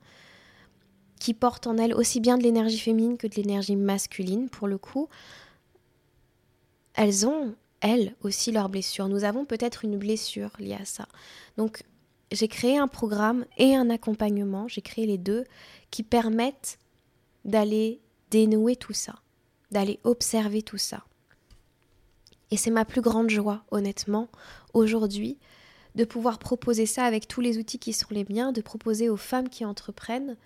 qui 1.19 1.33
portent 1.33 1.67
en 1.67 1.77
elles 1.77 1.93
aussi 1.93 2.19
bien 2.19 2.37
de 2.37 2.43
l'énergie 2.43 2.79
féminine 2.79 3.17
que 3.17 3.27
de 3.27 3.35
l'énergie 3.35 3.75
masculine 3.75 4.49
pour 4.49 4.67
le 4.67 4.79
coup, 4.79 5.07
elles 6.95 7.27
ont, 7.27 7.53
elles 7.81 8.15
aussi, 8.23 8.51
leurs 8.51 8.69
blessures. 8.69 9.07
Nous 9.07 9.23
avons 9.23 9.45
peut-être 9.45 9.85
une 9.85 9.97
blessure 9.97 10.51
liée 10.57 10.77
à 10.79 10.85
ça. 10.85 11.07
Donc, 11.57 11.83
j'ai 12.31 12.47
créé 12.47 12.77
un 12.77 12.87
programme 12.87 13.45
et 13.57 13.75
un 13.75 13.89
accompagnement, 13.89 14.67
j'ai 14.67 14.81
créé 14.81 15.05
les 15.05 15.19
deux, 15.19 15.45
qui 15.91 16.01
permettent 16.01 16.79
d'aller 17.45 18.01
dénouer 18.31 18.75
tout 18.75 18.93
ça, 18.93 19.15
d'aller 19.69 19.99
observer 20.03 20.63
tout 20.63 20.77
ça. 20.77 21.03
Et 22.49 22.57
c'est 22.57 22.71
ma 22.71 22.85
plus 22.85 23.01
grande 23.01 23.29
joie, 23.29 23.63
honnêtement, 23.69 24.27
aujourd'hui, 24.73 25.37
de 25.95 26.05
pouvoir 26.05 26.39
proposer 26.39 26.85
ça 26.85 27.03
avec 27.03 27.27
tous 27.27 27.41
les 27.41 27.57
outils 27.57 27.79
qui 27.79 27.93
sont 27.93 28.07
les 28.11 28.25
miens, 28.29 28.51
de 28.51 28.61
proposer 28.61 29.09
aux 29.09 29.17
femmes 29.17 29.49
qui 29.49 29.65
entreprennent 29.65 30.37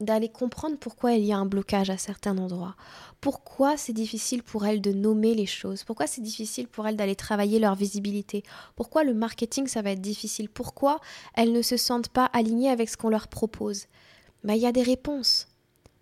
d'aller 0.00 0.28
comprendre 0.28 0.76
pourquoi 0.78 1.12
il 1.12 1.24
y 1.24 1.32
a 1.32 1.38
un 1.38 1.46
blocage 1.46 1.88
à 1.90 1.96
certains 1.96 2.36
endroits, 2.36 2.76
pourquoi 3.20 3.76
c'est 3.76 3.94
difficile 3.94 4.42
pour 4.42 4.66
elles 4.66 4.82
de 4.82 4.92
nommer 4.92 5.34
les 5.34 5.46
choses, 5.46 5.84
pourquoi 5.84 6.06
c'est 6.06 6.20
difficile 6.20 6.68
pour 6.68 6.86
elles 6.86 6.96
d'aller 6.96 7.16
travailler 7.16 7.58
leur 7.58 7.74
visibilité, 7.74 8.42
pourquoi 8.74 9.04
le 9.04 9.14
marketing 9.14 9.66
ça 9.66 9.82
va 9.82 9.92
être 9.92 10.00
difficile, 10.00 10.48
pourquoi 10.50 11.00
elles 11.34 11.52
ne 11.52 11.62
se 11.62 11.76
sentent 11.76 12.08
pas 12.08 12.26
alignées 12.26 12.70
avec 12.70 12.90
ce 12.90 12.96
qu'on 12.96 13.08
leur 13.08 13.28
propose? 13.28 13.86
Bah, 14.44 14.54
il 14.54 14.60
y 14.60 14.66
a 14.66 14.72
des 14.72 14.82
réponses. 14.82 15.48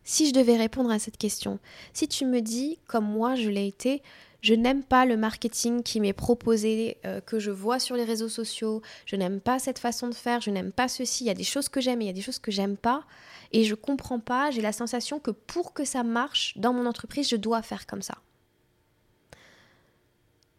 Si 0.03 0.29
je 0.29 0.35
devais 0.35 0.57
répondre 0.57 0.91
à 0.91 0.99
cette 0.99 1.17
question, 1.17 1.59
si 1.93 2.09
tu 2.09 2.27
me 2.27 2.41
dis, 2.41 2.79
comme 2.89 3.07
moi 3.07 3.37
je 3.37 3.49
l'ai 3.49 3.67
été, 3.67 4.03
je 4.45 4.53
n'aime 4.53 4.85
pas 4.85 5.07
le 5.07 5.17
marketing 5.17 5.83
qui 5.83 6.01
m'est 6.01 6.13
proposé, 6.13 6.99
euh, 7.07 7.23
que 7.23 7.39
je 7.39 7.51
vois 7.51 7.79
sur 7.79 7.97
les 7.97 8.05
réseaux 8.05 8.29
sociaux, 8.29 8.83
je 9.07 9.17
n'aime 9.17 9.41
pas 9.41 9.59
cette 9.59 9.79
façon 9.79 10.07
de 10.07 10.15
faire, 10.15 10.43
je 10.43 10.51
n'aime 10.51 10.71
pas 10.71 10.87
ceci, 10.87 11.25
il 11.25 11.29
y 11.29 11.31
a 11.31 11.35
des 11.35 11.45
choses 11.45 11.71
que 11.71 11.81
j'aime 11.81 12.03
et 12.03 12.05
il 12.05 12.09
y 12.09 12.11
a 12.11 12.15
des 12.15 12.21
choses 12.21 12.39
que 12.39 12.51
j'aime 12.51 12.77
pas, 12.77 13.05
et 13.53 13.65
je 13.65 13.75
comprends 13.75 14.21
pas, 14.21 14.51
j'ai 14.51 14.61
la 14.61 14.73
sensation 14.73 15.19
que 15.19 15.31
pour 15.31 15.73
que 15.73 15.87
ça 15.87 16.03
marche 16.03 16.53
dans 16.59 16.75
mon 16.75 16.85
entreprise, 16.85 17.27
je 17.27 17.37
dois 17.37 17.63
faire 17.63 17.87
comme 17.87 18.03
ça. 18.03 18.19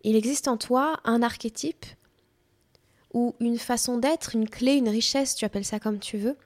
Il 0.04 0.16
existe 0.16 0.48
en 0.48 0.58
toi 0.58 1.00
un 1.04 1.22
archétype 1.22 1.86
ou 3.14 3.36
une 3.40 3.60
façon 3.60 4.00
d'être, 4.00 4.34
une 4.34 4.50
clé, 4.50 4.74
une 4.74 4.90
richesse, 4.90 5.36
tu 5.36 5.46
appelles 5.46 5.64
ça 5.64 5.80
comme 5.80 6.00
tu 6.00 6.18
veux. 6.18 6.38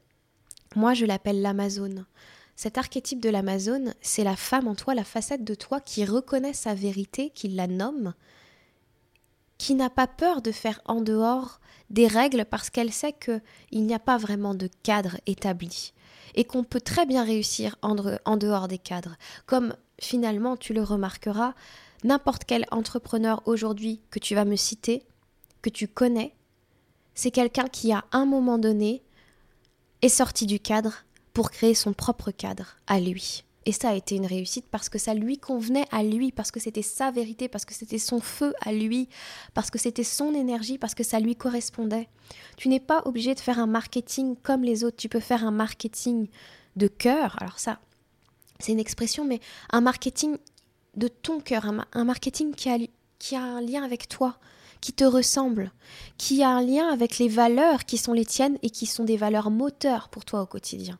Moi, 0.75 0.93
je 0.93 1.05
l'appelle 1.05 1.41
l'Amazone. 1.41 2.05
Cet 2.61 2.77
archétype 2.77 3.21
de 3.21 3.29
l'Amazone, 3.29 3.93
c'est 4.01 4.25
la 4.25 4.35
femme 4.35 4.67
en 4.67 4.75
toi, 4.75 4.93
la 4.93 5.05
facette 5.05 5.45
de 5.45 5.55
toi 5.55 5.79
qui 5.79 6.03
reconnaît 6.03 6.51
sa 6.51 6.73
vérité, 6.73 7.29
qui 7.29 7.47
la 7.47 7.67
nomme, 7.67 8.13
qui 9.57 9.75
n'a 9.75 9.89
pas 9.89 10.07
peur 10.07 10.41
de 10.41 10.51
faire 10.51 10.81
en 10.83 10.99
dehors 10.99 11.61
des 11.89 12.05
règles 12.05 12.43
parce 12.43 12.69
qu'elle 12.69 12.91
sait 12.91 13.13
qu'il 13.13 13.85
n'y 13.85 13.93
a 13.93 13.99
pas 13.99 14.17
vraiment 14.17 14.55
de 14.55 14.69
cadre 14.83 15.15
établi 15.25 15.93
et 16.35 16.43
qu'on 16.43 16.65
peut 16.65 16.81
très 16.81 17.05
bien 17.05 17.23
réussir 17.23 17.77
en, 17.81 17.95
dehors 17.95 18.67
des 18.67 18.77
cadres. 18.77 19.15
Comme 19.45 19.73
finalement, 20.01 20.57
tu 20.57 20.73
le 20.73 20.83
remarqueras, 20.83 21.53
n'importe 22.03 22.43
quel 22.43 22.65
entrepreneur 22.71 23.41
aujourd'hui 23.45 24.01
que 24.11 24.19
tu 24.19 24.35
vas 24.35 24.43
me 24.43 24.57
citer, 24.57 25.05
que 25.61 25.69
tu 25.69 25.87
connais, 25.87 26.35
c'est 27.15 27.31
quelqu'un 27.31 27.69
qui 27.69 27.93
à 27.93 28.03
un 28.11 28.25
moment 28.25 28.57
donné 28.57 29.01
est 30.01 30.09
sorti 30.09 30.45
du 30.45 30.59
cadre 30.59 31.05
pour 31.33 31.51
créer 31.51 31.73
son 31.73 31.93
propre 31.93 32.31
cadre 32.31 32.77
à 32.87 32.99
lui. 32.99 33.43
Et 33.65 33.71
ça 33.71 33.89
a 33.89 33.93
été 33.93 34.15
une 34.15 34.25
réussite 34.25 34.65
parce 34.71 34.89
que 34.89 34.97
ça 34.97 35.13
lui 35.13 35.37
convenait 35.37 35.85
à 35.91 36.01
lui, 36.01 36.31
parce 36.31 36.49
que 36.49 36.59
c'était 36.59 36.81
sa 36.81 37.11
vérité, 37.11 37.47
parce 37.47 37.65
que 37.65 37.73
c'était 37.73 37.99
son 37.99 38.19
feu 38.19 38.53
à 38.61 38.71
lui, 38.71 39.09
parce 39.53 39.69
que 39.69 39.77
c'était 39.77 40.03
son 40.03 40.33
énergie, 40.33 40.77
parce 40.77 40.95
que 40.95 41.03
ça 41.03 41.19
lui 41.19 41.35
correspondait. 41.35 42.07
Tu 42.57 42.69
n'es 42.69 42.79
pas 42.79 43.03
obligé 43.05 43.35
de 43.35 43.39
faire 43.39 43.59
un 43.59 43.67
marketing 43.67 44.35
comme 44.41 44.63
les 44.63 44.83
autres, 44.83 44.97
tu 44.97 45.09
peux 45.09 45.19
faire 45.19 45.43
un 45.43 45.51
marketing 45.51 46.29
de 46.77 46.87
cœur. 46.87 47.35
Alors 47.41 47.59
ça, 47.59 47.79
c'est 48.59 48.71
une 48.71 48.79
expression, 48.79 49.25
mais 49.25 49.39
un 49.71 49.81
marketing 49.81 50.37
de 50.95 51.07
ton 51.07 51.39
cœur, 51.39 51.65
un, 51.93 52.03
marketing 52.03 52.53
qui 52.53 52.69
a, 52.69 52.77
qui 53.19 53.35
a 53.35 53.43
un 53.43 53.61
lien 53.61 53.83
avec 53.83 54.07
toi, 54.07 54.37
qui 54.81 54.93
te 54.93 55.03
ressemble, 55.03 55.71
qui 56.17 56.43
a 56.43 56.49
un 56.49 56.61
lien 56.61 56.87
avec 56.87 57.19
les 57.19 57.27
valeurs 57.27 57.85
qui 57.85 57.97
sont 57.97 58.13
les 58.13 58.25
tiennes 58.25 58.57
et 58.63 58.69
qui 58.69 58.85
sont 58.85 59.03
des 59.03 59.17
valeurs 59.17 59.51
moteurs 59.51 60.09
pour 60.09 60.25
toi 60.25 60.41
au 60.41 60.45
quotidien. 60.45 60.97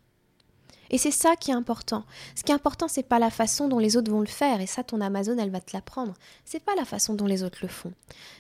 Et 0.89 0.97
c'est 0.97 1.12
ça 1.12 1.36
qui 1.36 1.52
est 1.52 1.56
important. 1.56 2.04
Ce 2.36 2.43
qui 2.43 2.52
est 2.52 2.56
important, 2.56 2.88
c'est 2.88 3.04
pas 3.04 3.19
la 3.19 3.30
façon 3.30 3.67
dont 3.67 3.80
les 3.80 3.95
autres 3.97 4.12
vont 4.12 4.21
le 4.21 4.25
faire, 4.25 4.62
et 4.62 4.67
ça, 4.67 4.84
ton 4.84 5.02
Amazon, 5.02 5.38
elle 5.38 5.52
va 5.52 5.62
te 5.62 5.75
l'apprendre. 5.75 6.13
C'est 6.45 6.63
pas 6.63 6.75
la 6.75 6.86
façon 6.86 7.13
dont 7.13 7.25
les 7.25 7.43
autres 7.43 7.60
le 7.62 7.67
font. 7.67 7.93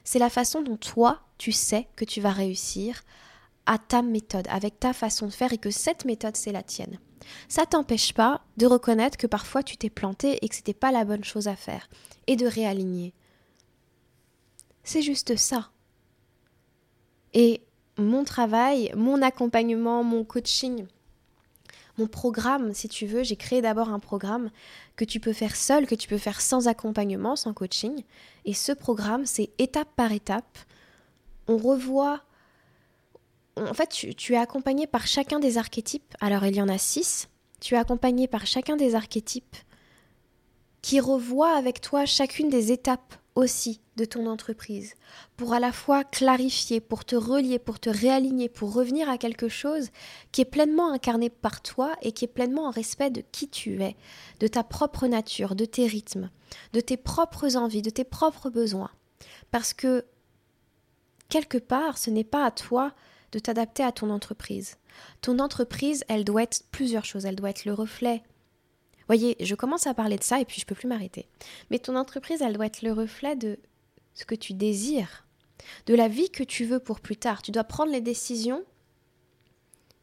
C'est 0.03 0.19
la 0.19 0.29
façon 0.29 0.61
dont 0.61 0.77
toi, 0.77 1.21
tu 1.37 1.51
sais 1.51 1.87
que 1.95 2.05
tu 2.05 2.21
vas 2.21 2.31
réussir 2.31 3.01
à 3.65 3.77
ta 3.77 4.01
méthode, 4.01 4.47
avec 4.49 4.79
ta 4.79 4.93
façon 4.93 5.27
de 5.27 5.31
faire, 5.31 5.53
et 5.53 5.57
que 5.57 5.71
cette 5.71 6.05
méthode, 6.05 6.35
c'est 6.35 6.51
la 6.51 6.63
tienne. 6.63 6.99
Ça 7.47 7.65
t'empêche 7.65 8.13
pas 8.13 8.41
de 8.57 8.65
reconnaître 8.65 9.17
que 9.17 9.27
parfois 9.27 9.61
tu 9.61 9.77
t'es 9.77 9.91
planté 9.91 10.43
et 10.43 10.49
que 10.49 10.55
c'était 10.55 10.73
pas 10.73 10.91
la 10.91 11.05
bonne 11.05 11.23
chose 11.23 11.47
à 11.47 11.55
faire, 11.55 11.87
et 12.25 12.35
de 12.35 12.47
réaligner. 12.47 13.13
C'est 14.83 15.03
juste 15.03 15.35
ça. 15.35 15.69
Et 17.33 17.61
mon 17.97 18.23
travail, 18.23 18.91
mon 18.95 19.21
accompagnement, 19.21 20.03
mon 20.03 20.23
coaching, 20.23 20.87
programme, 22.07 22.73
si 22.73 22.87
tu 22.87 23.05
veux, 23.05 23.23
j'ai 23.23 23.35
créé 23.35 23.61
d'abord 23.61 23.89
un 23.89 23.99
programme 23.99 24.49
que 24.95 25.05
tu 25.05 25.19
peux 25.19 25.33
faire 25.33 25.55
seul, 25.55 25.87
que 25.87 25.95
tu 25.95 26.07
peux 26.07 26.17
faire 26.17 26.41
sans 26.41 26.67
accompagnement, 26.67 27.35
sans 27.35 27.53
coaching. 27.53 28.03
Et 28.45 28.53
ce 28.53 28.71
programme, 28.71 29.25
c'est 29.25 29.49
étape 29.57 29.89
par 29.95 30.11
étape. 30.11 30.57
On 31.47 31.57
revoit... 31.57 32.21
En 33.57 33.73
fait, 33.73 33.89
tu, 33.89 34.15
tu 34.15 34.33
es 34.33 34.37
accompagné 34.37 34.87
par 34.87 35.05
chacun 35.05 35.39
des 35.39 35.57
archétypes. 35.57 36.15
Alors, 36.21 36.45
il 36.45 36.55
y 36.55 36.61
en 36.61 36.69
a 36.69 36.77
six. 36.77 37.27
Tu 37.59 37.75
es 37.75 37.77
accompagné 37.77 38.27
par 38.27 38.45
chacun 38.45 38.77
des 38.77 38.95
archétypes 38.95 39.57
qui 40.81 40.99
revoit 40.99 41.55
avec 41.55 41.81
toi 41.81 42.05
chacune 42.05 42.49
des 42.49 42.71
étapes 42.71 43.15
aussi 43.39 43.79
de 43.95 44.05
ton 44.05 44.27
entreprise, 44.27 44.95
pour 45.37 45.53
à 45.53 45.59
la 45.59 45.71
fois 45.71 46.03
clarifier, 46.03 46.81
pour 46.81 47.05
te 47.05 47.15
relier, 47.15 47.57
pour 47.57 47.79
te 47.79 47.89
réaligner, 47.89 48.49
pour 48.49 48.73
revenir 48.73 49.09
à 49.09 49.17
quelque 49.17 49.47
chose 49.47 49.89
qui 50.31 50.41
est 50.41 50.45
pleinement 50.45 50.91
incarné 50.91 51.29
par 51.29 51.61
toi 51.61 51.95
et 52.01 52.11
qui 52.11 52.25
est 52.25 52.29
pleinement 52.29 52.65
en 52.65 52.71
respect 52.71 53.09
de 53.09 53.23
qui 53.31 53.47
tu 53.47 53.81
es, 53.81 53.95
de 54.39 54.47
ta 54.47 54.63
propre 54.63 55.07
nature, 55.07 55.55
de 55.55 55.65
tes 55.65 55.87
rythmes, 55.87 56.29
de 56.73 56.81
tes 56.81 56.97
propres 56.97 57.55
envies, 57.55 57.81
de 57.81 57.89
tes 57.89 58.03
propres 58.03 58.49
besoins. 58.49 58.91
Parce 59.51 59.73
que, 59.73 60.05
quelque 61.29 61.57
part, 61.57 61.97
ce 61.97 62.09
n'est 62.09 62.23
pas 62.23 62.45
à 62.45 62.51
toi 62.51 62.93
de 63.31 63.39
t'adapter 63.39 63.83
à 63.83 63.91
ton 63.91 64.09
entreprise. 64.09 64.77
Ton 65.21 65.39
entreprise, 65.39 66.03
elle 66.07 66.25
doit 66.25 66.43
être 66.43 66.63
plusieurs 66.71 67.05
choses. 67.05 67.25
Elle 67.25 67.35
doit 67.35 67.51
être 67.51 67.65
le 67.65 67.73
reflet 67.73 68.23
Voyez, 69.09 69.35
je 69.39 69.55
commence 69.55 69.87
à 69.87 69.95
parler 69.95 70.17
de 70.17 70.23
ça 70.23 70.39
et 70.39 70.45
puis 70.45 70.61
je 70.61 70.67
peux 70.67 70.75
plus 70.75 70.87
m'arrêter. 70.87 71.27
Mais 71.71 71.79
ton 71.79 71.95
entreprise, 71.95 72.43
elle 72.43 72.53
doit 72.53 72.67
être 72.67 72.83
le 72.83 72.93
reflet 72.93 73.35
de 73.35 73.57
ce 74.13 74.23
que 74.23 74.35
tu 74.35 74.53
désires, 74.53 75.25
de 75.87 75.95
la 75.95 76.07
vie 76.07 76.29
que 76.29 76.43
tu 76.43 76.63
veux 76.63 76.79
pour 76.79 76.99
plus 76.99 77.17
tard. 77.17 77.41
Tu 77.41 77.49
dois 77.49 77.63
prendre 77.63 77.91
les 77.91 78.01
décisions 78.01 78.63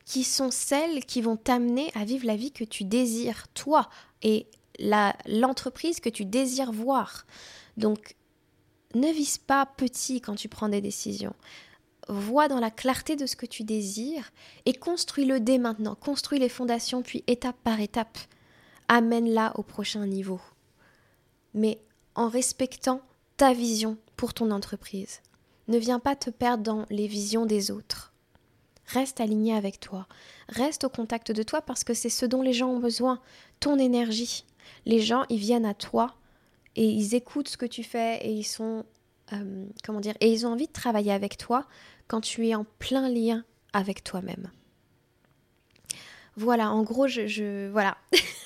qui 0.05 0.25
sont 0.25 0.51
celles 0.51 1.05
qui 1.05 1.21
vont 1.21 1.37
t'amener 1.37 1.93
à 1.95 2.05
vivre 2.05 2.27
la 2.27 2.35
vie 2.35 2.51
que 2.51 2.65
tu 2.65 2.83
désires, 2.83 3.47
toi, 3.55 3.89
et 4.23 4.49
l'entreprise 4.81 6.01
que 6.01 6.09
tu 6.09 6.25
désires 6.25 6.73
voir. 6.73 7.27
Donc, 7.77 8.17
ne 8.97 9.13
vise 9.13 9.39
pas 9.39 9.67
petit 9.67 10.21
quand 10.21 10.35
tu 10.35 10.49
prends 10.49 10.69
des 10.69 10.81
décisions. 10.81 11.35
Vois 12.09 12.49
dans 12.49 12.61
la 12.61 12.73
clarté 12.73 13.15
de 13.15 13.27
ce 13.27 13.37
que 13.37 13.47
tu 13.47 13.63
désires 13.63 14.33
et 14.65 14.75
construis-le 14.75 15.39
dès 15.39 15.59
maintenant. 15.59 15.95
Construis 15.95 16.41
les 16.41 16.49
fondations, 16.49 17.03
puis 17.03 17.23
étape 17.29 17.57
par 17.63 17.81
étape 17.81 18.19
amène-la 18.89 19.53
au 19.59 19.63
prochain 19.63 20.07
niveau. 20.07 20.41
Mais 21.55 21.81
en 22.15 22.29
respectant 22.29 23.03
ta 23.37 23.53
vision 23.53 23.99
pour 24.17 24.35
ton 24.35 24.51
entreprise. 24.51 25.21
Ne 25.69 25.79
viens 25.79 25.99
pas 25.99 26.17
te 26.17 26.31
perdre 26.31 26.63
dans 26.63 26.87
les 26.91 27.07
visions 27.07 27.45
des 27.45 27.71
autres. 27.71 28.13
Reste 28.87 29.21
aligné 29.21 29.55
avec 29.55 29.81
toi. 29.81 30.07
Reste 30.49 30.85
au 30.85 30.89
contact 30.89 31.33
de 31.33 31.43
toi 31.43 31.61
parce 31.61 31.85
que 31.85 31.93
c'est 31.93 32.09
ce 32.09 32.25
dont 32.25 32.43
les 32.43 32.53
gens 32.53 32.69
ont 32.69 32.79
besoin, 32.79 33.21
ton 33.61 33.79
énergie. 33.79 34.45
Les 34.85 35.01
gens, 35.01 35.25
ils 35.29 35.39
viennent 35.39 35.67
à 35.67 35.75
toi 35.75 36.15
et 36.77 36.89
ils 36.89 37.15
écoutent 37.15 37.49
ce 37.49 37.57
que 37.57 37.67
tu 37.67 37.83
fais 37.83 38.19
et 38.25 38.33
ils 38.33 38.45
sont 38.45 38.85
euh, 39.33 39.67
comment 39.85 40.01
dire 40.01 40.15
et 40.21 40.33
ils 40.33 40.47
ont 40.47 40.53
envie 40.53 40.69
de 40.69 40.73
travailler 40.73 41.13
avec 41.13 41.37
toi 41.37 41.67
quand 42.07 42.21
tu 42.21 42.47
es 42.47 42.55
en 42.55 42.65
plein 42.79 43.09
lien 43.09 43.45
avec 43.73 44.05
toi-même. 44.05 44.51
Voilà, 46.37 46.71
en 46.71 46.83
gros, 46.83 47.09
je, 47.09 47.27
je 47.27 47.69
voilà. 47.71 47.97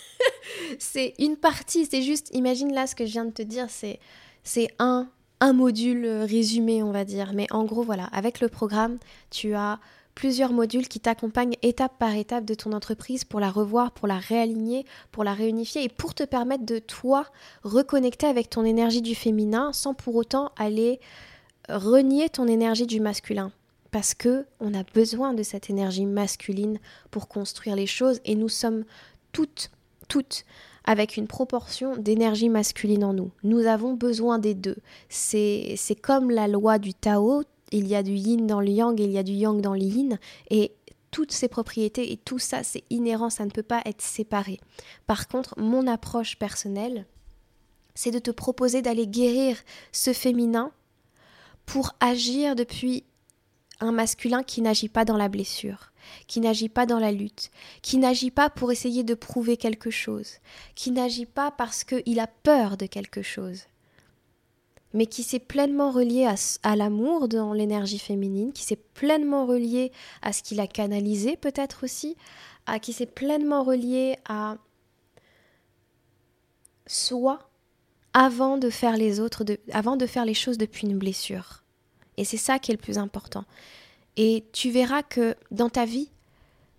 c'est 0.79 1.15
une 1.19 1.37
partie, 1.37 1.87
c'est 1.87 2.03
juste, 2.03 2.31
imagine 2.33 2.73
là 2.73 2.87
ce 2.87 2.95
que 2.95 3.07
je 3.07 3.13
viens 3.13 3.25
de 3.25 3.33
te 3.33 3.43
dire, 3.43 3.67
c'est, 3.71 4.69
un, 4.79 5.09
un 5.41 5.53
module 5.53 6.07
résumé, 6.07 6.83
on 6.83 6.93
va 6.93 7.05
dire. 7.05 7.33
Mais 7.35 7.47
en 7.51 7.65
gros, 7.65 7.83
voilà, 7.83 8.05
avec 8.13 8.41
le 8.41 8.49
programme, 8.49 8.99
tu 9.31 9.55
as 9.55 9.79
plusieurs 10.15 10.53
modules 10.53 10.89
qui 10.89 11.01
t'accompagnent 11.01 11.57
étape 11.63 11.99
par 11.99 12.15
étape 12.15 12.45
de 12.45 12.55
ton 12.55 12.73
entreprise 12.73 13.25
pour 13.25 13.41
la 13.41 13.51
revoir, 13.51 13.93
pour 13.93 14.09
la 14.09 14.19
réaligner, 14.19 14.85
pour 15.13 15.25
la 15.25 15.35
réunifier 15.35 15.85
et 15.85 15.89
pour 15.89 16.15
te 16.15 16.25
permettre 16.25 16.67
de 16.67 16.79
toi 16.79 17.27
reconnecter 17.63 18.27
avec 18.27 18.51
ton 18.51 18.65
énergie 18.65 19.03
du 19.03 19.15
féminin 19.15 19.73
sans 19.73 19.95
pour 19.95 20.17
autant 20.17 20.51
aller 20.59 21.01
renier 21.69 22.29
ton 22.29 22.47
énergie 22.47 22.87
du 22.87 23.01
masculin. 23.01 23.53
Parce 23.93 24.15
que 24.15 24.47
on 24.61 24.75
a 24.75 24.83
besoin 24.95 25.33
de 25.33 25.43
cette 25.43 25.71
énergie 25.71 26.07
masculine 26.07 26.79
pour 27.11 27.29
construire 27.29 27.77
les 27.77 27.87
choses 27.87 28.21
et 28.25 28.35
nous 28.35 28.49
sommes 28.49 28.85
toutes 29.33 29.71
toutes 30.11 30.45
avec 30.85 31.17
une 31.17 31.27
proportion 31.27 31.97
d'énergie 31.97 32.51
masculine 32.51 33.05
en 33.05 33.15
nous. 33.15 33.31
Nous 33.45 33.61
avons 33.61 33.95
besoin 33.95 34.39
des 34.39 34.55
deux. 34.55 34.77
C'est 35.09 35.79
comme 36.03 36.31
la 36.31 36.49
loi 36.49 36.79
du 36.79 36.93
Tao, 36.93 37.45
il 37.71 37.87
y 37.87 37.95
a 37.95 38.03
du 38.03 38.13
yin 38.13 38.47
dans 38.47 38.61
le 38.61 38.69
yang 38.69 38.99
il 38.99 39.13
y 39.13 39.19
a 39.19 39.23
du 39.23 39.33
yang 39.33 39.61
dans 39.61 39.75
le 39.75 39.81
yin, 39.83 40.19
et 40.51 40.73
toutes 41.11 41.33
ces 41.33 41.49
propriétés 41.49 42.13
et 42.13 42.17
tout 42.17 42.39
ça, 42.39 42.63
c'est 42.63 42.85
inhérent, 42.91 43.31
ça 43.31 43.45
ne 43.45 43.51
peut 43.51 43.63
pas 43.63 43.83
être 43.85 44.03
séparé. 44.03 44.59
Par 45.07 45.29
contre, 45.29 45.59
mon 45.59 45.87
approche 45.87 46.39
personnelle, 46.39 47.07
c'est 47.95 48.11
de 48.11 48.19
te 48.19 48.31
proposer 48.31 48.83
d'aller 48.83 49.07
guérir 49.07 49.57
ce 49.93 50.13
féminin 50.13 50.73
pour 51.67 51.93
agir 52.01 52.57
depuis 52.57 53.05
un 53.81 53.93
masculin 53.93 54.43
qui 54.43 54.63
n'agit 54.63 54.89
pas 54.89 55.05
dans 55.05 55.17
la 55.17 55.29
blessure, 55.29 55.90
qui 56.27 56.41
n'agit 56.41 56.69
pas 56.69 56.87
dans 56.87 56.99
la 56.99 57.13
lutte, 57.13 57.51
qui 57.83 57.99
n'agit 57.99 58.31
pas 58.31 58.51
pour 58.51 58.73
essayer 58.73 59.05
de 59.05 59.15
prouver 59.15 59.57
quelque 59.57 59.91
chose, 59.91 60.35
qui 60.75 60.91
n'agit 60.91 61.27
pas 61.27 61.51
parce 61.51 61.85
qu'il 61.85 62.21
a 62.21 62.27
peur 62.27 62.77
de 62.77 62.87
quelque 62.87 63.23
chose, 63.23 63.65
mais 64.93 65.07
qui 65.07 65.23
s'est 65.23 65.39
pleinement 65.39 65.91
relié 65.91 66.29
à, 66.63 66.77
l'amour 66.77 67.29
dans 67.29 67.53
l'énergie 67.53 67.99
féminine, 67.99 68.53
qui 68.53 68.65
s'est 68.65 68.77
pleinement 68.77 69.47
relié 69.47 69.93
à 70.23 70.33
ce 70.33 70.43
qu'il 70.43 70.61
a 70.61 70.67
canalisé 70.67 71.37
peut-être 71.37 71.85
aussi, 71.85 72.17
à 72.67 72.79
qui 72.79 72.93
s'est 72.93 73.07
pleinement 73.07 73.63
relié 73.63 74.17
à 74.29 74.57
soi 76.87 77.51
avant 78.13 78.59
de 78.59 78.71
faire 78.71 78.97
les 78.97 79.21
autres, 79.21 79.45
avant 79.73 79.97
de 79.97 80.07
faire 80.07 80.25
les 80.25 80.35
choses 80.35 80.59
depuis 80.59 80.87
une 80.89 80.99
blessure. 80.99 81.63
Et 82.17 82.25
c'est 82.25 82.37
ça 82.37 82.59
qui 82.59 82.73
est 82.73 82.75
le 82.75 82.81
plus 82.81 82.99
important. 82.99 83.45
Et 84.17 84.45
tu 84.53 84.71
verras 84.71 85.03
que 85.03 85.35
dans 85.51 85.71
ta 85.71 85.85
vie, 85.85 86.11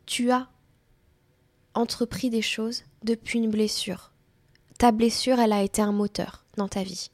tu 0.06 0.32
as 0.32 0.48
entrepris 1.74 2.30
des 2.30 2.42
choses 2.42 2.84
depuis 3.04 3.40
une 3.40 3.50
blessure. 3.50 4.12
Ta 4.78 4.92
blessure, 4.92 5.40
elle 5.40 5.54
a 5.54 5.64
été 5.64 5.82
un 5.82 5.92
moteur 5.92 6.44
dans 6.58 6.68
ta 6.68 6.84
vie. 6.84 7.10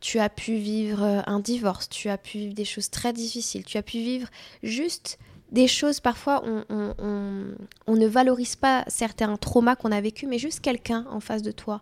Tu 0.00 0.18
as 0.18 0.28
pu 0.28 0.56
vivre 0.56 1.22
un 1.26 1.40
divorce, 1.40 1.88
tu 1.88 2.08
as 2.08 2.18
pu 2.18 2.38
vivre 2.38 2.54
des 2.54 2.64
choses 2.64 2.90
très 2.90 3.12
difficiles, 3.12 3.64
tu 3.64 3.78
as 3.78 3.82
pu 3.82 3.98
vivre 3.98 4.28
juste 4.62 5.18
des 5.50 5.68
choses, 5.68 6.00
parfois 6.00 6.42
on, 6.44 7.54
ne 7.88 8.06
valorise 8.06 8.56
pas 8.56 8.84
certains 8.88 9.36
traumas 9.36 9.76
qu'on 9.76 9.92
a 9.92 10.00
vécu, 10.00 10.26
mais 10.26 10.38
juste 10.38 10.60
quelqu'un 10.60 11.06
en 11.10 11.20
face 11.20 11.42
de 11.42 11.52
toi 11.52 11.80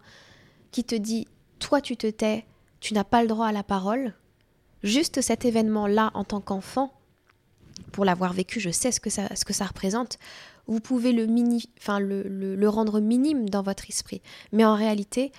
qui 0.70 0.84
te 0.84 0.94
dit, 0.94 1.26
toi 1.58 1.80
tu 1.80 1.96
te 1.96 2.06
tais, 2.06 2.44
tu 2.80 2.94
n'as 2.94 3.04
pas 3.04 3.22
le 3.22 3.28
droit 3.28 3.46
à 3.46 3.52
la 3.52 3.64
parole, 3.64 4.14
Juste 4.82 5.20
cet 5.20 5.44
événement-là 5.44 6.10
en 6.14 6.24
tant 6.24 6.40
qu'enfant, 6.40 6.92
pour 7.92 8.04
l'avoir 8.04 8.32
vécu, 8.32 8.60
je 8.60 8.70
sais 8.70 8.90
ce 8.92 9.00
que 9.00 9.10
ça, 9.10 9.64
représente. 9.64 10.18
Vous 10.66 10.80
pouvez 10.80 11.12
le, 11.12 11.26
le, 11.26 12.68
rendre 12.68 13.00
minime 13.00 13.48
dans 13.48 13.62
votre 13.62 13.88
esprit. 13.88 14.22
Mais 14.52 14.64
en 14.64 14.74
réalité, 14.74 15.32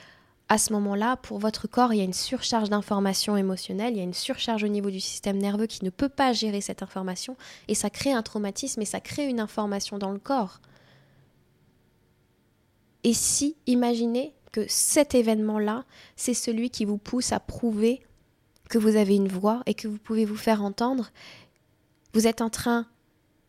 à 0.50 0.58
ce 0.58 0.74
moment-là, 0.74 1.18
pour 1.18 1.40
votre 1.40 1.68
corps, 1.68 1.94
il 1.94 1.98
y 1.98 2.02
a 2.02 2.06
une 2.06 2.14
surcharge 2.14 2.70
d'informations 2.70 3.38
émotionnelles, 3.38 3.94
il 3.94 3.98
y 3.98 4.02
a 4.02 4.04
une 4.04 4.14
surcharge 4.14 4.64
au 4.64 4.68
niveau 4.68 4.92
du 4.92 5.00
système 5.00 5.38
nerveux 5.38 5.68
qui 5.68 5.84
ne 5.84 5.90
peut 5.90 6.10
pas 6.10 6.34
gérer 6.34 6.62
cette 6.62 6.84
information, 6.84 7.38
et 7.68 7.76
ça 7.76 7.90
crée 7.90 8.12
un 8.12 8.22
traumatisme 8.22 8.82
et 8.82 8.86
ça 8.86 9.00
crée 9.00 9.28
une 9.28 9.40
information 9.40 9.98
dans 9.98 10.12
le 10.12 10.20
corps. 10.20 10.60
Et 13.04 13.14
si, 13.14 13.56
imaginez 13.68 14.34
que 14.52 14.66
cet 14.68 15.16
événement-là, 15.16 15.86
c'est 16.16 16.34
celui 16.34 16.70
qui 16.70 16.86
vous 16.86 16.98
pousse 16.98 17.32
à 17.34 17.40
prouver 17.40 18.02
que 18.70 18.78
vous 18.78 18.96
avez 18.96 19.16
une 19.16 19.28
voix 19.28 19.62
et 19.66 19.74
que 19.74 19.88
vous 19.88 19.98
pouvez 19.98 20.26
vous 20.26 20.38
faire 20.38 20.64
entendre, 20.64 21.12
vous 22.14 22.28
êtes 22.28 22.42
en 22.42 22.50
train 22.50 22.88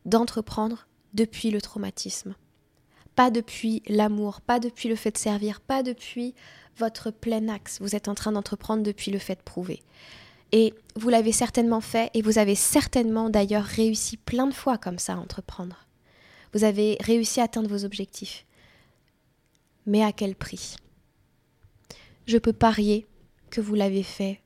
d'entreprendre 0.05 0.87
depuis 1.13 1.51
le 1.51 1.61
traumatisme. 1.61 2.35
Pas 3.15 3.31
depuis 3.31 3.83
l'amour, 3.87 4.41
pas 4.41 4.59
depuis 4.59 4.89
le 4.89 4.97
fait 4.97 5.13
de 5.13 5.19
servir, 5.19 5.61
pas 5.61 5.83
depuis 5.83 6.35
votre 6.77 7.11
plein 7.11 7.49
axe. 7.49 7.81
Vous 7.81 7.95
êtes 7.95 8.09
en 8.09 8.15
train 8.15 8.33
d'entreprendre 8.33 8.83
depuis 8.83 9.11
le 9.11 9.19
fait 9.19 9.37
de 9.37 9.43
prouver. 9.43 9.83
Et 10.51 10.75
vous 10.97 11.09
l'avez 11.09 11.33
certainement 11.33 11.81
fait 11.81 12.11
et 12.15 12.23
vous 12.23 12.39
avez 12.39 12.55
certainement 12.55 13.31
d'ailleurs 13.31 13.65
réussi 13.65 14.17
plein 14.17 14.47
de 14.47 14.55
fois 14.55 14.79
comme 14.79 14.99
ça 14.99 15.15
à 15.15 15.19
entreprendre. 15.19 15.87
Vous 16.53 16.65
avez 16.65 16.97
réussi 17.01 17.41
à 17.41 17.45
atteindre 17.45 17.69
vos 17.69 17.85
objectifs. 17.85 18.47
Mais 19.87 20.03
à 20.03 20.13
quel 20.13 20.35
prix? 20.35 20.77
Je 22.27 22.39
peux 22.39 22.53
parier 22.53 23.07
que 23.51 23.61
vous 23.61 23.75
l'avez 23.75 24.03
fait 24.03 24.41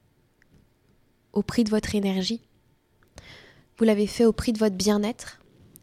au 1.32 1.42
prix 1.42 1.64
de 1.64 1.70
votre 1.70 1.94
énergie. 1.94 2.47
Vous 3.78 3.84
l'avez 3.84 4.08
fait 4.08 4.24
au 4.24 4.32
prix 4.32 4.52
de 4.52 4.58
votre 4.58 4.74
bien-être. 4.74 5.38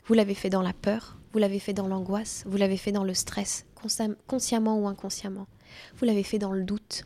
Vous 0.05 0.13
l'avez 0.13 0.35
fait 0.35 0.49
dans 0.49 0.61
la 0.61 0.73
peur. 0.73 1.17
Vous 1.31 1.39
l'avez 1.39 1.59
fait 1.59 1.71
dans 1.71 1.87
l'angoisse. 1.87 2.43
Vous 2.45 2.57
l'avez 2.57 2.75
fait 2.75 2.91
dans 2.91 3.05
le 3.05 3.13
stress, 3.13 3.65
consciemment 4.27 4.77
ou 4.77 4.87
inconsciemment. 4.87 5.47
Vous 5.95 6.05
l'avez 6.05 6.23
fait 6.23 6.37
dans 6.37 6.51
le 6.51 6.63
doute. 6.63 7.05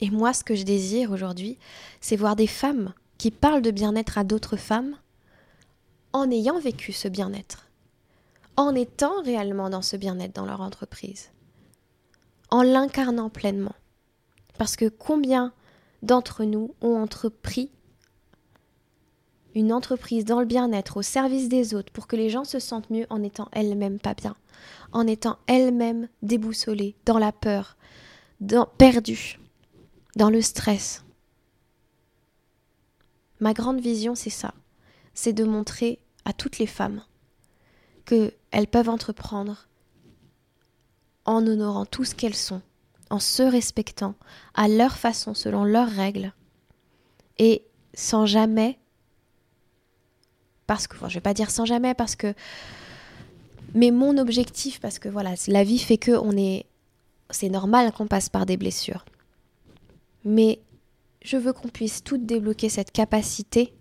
Et 0.00 0.10
moi, 0.10 0.32
ce 0.32 0.44
que 0.44 0.54
je 0.54 0.62
désire 0.62 1.12
aujourd'hui, 1.12 1.58
c'est 2.00 2.16
voir 2.16 2.36
des 2.36 2.46
femmes 2.46 2.94
qui 3.18 3.30
parlent 3.30 3.60
de 3.60 3.70
bien-être 3.70 4.16
à 4.16 4.24
d'autres 4.24 4.56
femmes 4.56 4.96
en 6.14 6.30
ayant 6.30 6.58
vécu 6.58 6.92
ce 6.92 7.06
bien-être, 7.06 7.68
en 8.56 8.74
étant 8.74 9.22
réellement 9.22 9.68
dans 9.68 9.82
ce 9.82 9.96
bien-être 9.96 10.34
dans 10.34 10.46
leur 10.46 10.62
entreprise, 10.62 11.30
en 12.48 12.62
l'incarnant 12.62 13.28
pleinement. 13.28 13.74
Parce 14.56 14.76
que 14.76 14.88
combien 14.88 15.52
d'entre 16.02 16.44
nous 16.44 16.74
ont 16.80 16.96
entrepris 16.96 17.70
une 19.54 19.72
entreprise 19.72 20.24
dans 20.24 20.40
le 20.40 20.46
bien-être 20.46 20.96
au 20.96 21.02
service 21.02 21.48
des 21.48 21.74
autres 21.74 21.92
pour 21.92 22.06
que 22.06 22.16
les 22.16 22.30
gens 22.30 22.44
se 22.44 22.58
sentent 22.58 22.90
mieux 22.90 23.06
en 23.10 23.22
étant 23.22 23.48
elles-mêmes 23.52 23.98
pas 23.98 24.14
bien, 24.14 24.36
en 24.92 25.06
étant 25.06 25.38
elles-mêmes 25.46 26.08
déboussolées, 26.22 26.96
dans 27.04 27.18
la 27.18 27.32
peur, 27.32 27.76
dans, 28.40 28.66
perdues, 28.66 29.38
dans 30.16 30.30
le 30.30 30.40
stress. 30.40 31.04
Ma 33.40 33.54
grande 33.54 33.80
vision, 33.80 34.14
c'est 34.14 34.30
ça, 34.30 34.54
c'est 35.14 35.32
de 35.32 35.44
montrer 35.44 35.98
à 36.24 36.32
toutes 36.32 36.58
les 36.58 36.66
femmes 36.66 37.02
qu'elles 38.04 38.66
peuvent 38.70 38.88
entreprendre 38.88 39.68
en 41.24 41.46
honorant 41.46 41.86
tout 41.86 42.04
ce 42.04 42.14
qu'elles 42.14 42.34
sont, 42.34 42.60
en 43.08 43.18
se 43.18 43.42
respectant 43.42 44.14
à 44.54 44.68
leur 44.68 44.96
façon, 44.96 45.34
selon 45.34 45.64
leurs 45.64 45.88
règles, 45.88 46.32
et 47.38 47.64
sans 47.94 48.26
jamais 48.26 48.79
parce 50.70 50.86
que, 50.86 50.94
enfin, 50.94 51.08
je 51.08 51.14
vais 51.14 51.20
pas 51.20 51.34
dire 51.34 51.50
sans 51.50 51.64
jamais, 51.64 51.94
parce 51.94 52.14
que, 52.14 52.32
mais 53.74 53.90
mon 53.90 54.16
objectif, 54.18 54.78
parce 54.78 55.00
que 55.00 55.08
voilà, 55.08 55.34
la 55.48 55.64
vie 55.64 55.80
fait 55.80 55.98
que 55.98 56.12
on 56.12 56.36
est, 56.36 56.64
c'est 57.30 57.48
normal 57.48 57.90
qu'on 57.90 58.06
passe 58.06 58.28
par 58.28 58.46
des 58.46 58.56
blessures, 58.56 59.04
mais 60.24 60.60
je 61.22 61.36
veux 61.36 61.52
qu'on 61.52 61.66
puisse 61.66 62.04
toutes 62.04 62.24
débloquer 62.24 62.68
cette 62.68 62.92
capacité 62.92 63.74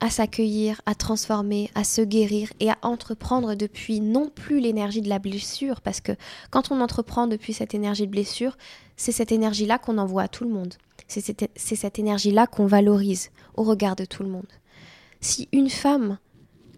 à 0.00 0.10
s'accueillir, 0.10 0.80
à 0.84 0.96
transformer, 0.96 1.70
à 1.76 1.84
se 1.84 2.02
guérir 2.02 2.52
et 2.58 2.70
à 2.70 2.78
entreprendre 2.82 3.54
depuis 3.54 4.00
non 4.00 4.30
plus 4.34 4.58
l'énergie 4.58 5.00
de 5.00 5.08
la 5.08 5.20
blessure, 5.20 5.80
parce 5.80 6.00
que 6.00 6.16
quand 6.50 6.72
on 6.72 6.80
entreprend 6.80 7.28
depuis 7.28 7.52
cette 7.52 7.72
énergie 7.72 8.08
de 8.08 8.10
blessure, 8.10 8.58
c'est 8.96 9.12
cette 9.12 9.30
énergie-là 9.30 9.78
qu'on 9.78 9.98
envoie 9.98 10.22
à 10.22 10.28
tout 10.28 10.42
le 10.42 10.50
monde. 10.50 10.74
C'est 11.06 11.20
cette, 11.20 11.48
cette 11.54 12.00
énergie-là 12.00 12.48
qu'on 12.48 12.66
valorise 12.66 13.30
au 13.54 13.62
regard 13.62 13.94
de 13.94 14.04
tout 14.04 14.24
le 14.24 14.30
monde. 14.30 14.48
Si 15.24 15.48
une 15.52 15.70
femme 15.70 16.18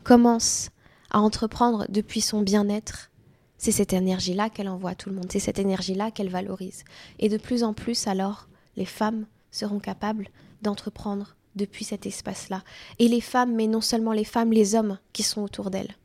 commence 0.04 0.70
à 1.11 1.18
entreprendre 1.18 1.85
depuis 1.88 2.20
son 2.20 2.42
bien-être, 2.42 3.11
c'est 3.59 3.72
cette 3.72 3.92
énergie-là 3.92 4.50
qu'elle 4.50 4.68
envoie 4.68 4.90
à 4.90 4.94
tout 4.94 5.09
le 5.09 5.16
monde, 5.16 5.26
c'est 5.32 5.40
cette 5.40 5.59
énergie-là 5.59 6.12
qu'elle 6.12 6.30
valorise. 6.30 6.85
Et 7.18 7.28
de 7.28 7.38
plus 7.38 7.64
en 7.64 7.74
plus, 7.74 8.06
alors, 8.06 8.46
les 8.76 8.85
femmes 8.85 9.26
seront 9.50 9.80
capables 9.80 10.28
d'entreprendre 10.62 11.35
depuis 11.56 11.85
cet 11.85 12.06
espace-là. 12.06 12.62
Et 13.00 13.09
les 13.09 13.20
femmes, 13.20 13.52
mais 13.52 13.66
non 13.66 13.80
seulement 13.80 14.12
les 14.12 14.22
femmes, 14.22 14.52
les 14.52 14.76
hommes 14.76 15.00
qui 15.12 15.24
sont 15.24 15.42
autour 15.42 15.72
d'elles. 15.72 15.96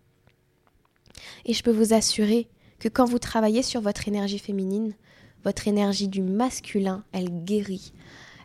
Et 1.45 1.54
je 1.54 1.62
peux 1.62 1.69
vous 1.69 1.93
assurer 1.93 2.47
que 2.80 2.89
quand 2.89 3.06
vous 3.06 3.19
travaillez 3.19 3.62
sur 3.62 3.82
votre 3.82 4.08
énergie 4.08 4.39
féminine, 4.39 4.95
votre 5.43 5.67
énergie 5.67 6.08
du 6.08 6.23
masculin, 6.23 7.04
elle 7.12 7.43
guérit, 7.45 7.93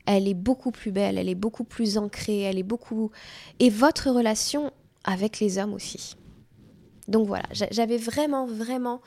elle 0.06 0.28
est 0.28 0.34
beaucoup 0.34 0.70
plus 0.70 0.92
belle, 0.92 1.18
elle 1.18 1.28
est 1.28 1.34
beaucoup 1.34 1.64
plus 1.64 1.98
ancrée, 1.98 2.42
elle 2.42 2.58
est 2.58 2.62
beaucoup... 2.62 3.10
Et 3.60 3.70
votre 3.70 4.10
relation 4.10 4.72
avec 5.04 5.40
les 5.40 5.58
hommes 5.58 5.74
aussi. 5.74 6.16
Donc 7.08 7.26
voilà, 7.26 7.44
j'avais 7.70 7.98
vraiment, 7.98 8.46
vraiment 8.46 9.00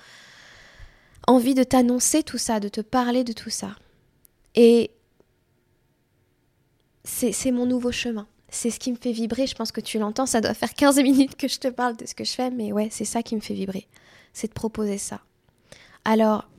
envie 1.27 1.53
de 1.53 1.63
t'annoncer 1.63 2.23
tout 2.23 2.37
ça, 2.37 2.59
de 2.59 2.69
te 2.69 2.81
parler 2.81 3.23
de 3.23 3.33
tout 3.33 3.49
ça. 3.49 3.75
Et 4.55 4.91
c'est 7.03 7.51
mon 7.51 7.65
nouveau 7.65 7.91
chemin. 7.91 8.27
C'est 8.49 8.71
ce 8.71 8.79
qui 8.79 8.91
me 8.91 8.97
fait 8.97 9.11
vibrer. 9.11 9.47
Je 9.47 9.55
pense 9.55 9.71
que 9.71 9.81
tu 9.81 9.99
l'entends. 9.99 10.25
Ça 10.25 10.41
doit 10.41 10.53
faire 10.53 10.73
15 10.73 10.97
minutes 11.01 11.35
que 11.35 11.47
je 11.47 11.59
te 11.59 11.67
parle 11.67 11.95
de 11.97 12.05
ce 12.05 12.15
que 12.15 12.23
je 12.23 12.31
fais. 12.31 12.49
Mais 12.49 12.71
ouais, 12.71 12.89
c'est 12.91 13.05
ça 13.05 13.21
qui 13.21 13.35
me 13.35 13.41
fait 13.41 13.53
vibrer. 13.53 13.87
C'est 14.33 14.47
de 14.47 14.53
proposer 14.53 14.97
ça. 14.97 15.21
Alors, 16.03 16.49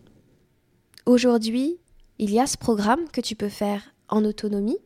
aujourd'hui, 1.07 1.79
il 2.19 2.31
y 2.31 2.39
a 2.39 2.47
ce 2.47 2.57
programme 2.57 3.09
que 3.13 3.21
tu 3.21 3.35
peux 3.35 3.49
faire 3.49 3.83
en 4.11 4.25
autonomie, 4.25 4.79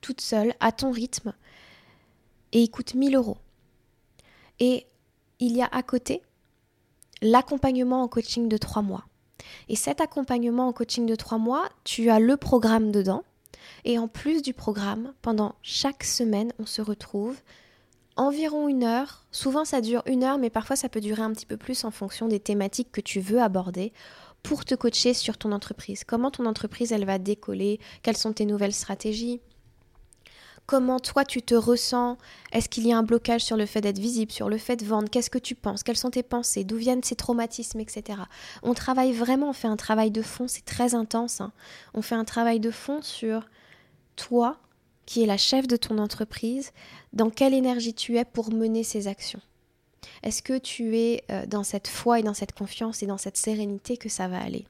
toute 0.00 0.20
seule, 0.20 0.54
à 0.60 0.72
ton 0.72 0.90
rythme, 0.90 1.34
et 2.52 2.62
il 2.62 2.70
coûte 2.70 2.94
1000 2.94 3.16
euros. 3.16 3.38
Et 4.58 4.86
il 5.38 5.56
y 5.56 5.62
a 5.62 5.68
à 5.72 5.82
côté 5.82 6.22
l'accompagnement 7.22 8.02
en 8.02 8.08
coaching 8.08 8.48
de 8.48 8.56
trois 8.56 8.82
mois. 8.82 9.04
Et 9.68 9.76
cet 9.76 10.00
accompagnement 10.00 10.68
en 10.68 10.72
coaching 10.72 11.06
de 11.06 11.14
trois 11.14 11.38
mois, 11.38 11.68
tu 11.84 12.10
as 12.10 12.20
le 12.20 12.36
programme 12.36 12.92
dedans. 12.92 13.24
Et 13.84 13.98
en 13.98 14.08
plus 14.08 14.42
du 14.42 14.52
programme, 14.52 15.14
pendant 15.22 15.54
chaque 15.62 16.04
semaine, 16.04 16.52
on 16.58 16.66
se 16.66 16.82
retrouve 16.82 17.36
environ 18.16 18.68
une 18.68 18.84
heure. 18.84 19.24
Souvent 19.30 19.64
ça 19.64 19.80
dure 19.80 20.02
une 20.06 20.24
heure, 20.24 20.38
mais 20.38 20.50
parfois 20.50 20.76
ça 20.76 20.88
peut 20.88 21.00
durer 21.00 21.22
un 21.22 21.32
petit 21.32 21.46
peu 21.46 21.56
plus 21.56 21.84
en 21.84 21.90
fonction 21.90 22.28
des 22.28 22.40
thématiques 22.40 22.92
que 22.92 23.00
tu 23.00 23.20
veux 23.20 23.40
aborder 23.40 23.92
pour 24.42 24.64
te 24.64 24.74
coacher 24.74 25.14
sur 25.14 25.38
ton 25.38 25.52
entreprise? 25.52 26.04
Comment 26.04 26.30
ton 26.30 26.46
entreprise, 26.46 26.92
elle 26.92 27.04
va 27.04 27.18
décoller? 27.18 27.80
Quelles 28.02 28.16
sont 28.16 28.32
tes 28.32 28.46
nouvelles 28.46 28.72
stratégies? 28.72 29.40
Comment 30.66 31.00
toi 31.00 31.24
tu 31.24 31.42
te 31.42 31.56
ressens? 31.56 32.16
Est-ce 32.52 32.68
qu'il 32.68 32.86
y 32.86 32.92
a 32.92 32.98
un 32.98 33.02
blocage 33.02 33.42
sur 33.42 33.56
le 33.56 33.66
fait 33.66 33.80
d'être 33.80 33.98
visible, 33.98 34.30
sur 34.30 34.48
le 34.48 34.56
fait 34.56 34.76
de 34.76 34.84
vendre? 34.84 35.10
Qu'est-ce 35.10 35.30
que 35.30 35.38
tu 35.38 35.56
penses? 35.56 35.82
Quelles 35.82 35.96
sont 35.96 36.10
tes 36.10 36.22
pensées? 36.22 36.62
D'où 36.62 36.76
viennent 36.76 37.02
ces 37.02 37.16
traumatismes, 37.16 37.80
etc. 37.80 38.20
On 38.62 38.72
travaille 38.72 39.12
vraiment, 39.12 39.50
on 39.50 39.52
fait 39.52 39.66
un 39.66 39.76
travail 39.76 40.12
de 40.12 40.22
fond, 40.22 40.46
c'est 40.46 40.64
très 40.64 40.94
intense. 40.94 41.40
Hein. 41.40 41.52
On 41.92 42.02
fait 42.02 42.14
un 42.14 42.24
travail 42.24 42.60
de 42.60 42.70
fond 42.70 43.02
sur 43.02 43.48
toi, 44.14 44.58
qui 45.06 45.24
es 45.24 45.26
la 45.26 45.38
chef 45.38 45.66
de 45.66 45.76
ton 45.76 45.98
entreprise, 45.98 46.70
dans 47.12 47.30
quelle 47.30 47.54
énergie 47.54 47.94
tu 47.94 48.16
es 48.16 48.24
pour 48.24 48.52
mener 48.52 48.84
ces 48.84 49.08
actions? 49.08 49.40
Est-ce 50.22 50.42
que 50.42 50.58
tu 50.58 50.96
es 50.96 51.24
euh, 51.30 51.46
dans 51.46 51.62
cette 51.62 51.88
foi 51.88 52.20
et 52.20 52.22
dans 52.22 52.34
cette 52.34 52.52
confiance 52.52 53.02
et 53.02 53.06
dans 53.06 53.18
cette 53.18 53.36
sérénité 53.36 53.96
que 53.96 54.08
ça 54.08 54.28
va 54.28 54.40
aller? 54.40 54.66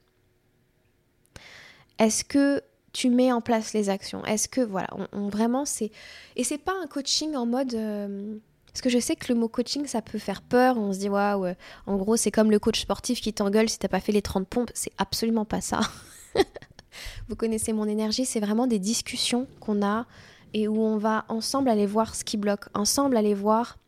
Est-ce 1.99 2.25
que 2.25 2.62
tu 2.93 3.11
mets 3.11 3.33
en 3.33 3.40
place 3.40 3.73
les 3.73 3.88
actions? 3.88 4.25
Est-ce 4.25 4.49
que 4.49 4.61
voilà, 4.61 4.88
on, 5.12 5.29
vraiment 5.29 5.64
c'est 5.64 5.90
et 6.37 6.45
c'est 6.45 6.59
pas 6.59 6.75
un 6.83 6.87
coaching 6.87 7.37
en 7.37 7.47
mode 7.47 7.75
euh, 7.75 8.37
parce 8.66 8.81
que 8.81 8.88
je 8.88 8.99
sais 8.99 9.16
que 9.16 9.33
le 9.33 9.38
mot 9.38 9.49
coaching 9.49 9.87
ça 9.87 10.03
peut 10.03 10.19
faire 10.19 10.43
peur, 10.43 10.77
on 10.79 10.93
se 10.93 10.99
dit 10.99 11.09
waouh, 11.09 11.43
ouais, 11.43 11.57
en 11.87 11.97
gros 11.97 12.16
c'est 12.16 12.31
comme 12.31 12.51
le 12.51 12.59
coach 12.59 12.81
sportif 12.81 13.21
qui 13.21 13.33
t'engueule 13.33 13.69
si 13.69 13.79
t'as 13.79 13.88
pas 13.88 14.01
fait 14.01 14.12
les 14.12 14.23
30 14.23 14.49
pompes, 14.49 14.71
c'est 14.75 14.93
absolument 14.99 15.45
pas 15.45 15.61
ça. 15.61 15.81
Vous 17.29 17.37
connaissez 17.37 17.73
mon 17.73 17.87
énergie, 17.87 18.25
c'est 18.25 18.40
vraiment 18.40 18.66
des 18.66 18.79
discussions 18.79 19.47
qu'on 19.61 19.85
a 19.85 20.07
et 20.55 20.69
où 20.69 20.81
on 20.81 20.97
va 20.97 21.25
ensemble 21.29 21.69
aller 21.69 21.87
voir 21.87 22.14
ce 22.14 22.25
qui 22.25 22.37
bloque, 22.37 22.64
ensemble 22.75 23.16
aller 23.16 23.35
voir 23.35 23.79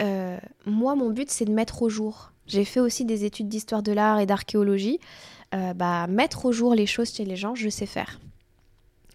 euh, 0.00 0.38
moi, 0.66 0.94
mon 0.94 1.10
but, 1.10 1.30
c'est 1.30 1.44
de 1.44 1.52
mettre 1.52 1.82
au 1.82 1.88
jour. 1.88 2.32
J'ai 2.46 2.64
fait 2.64 2.80
aussi 2.80 3.04
des 3.04 3.24
études 3.24 3.48
d'histoire 3.48 3.82
de 3.82 3.92
l'art 3.92 4.18
et 4.18 4.26
d'archéologie. 4.26 4.98
Euh, 5.54 5.74
bah, 5.74 6.06
mettre 6.06 6.46
au 6.46 6.52
jour 6.52 6.74
les 6.74 6.86
choses 6.86 7.12
chez 7.12 7.24
les 7.24 7.36
gens, 7.36 7.54
je 7.54 7.68
sais 7.68 7.86
faire. 7.86 8.20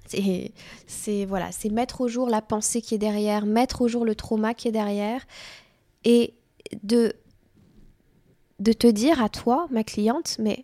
C'est 0.08 1.26
voilà, 1.26 1.52
c'est 1.52 1.70
mettre 1.70 2.02
au 2.02 2.08
jour 2.08 2.30
la 2.30 2.42
pensée 2.42 2.82
qui 2.82 2.94
est 2.94 3.00
derrière, 3.00 3.46
mettre 3.46 3.82
au 3.82 3.88
jour 3.88 4.06
le 4.06 4.14
trauma 4.14 4.54
qui 4.54 4.68
est 4.68 4.72
derrière, 4.72 5.26
et 6.04 6.34
de 6.84 7.14
de 8.60 8.72
te 8.72 8.88
dire 8.88 9.22
à 9.22 9.30
toi, 9.30 9.68
ma 9.72 9.84
cliente, 9.84 10.38
mais 10.40 10.64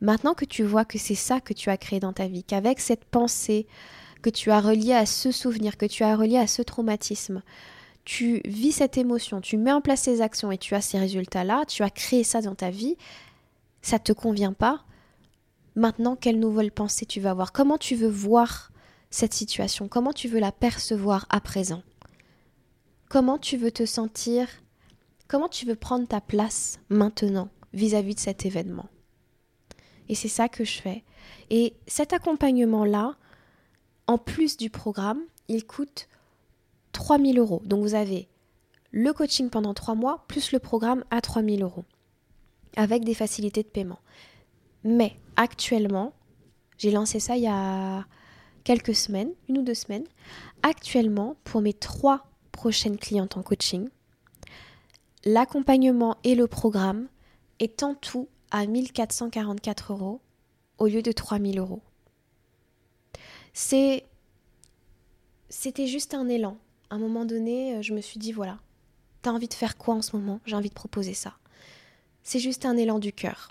maintenant 0.00 0.34
que 0.34 0.44
tu 0.44 0.64
vois 0.64 0.84
que 0.84 0.98
c'est 0.98 1.14
ça 1.14 1.40
que 1.40 1.52
tu 1.52 1.68
as 1.70 1.76
créé 1.76 2.00
dans 2.00 2.12
ta 2.12 2.26
vie, 2.26 2.44
qu'avec 2.44 2.80
cette 2.80 3.04
pensée 3.04 3.66
que 4.22 4.30
tu 4.30 4.50
as 4.50 4.60
reliée 4.60 4.94
à 4.94 5.06
ce 5.06 5.30
souvenir, 5.30 5.76
que 5.76 5.86
tu 5.86 6.02
as 6.02 6.16
relié 6.16 6.38
à 6.38 6.46
ce 6.46 6.62
traumatisme, 6.62 7.42
tu 8.04 8.40
vis 8.44 8.72
cette 8.72 8.98
émotion, 8.98 9.40
tu 9.40 9.56
mets 9.56 9.72
en 9.72 9.80
place 9.80 10.02
ces 10.02 10.20
actions 10.20 10.50
et 10.50 10.58
tu 10.58 10.74
as 10.74 10.80
ces 10.80 10.98
résultats-là, 10.98 11.64
tu 11.66 11.82
as 11.82 11.90
créé 11.90 12.24
ça 12.24 12.40
dans 12.40 12.54
ta 12.54 12.70
vie, 12.70 12.96
ça 13.80 13.96
ne 13.96 14.02
te 14.02 14.12
convient 14.12 14.52
pas. 14.52 14.84
Maintenant, 15.74 16.16
quelle 16.16 16.38
nouvelle 16.38 16.72
pensée 16.72 17.06
tu 17.06 17.20
vas 17.20 17.30
avoir? 17.30 17.52
Comment 17.52 17.78
tu 17.78 17.94
veux 17.94 18.08
voir 18.08 18.72
cette 19.10 19.34
situation? 19.34 19.88
Comment 19.88 20.12
tu 20.12 20.28
veux 20.28 20.40
la 20.40 20.52
percevoir 20.52 21.26
à 21.30 21.40
présent? 21.40 21.82
Comment 23.08 23.38
tu 23.38 23.56
veux 23.56 23.70
te 23.70 23.86
sentir? 23.86 24.48
Comment 25.28 25.48
tu 25.48 25.66
veux 25.66 25.76
prendre 25.76 26.06
ta 26.06 26.20
place 26.20 26.80
maintenant 26.88 27.48
vis-à-vis 27.72 28.12
-vis 28.12 28.16
de 28.16 28.20
cet 28.20 28.44
événement? 28.44 28.88
Et 30.08 30.14
c'est 30.14 30.28
ça 30.28 30.48
que 30.48 30.64
je 30.64 30.80
fais. 30.80 31.04
Et 31.50 31.74
cet 31.86 32.12
accompagnement-là, 32.12 33.16
en 34.06 34.18
plus 34.18 34.56
du 34.56 34.68
programme, 34.68 35.22
il 35.48 35.66
coûte 35.66 36.08
3000 36.92 37.38
euros. 37.38 37.62
Donc 37.64 37.82
vous 37.82 37.94
avez 37.94 38.28
le 38.90 39.12
coaching 39.12 39.50
pendant 39.50 39.74
3 39.74 39.94
mois 39.94 40.24
plus 40.28 40.52
le 40.52 40.58
programme 40.58 41.04
à 41.10 41.20
3000 41.20 41.62
euros 41.62 41.84
avec 42.76 43.04
des 43.04 43.14
facilités 43.14 43.62
de 43.62 43.68
paiement. 43.68 44.00
Mais 44.84 45.16
actuellement, 45.36 46.12
j'ai 46.78 46.90
lancé 46.90 47.20
ça 47.20 47.36
il 47.36 47.42
y 47.42 47.48
a 47.48 48.04
quelques 48.64 48.94
semaines, 48.94 49.30
une 49.48 49.58
ou 49.58 49.62
deux 49.62 49.74
semaines. 49.74 50.06
Actuellement, 50.62 51.36
pour 51.44 51.60
mes 51.60 51.72
trois 51.72 52.26
prochaines 52.50 52.98
clientes 52.98 53.36
en 53.36 53.42
coaching, 53.42 53.88
l'accompagnement 55.24 56.16
et 56.24 56.34
le 56.34 56.46
programme 56.46 57.08
est 57.58 57.82
en 57.82 57.94
tout 57.94 58.28
à 58.50 58.66
1444 58.66 59.92
euros 59.92 60.20
au 60.78 60.86
lieu 60.86 61.02
de 61.02 61.12
3000 61.12 61.58
euros. 61.58 61.80
C'est 63.52 64.04
c'était 65.48 65.86
juste 65.86 66.14
un 66.14 66.28
élan. 66.28 66.56
À 66.92 66.96
un 66.96 66.98
moment 66.98 67.24
donné, 67.24 67.76
euh, 67.76 67.80
je 67.80 67.94
me 67.94 68.02
suis 68.02 68.18
dit 68.18 68.32
voilà, 68.32 68.58
t'as 69.22 69.30
envie 69.30 69.48
de 69.48 69.54
faire 69.54 69.78
quoi 69.78 69.94
en 69.94 70.02
ce 70.02 70.14
moment? 70.14 70.40
J'ai 70.44 70.56
envie 70.56 70.68
de 70.68 70.74
proposer 70.74 71.14
ça. 71.14 71.38
C'est 72.22 72.38
juste 72.38 72.66
un 72.66 72.76
élan 72.76 72.98
du 72.98 73.14
cœur. 73.14 73.50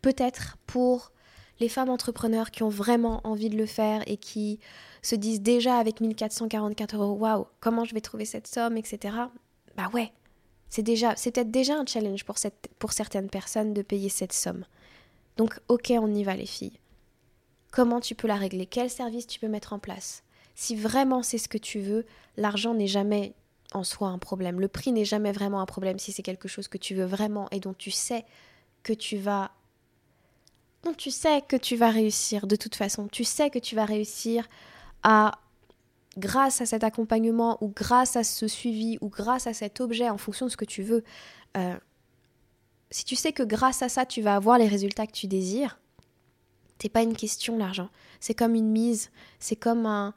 Peut-être 0.00 0.56
pour 0.66 1.12
les 1.58 1.68
femmes 1.68 1.90
entrepreneurs 1.90 2.50
qui 2.50 2.62
ont 2.62 2.70
vraiment 2.70 3.20
envie 3.24 3.50
de 3.50 3.58
le 3.58 3.66
faire 3.66 4.02
et 4.06 4.16
qui 4.16 4.58
se 5.02 5.16
disent 5.16 5.42
déjà 5.42 5.76
avec 5.76 6.00
1444 6.00 6.96
euros, 6.96 7.12
waouh, 7.12 7.44
comment 7.60 7.84
je 7.84 7.92
vais 7.92 8.00
trouver 8.00 8.24
cette 8.24 8.46
somme, 8.46 8.78
etc. 8.78 9.16
Bah 9.76 9.90
ouais, 9.92 10.10
c'est 10.70 10.80
déjà, 10.82 11.16
c'est 11.16 11.32
peut-être 11.32 11.50
déjà 11.50 11.74
un 11.76 11.84
challenge 11.84 12.24
pour, 12.24 12.38
cette, 12.38 12.70
pour 12.78 12.94
certaines 12.94 13.28
personnes 13.28 13.74
de 13.74 13.82
payer 13.82 14.08
cette 14.08 14.32
somme. 14.32 14.64
Donc, 15.36 15.60
ok, 15.68 15.92
on 16.00 16.10
y 16.14 16.24
va, 16.24 16.36
les 16.36 16.46
filles. 16.46 16.80
Comment 17.70 18.00
tu 18.00 18.14
peux 18.14 18.28
la 18.28 18.36
régler? 18.36 18.64
Quel 18.64 18.88
service 18.88 19.26
tu 19.26 19.38
peux 19.38 19.48
mettre 19.48 19.74
en 19.74 19.78
place? 19.78 20.22
Si 20.60 20.76
vraiment 20.76 21.22
c'est 21.22 21.38
ce 21.38 21.48
que 21.48 21.56
tu 21.56 21.80
veux, 21.80 22.04
l'argent 22.36 22.74
n'est 22.74 22.86
jamais 22.86 23.32
en 23.72 23.82
soi 23.82 24.08
un 24.08 24.18
problème. 24.18 24.60
Le 24.60 24.68
prix 24.68 24.92
n'est 24.92 25.06
jamais 25.06 25.32
vraiment 25.32 25.62
un 25.62 25.64
problème 25.64 25.98
si 25.98 26.12
c'est 26.12 26.22
quelque 26.22 26.48
chose 26.48 26.68
que 26.68 26.76
tu 26.76 26.94
veux 26.94 27.06
vraiment 27.06 27.48
et 27.50 27.60
dont 27.60 27.72
tu 27.72 27.90
sais 27.90 28.26
que 28.82 28.92
tu 28.92 29.16
vas 29.16 29.52
dont 30.82 30.92
tu 30.92 31.10
sais 31.10 31.40
que 31.48 31.56
tu 31.56 31.76
vas 31.76 31.88
réussir 31.88 32.46
de 32.46 32.56
toute 32.56 32.74
façon. 32.74 33.08
Tu 33.08 33.24
sais 33.24 33.48
que 33.48 33.58
tu 33.58 33.74
vas 33.74 33.86
réussir 33.86 34.50
à 35.02 35.38
grâce 36.18 36.60
à 36.60 36.66
cet 36.66 36.84
accompagnement 36.84 37.56
ou 37.62 37.68
grâce 37.68 38.16
à 38.16 38.22
ce 38.22 38.46
suivi 38.46 38.98
ou 39.00 39.08
grâce 39.08 39.46
à 39.46 39.54
cet 39.54 39.80
objet 39.80 40.10
en 40.10 40.18
fonction 40.18 40.44
de 40.44 40.50
ce 40.50 40.58
que 40.58 40.66
tu 40.66 40.82
veux. 40.82 41.04
Euh, 41.56 41.78
si 42.90 43.06
tu 43.06 43.16
sais 43.16 43.32
que 43.32 43.44
grâce 43.44 43.80
à 43.80 43.88
ça 43.88 44.04
tu 44.04 44.20
vas 44.20 44.36
avoir 44.36 44.58
les 44.58 44.68
résultats 44.68 45.06
que 45.06 45.12
tu 45.12 45.26
désires, 45.26 45.80
c'est 46.78 46.90
pas 46.90 47.00
une 47.00 47.16
question 47.16 47.56
l'argent. 47.56 47.88
C'est 48.20 48.34
comme 48.34 48.54
une 48.54 48.70
mise, 48.70 49.10
c'est 49.38 49.56
comme 49.56 49.86
un 49.86 50.12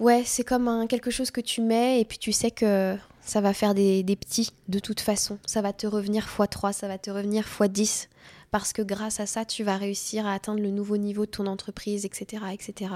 ouais, 0.00 0.22
c'est 0.24 0.44
comme 0.44 0.86
quelque 0.88 1.10
chose 1.10 1.30
que 1.30 1.40
tu 1.40 1.60
mets 1.60 2.00
et 2.00 2.04
puis 2.04 2.18
tu 2.18 2.32
sais 2.32 2.50
que 2.50 2.96
ça 3.20 3.40
va 3.40 3.52
faire 3.52 3.74
des, 3.74 4.04
petits 4.04 4.50
de 4.68 4.78
toute 4.78 5.00
façon. 5.00 5.38
Ça 5.46 5.62
va 5.62 5.72
te 5.72 5.86
revenir 5.86 6.26
x3, 6.26 6.72
ça 6.72 6.88
va 6.88 6.98
te 6.98 7.10
revenir 7.10 7.44
x10 7.44 8.08
parce 8.50 8.72
que 8.72 8.82
grâce 8.82 9.20
à 9.20 9.26
ça, 9.26 9.44
tu 9.44 9.64
vas 9.64 9.76
réussir 9.76 10.26
à 10.26 10.32
atteindre 10.32 10.60
le 10.60 10.70
nouveau 10.70 10.96
niveau 10.96 11.26
de 11.26 11.30
ton 11.30 11.46
entreprise, 11.46 12.04
etc. 12.04 12.42
etc. 12.52 12.92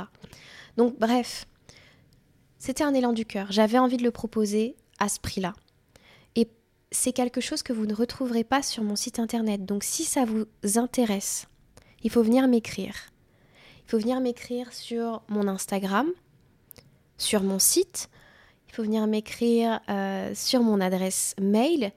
Donc 0.77 0.99
bref, 0.99 1.47
c'était 2.59 2.85
un 2.85 2.95
élan 2.95 3.13
du 3.13 3.27
cœur. 3.27 3.49
J'avais 3.51 3.79
envie 3.79 3.99
de 3.99 4.05
le 4.05 4.11
proposer 4.11 4.77
à 4.99 5.09
ce 5.09 5.21
prix-là 5.21 5.55
c'est 6.93 7.13
quelque 7.13 7.41
chose 7.41 7.63
que 7.63 7.73
vous 7.73 7.87
ne 7.87 7.95
retrouverez 7.95 8.45
pas 8.45 8.63
sur 8.63 8.85
mon 8.85 8.97
site 8.97 9.19
internet. 9.19 9.65
Donc 9.65 9.83
si 9.83 10.05
ça 10.05 10.25
vous 10.25 10.47
intéresse, 10.77 11.49
il 12.03 12.11
faut 12.11 12.23
venir 12.23 12.47
m'écrire. 12.47 12.95
Il 13.85 13.91
faut 13.91 13.99
venir 13.99 14.21
m'écrire 14.21 14.73
sur 14.73 15.23
mon 15.29 15.49
Instagram, 15.49 16.07
sur 17.23 17.43
mon 17.43 17.59
site, 17.59 18.11
il 18.69 18.75
faut 18.75 18.83
venir 18.83 19.07
m'écrire 19.07 19.81
euh, 19.89 20.33
sur 20.35 20.63
mon 20.63 20.79
adresse 20.81 21.35
mail. 21.41 21.93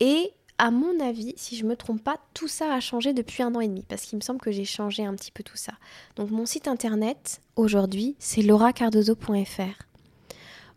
Et 0.00 0.32
à 0.58 0.70
mon 0.70 1.00
avis, 1.00 1.32
si 1.36 1.56
je 1.56 1.64
ne 1.64 1.70
me 1.70 1.76
trompe 1.76 2.02
pas, 2.02 2.18
tout 2.34 2.48
ça 2.48 2.74
a 2.74 2.80
changé 2.80 3.14
depuis 3.14 3.42
un 3.42 3.54
an 3.54 3.60
et 3.60 3.68
demi, 3.68 3.84
parce 3.88 4.02
qu'il 4.02 4.18
me 4.18 4.22
semble 4.22 4.40
que 4.40 4.50
j'ai 4.50 4.66
changé 4.66 5.02
un 5.04 5.14
petit 5.14 5.32
peu 5.32 5.42
tout 5.42 5.56
ça. 5.56 5.72
Donc 6.16 6.30
mon 6.30 6.44
site 6.44 6.68
internet, 6.68 7.40
aujourd'hui, 7.56 8.16
c'est 8.18 8.42
lauracardozo.fr. 8.42 9.86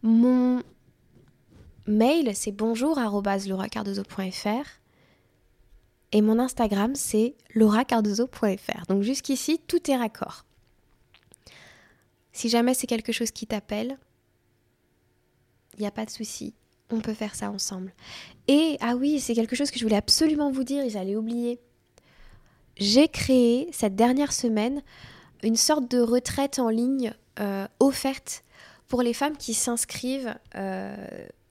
Mon 0.02 0.64
mail, 1.88 2.32
c'est 2.34 2.52
bonjour.lauracardozo.fr. 2.52 4.80
Et 6.14 6.22
mon 6.22 6.40
Instagram, 6.40 6.96
c'est 6.96 7.36
lauracardozo.fr. 7.54 8.86
Donc 8.88 9.04
jusqu'ici, 9.04 9.60
tout 9.68 9.92
est 9.92 9.98
raccord. 9.98 10.46
Si 12.34 12.50
jamais 12.50 12.74
c'est 12.74 12.88
quelque 12.88 13.12
chose 13.12 13.32
qui 13.32 13.48
t'appelle, 13.48 13.98
il 15.78 15.82
n'y 15.82 15.88
a 15.88 15.92
pas 15.92 16.06
de 16.06 16.10
souci. 16.10 16.54
On 16.90 17.00
peut 17.00 17.14
faire 17.14 17.36
ça 17.36 17.50
ensemble. 17.50 17.94
Et, 18.48 18.78
ah 18.82 18.96
oui, 18.96 19.20
c'est 19.20 19.34
quelque 19.34 19.56
chose 19.56 19.72
que 19.72 19.80
je 19.80 19.84
voulais 19.84 19.96
absolument 19.96 20.52
vous 20.52 20.64
dire 20.64 20.84
et 20.84 20.90
j'allais 20.90 21.16
oublier. 21.16 21.60
J'ai 22.78 23.08
créé 23.08 23.70
cette 23.72 23.96
dernière 23.96 24.34
semaine 24.34 24.82
une 25.44 25.56
sorte 25.56 25.90
de 25.90 26.00
retraite 26.00 26.60
en 26.60 26.70
ligne 26.70 27.14
euh, 27.40 27.68
offerte 27.80 28.44
pour 28.88 29.02
les 29.02 29.14
femmes 29.14 29.38
qui 29.38 29.54
s'inscrivent 29.54 30.36
euh, 30.56 30.96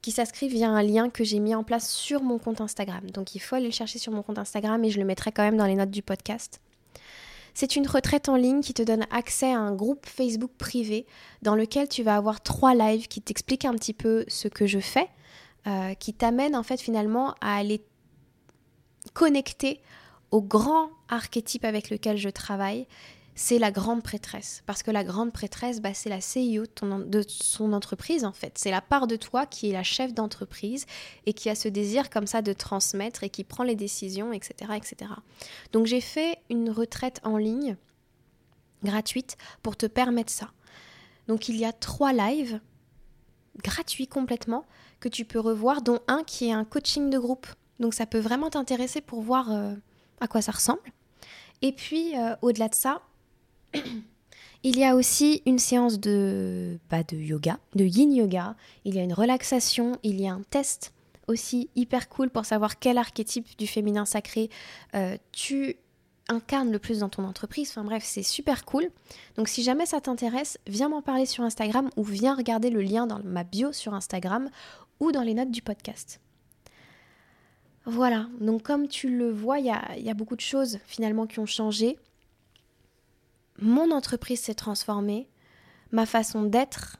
qui 0.01 0.11
s'inscrivent 0.11 0.53
via 0.53 0.69
un 0.69 0.83
lien 0.83 1.11
que 1.11 1.23
j'ai 1.23 1.39
mis 1.39 1.55
en 1.55 1.63
place 1.63 1.89
sur 1.89 2.23
mon 2.23 2.39
compte 2.39 2.61
Instagram. 2.61 3.09
Donc 3.11 3.37
il 3.37 3.39
faut 3.39 3.55
aller 3.55 3.67
le 3.67 3.73
chercher 3.73 4.01
sur 4.01 4.13
mon 4.13 4.23
compte 4.23 4.39
Instagram 4.39 4.83
et 4.85 4.91
je 4.91 4.99
le 4.99 5.05
mettrai 5.05 5.31
quand 5.31 5.45
même 5.45 5.57
dans 5.57 5.67
les 5.67 5.77
notes 5.77 5.91
du 5.91 6.03
podcast. 6.03 6.61
C'est 7.55 7.77
une 7.77 7.87
retraite 7.87 8.29
en 8.29 8.37
ligne 8.37 8.61
qui 8.61 8.75
te 8.75 8.83
donne 8.83 9.07
accès 9.11 9.53
à 9.53 9.59
un 9.59 9.75
groupe 9.75 10.07
Facebook 10.07 10.53
privé 10.59 11.07
dans 11.43 11.55
lequel 11.55 11.89
tu 11.89 12.03
vas 12.03 12.17
avoir 12.17 12.41
trois 12.41 12.75
lives 12.75 13.09
qui 13.09 13.21
t'expliquent 13.21 13.65
un 13.65 13.75
petit 13.75 13.93
peu 13.93 14.25
ce 14.29 14.49
que 14.49 14.67
je 14.67 14.79
fais, 14.79 15.09
euh, 15.67 15.95
qui 15.95 16.15
t'amènent 16.15 16.57
en 16.57 16.63
fait 16.63 16.81
finalement 16.81 17.35
à 17.41 17.57
aller 17.57 17.85
connecter 19.13 19.81
au 20.31 20.41
grand 20.41 20.91
archétype 21.09 21.65
avec 21.65 21.91
lequel 21.91 22.17
je 22.17 22.31
travaille 22.31 22.87
c'est 23.43 23.59
la 23.59 23.73
grande 23.73 24.05
prêtresse. 24.05 24.63
Parce 24.67 24.85
que 24.85 24.93
la 24.93 25.03
grande 25.03 25.33
prêtresse, 25.33 25.81
bah, 25.81 25.95
c'est 25.95 26.09
la 26.09 26.21
CEO 26.21 26.65
de, 26.81 27.25
son 27.27 27.73
entreprise, 27.73 28.25
en 28.25 28.33
fait. 28.33 28.57
C'est 28.57 28.71
la 28.71 28.81
part 28.81 29.09
de 29.09 29.17
toi 29.17 29.47
qui 29.47 29.69
est 29.69 29.73
la 29.73 29.83
chef 29.83 30.15
d'entreprise 30.15 30.87
et 31.27 31.33
qui 31.33 31.51
a 31.51 31.57
ce 31.57 31.67
désir 31.67 32.09
comme 32.09 32.29
ça 32.29 32.41
de 32.41 32.53
transmettre 32.53 33.25
et 33.25 33.31
qui 33.31 33.43
prend 33.43 33.65
les 33.65 33.75
décisions, 33.75 34.33
etc. 34.33 34.71
etc. 34.77 35.11
Donc 35.73 35.87
j'ai 35.87 36.01
fait 36.01 36.39
une 36.51 36.71
retraite 36.71 37.19
en 37.25 37.37
ligne 37.37 37.77
gratuite 38.85 39.37
pour 39.65 39.77
te 39.77 39.87
permettre 39.87 40.31
ça. 40.31 40.53
Donc 41.27 41.49
il 41.49 41.57
y 41.57 41.65
a 41.65 41.73
trois 41.73 42.13
lives 42.13 42.61
gratuits 43.57 44.07
complètement 44.07 44.67
que 45.01 45.09
tu 45.09 45.25
peux 45.25 45.41
revoir, 45.41 45.83
dont 45.83 45.99
un 46.07 46.23
qui 46.23 46.47
est 46.47 46.53
un 46.53 46.65
coaching 46.65 47.11
de 47.11 47.19
groupe. 47.19 47.49
Donc 47.81 47.93
ça 47.93 48.07
peut 48.07 48.21
vraiment 48.21 48.51
t'intéresser 48.51 49.01
pour 49.01 49.21
voir 49.21 49.51
euh, 49.51 49.75
à 50.21 50.29
quoi 50.29 50.43
ça 50.43 50.53
ressemble. 50.53 50.93
Et 51.61 51.73
puis, 51.73 52.17
euh, 52.17 52.37
au-delà 52.43 52.69
de 52.69 52.75
ça, 52.75 53.03
il 54.63 54.79
y 54.79 54.85
a 54.85 54.95
aussi 54.95 55.43
une 55.47 55.59
séance 55.59 55.99
de, 55.99 56.79
bah, 56.91 57.03
de 57.03 57.17
yoga, 57.17 57.59
de 57.75 57.85
yin 57.85 58.13
yoga. 58.13 58.55
Il 58.85 58.95
y 58.95 59.01
a 59.01 59.03
une 59.03 59.13
relaxation, 59.13 59.99
il 60.03 60.21
y 60.21 60.29
a 60.29 60.33
un 60.33 60.43
test 60.51 60.93
aussi 61.29 61.69
hyper 61.77 62.09
cool 62.09 62.31
pour 62.31 62.45
savoir 62.45 62.79
quel 62.79 62.99
archétype 62.99 63.57
du 63.59 63.67
féminin 63.67 64.05
sacré 64.05 64.51
euh, 64.95 65.17
tu 65.33 65.77
incarnes 66.29 66.71
le 66.71 66.79
plus 66.79 67.01
dans 67.01 67.09
ton 67.09 67.25
entreprise. 67.25 67.71
Enfin 67.71 67.85
bref, 67.85 68.05
c'est 68.05 68.23
super 68.23 68.65
cool. 68.65 68.91
Donc 69.37 69.49
si 69.49 69.63
jamais 69.63 69.87
ça 69.87 70.01
t'intéresse, 70.01 70.59
viens 70.67 70.89
m'en 70.89 71.03
parler 71.03 71.27
sur 71.27 71.45
Instagram 71.45 71.91
ou 71.97 72.05
viens 72.05 72.35
regarder 72.35 72.71
le 72.71 72.83
lien 72.83 73.07
dans 73.07 73.21
ma 73.25 73.45
bio 73.45 73.73
sur 73.73 73.95
Instagram 73.95 74.49
ou 75.01 75.13
dans 75.13 75.23
les 75.23 75.35
notes 75.35 75.51
du 75.51 75.63
podcast. 75.63 76.21
Voilà, 77.85 78.29
donc 78.41 78.63
comme 78.63 78.87
tu 78.87 79.09
le 79.09 79.33
vois, 79.33 79.59
il 79.59 79.67
y 79.67 80.11
a 80.11 80.15
beaucoup 80.15 80.37
de 80.37 80.41
choses 80.41 80.79
finalement 80.87 81.27
qui 81.27 81.41
ont 81.41 81.47
changé 81.47 81.99
mon 83.61 83.91
entreprise 83.91 84.41
s'est 84.41 84.55
transformée, 84.55 85.29
ma 85.91 86.07
façon 86.07 86.43
d'être, 86.43 86.97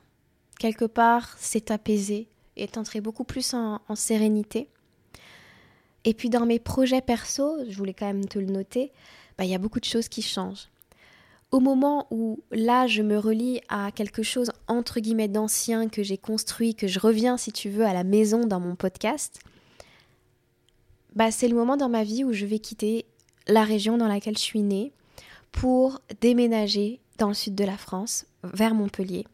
quelque 0.59 0.85
part, 0.85 1.37
s'est 1.39 1.73
apaisée 1.73 2.29
et 2.57 2.65
est 2.65 2.79
entrée 2.79 3.01
beaucoup 3.01 3.25
plus 3.25 3.55
en, 3.55 3.81
sérénité. 3.95 4.69
Et 6.05 6.15
puis 6.15 6.31
dans 6.31 6.47
mes 6.47 6.59
projets 6.59 7.01
perso, 7.01 7.59
je 7.69 7.77
voulais 7.77 7.95
quand 7.95 8.07
même 8.07 8.27
te 8.27 8.39
le 8.39 8.47
noter, 8.47 8.93
bah, 9.39 9.45
il 9.45 9.51
y 9.51 9.55
a 9.55 9.59
beaucoup 9.59 9.81
de 9.81 9.85
choses 9.85 10.09
qui 10.09 10.23
changent. 10.23 10.69
Au 11.51 11.61
moment 11.61 12.07
où 12.11 12.41
là 12.51 12.87
je 12.87 13.03
me 13.03 13.19
relie 13.19 13.61
à 13.69 13.93
quelque 13.93 14.23
chose 14.23 14.51
entre 14.69 15.01
guillemets 15.01 15.29
d'ancien 15.29 15.89
que 15.89 16.03
j'ai 16.03 16.17
construit, 16.17 16.75
que 16.75 16.87
je 16.87 16.99
reviens 16.99 17.37
si 17.37 17.53
tu 17.53 17.69
veux 17.69 17.85
à 17.85 17.93
la 17.93 18.05
maison 18.05 18.47
dans 18.47 18.59
mon 18.59 18.75
podcast, 18.75 19.39
bah 21.15 21.31
c'est 21.31 21.49
le 21.49 21.55
moment 21.55 21.77
dans 21.77 21.91
ma 21.91 22.05
vie 22.05 22.25
où 22.25 22.33
je 22.33 22.47
vais 22.47 22.59
quitter 22.59 23.05
la 23.47 23.65
région 23.65 23.99
dans 23.99 24.09
laquelle 24.09 24.39
je 24.39 24.43
suis 24.43 24.63
née, 24.63 24.93
pour 25.53 26.01
déménager 26.21 27.01
dans 27.19 27.29
le 27.29 27.35
sud 27.35 27.55
de 27.55 27.65
la 27.65 27.77
France, 27.77 28.27
vers 28.43 28.75
Montpellier. 28.75 29.27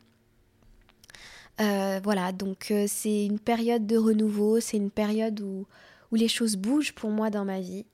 Euh, 1.61 2.01
voilà, 2.05 2.33
donc 2.33 2.71
euh, 2.71 2.85
c'est 2.87 3.25
une 3.25 3.39
période 3.41 3.87
de 3.87 3.97
renouveau, 3.97 4.61
c'est 4.61 4.77
une 4.77 4.91
période 4.91 5.41
où, 5.41 5.67
où 6.13 6.15
les 6.15 6.29
choses 6.29 6.57
bougent 6.57 6.93
pour 6.93 7.11
moi 7.11 7.31
dans 7.31 7.45
ma 7.45 7.61
vie. 7.61 7.87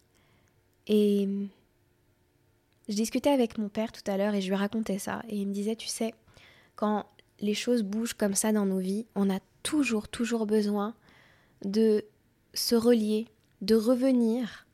Et 0.86 1.28
je 2.88 2.94
discutais 2.94 3.30
avec 3.30 3.56
mon 3.56 3.68
père 3.68 3.92
tout 3.92 4.02
à 4.10 4.16
l'heure 4.16 4.34
et 4.34 4.42
je 4.42 4.48
lui 4.48 4.56
racontais 4.56 4.98
ça. 4.98 5.22
Et 5.28 5.36
il 5.36 5.48
me 5.48 5.54
disait, 5.54 5.76
tu 5.76 5.88
sais, 5.88 6.14
quand 6.76 7.06
les 7.40 7.54
choses 7.54 7.82
bougent 7.82 8.14
comme 8.14 8.34
ça 8.34 8.52
dans 8.52 8.66
nos 8.66 8.78
vies, 8.78 9.06
on 9.14 9.30
a 9.30 9.40
toujours, 9.62 10.08
toujours 10.08 10.46
besoin 10.46 10.94
de 11.64 12.04
se 12.52 12.74
relier, 12.74 13.26
de 13.62 13.74
revenir 13.74 14.66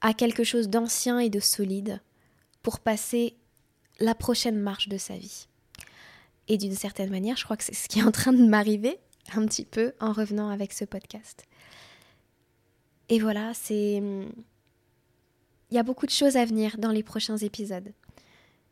à 0.00 0.14
quelque 0.14 0.44
chose 0.44 0.68
d'ancien 0.68 1.18
et 1.18 1.30
de 1.30 1.40
solide 1.40 2.00
pour 2.62 2.80
passer 2.80 3.36
la 4.00 4.14
prochaine 4.14 4.58
marche 4.58 4.88
de 4.88 4.98
sa 4.98 5.16
vie. 5.16 5.48
Et 6.48 6.56
d'une 6.56 6.74
certaine 6.74 7.10
manière, 7.10 7.36
je 7.36 7.44
crois 7.44 7.56
que 7.56 7.64
c'est 7.64 7.74
ce 7.74 7.88
qui 7.88 8.00
est 8.00 8.04
en 8.04 8.12
train 8.12 8.32
de 8.32 8.44
m'arriver 8.44 8.98
un 9.34 9.44
petit 9.46 9.64
peu 9.64 9.92
en 10.00 10.12
revenant 10.12 10.48
avec 10.48 10.72
ce 10.72 10.84
podcast. 10.84 11.44
Et 13.08 13.18
voilà, 13.18 13.52
c'est... 13.54 14.02
Il 15.70 15.74
y 15.74 15.78
a 15.78 15.82
beaucoup 15.82 16.06
de 16.06 16.10
choses 16.10 16.36
à 16.36 16.46
venir 16.46 16.78
dans 16.78 16.90
les 16.90 17.02
prochains 17.02 17.36
épisodes. 17.36 17.92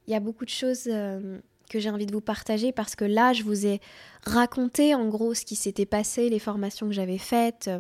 Il 0.07 0.13
y 0.13 0.17
a 0.17 0.21
beaucoup 0.21 0.47
de 0.47 0.51
choses 0.51 0.85
euh, 0.87 1.39
que 1.69 1.79
j'ai 1.79 1.91
envie 1.91 2.07
de 2.07 2.13
vous 2.13 2.23
partager 2.23 2.73
parce 2.73 2.97
que 2.97 3.05
là, 3.05 3.35
je 3.35 3.43
vous 3.43 3.67
ai 3.67 3.81
raconté 4.23 4.95
en 4.95 5.09
gros 5.09 5.35
ce 5.35 5.45
qui 5.45 5.57
s'était 5.57 5.85
passé, 5.85 6.31
les 6.31 6.39
formations 6.39 6.87
que 6.87 6.95
j'avais 6.95 7.19
faites. 7.19 7.71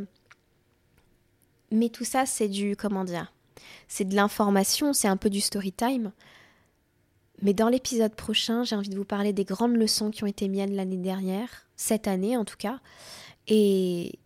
Mais 1.71 1.89
tout 1.89 2.05
ça, 2.05 2.27
c'est 2.27 2.49
du, 2.49 2.77
comment 2.77 3.05
dire, 3.05 3.33
c'est 3.89 4.05
de 4.05 4.15
l'information, 4.15 4.93
c'est 4.93 5.09
un 5.09 5.17
peu 5.17 5.31
du 5.31 5.41
story 5.41 5.73
time. 5.73 6.13
Mais 7.43 7.53
dans 7.53 7.69
l'épisode 7.69 8.15
prochain, 8.15 8.65
j'ai 8.65 8.77
envie 8.77 8.89
de 8.89 8.97
vous 8.97 9.05
parler 9.05 9.33
des 9.33 9.45
grandes 9.45 9.77
leçons 9.77 10.11
qui 10.11 10.25
ont 10.25 10.27
été 10.27 10.49
miennes 10.49 10.75
l'année 10.75 10.97
dernière, 10.97 11.67
cette 11.77 12.09
année 12.09 12.37
en 12.37 12.45
tout 12.45 12.57
cas, 12.57 12.81
et, 13.47 14.19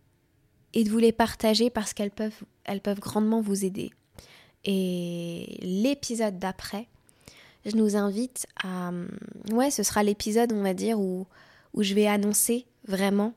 et 0.73 0.83
de 0.83 0.89
vous 0.89 0.97
les 0.97 1.11
partager 1.11 1.69
parce 1.69 1.93
qu'elles 1.93 2.11
peuvent, 2.11 2.43
elles 2.63 2.81
peuvent 2.81 2.99
grandement 2.99 3.41
vous 3.41 3.65
aider. 3.65 3.91
Et 4.63 5.57
l'épisode 5.61 6.39
d'après, 6.39 6.87
je 7.65 7.75
nous 7.75 7.95
invite 7.95 8.47
à... 8.63 8.91
Ouais, 9.51 9.71
ce 9.71 9.83
sera 9.83 10.03
l'épisode, 10.03 10.53
on 10.53 10.63
va 10.63 10.73
dire, 10.73 10.99
où, 10.99 11.27
où 11.73 11.83
je 11.83 11.93
vais 11.93 12.07
annoncer 12.07 12.65
vraiment 12.87 13.33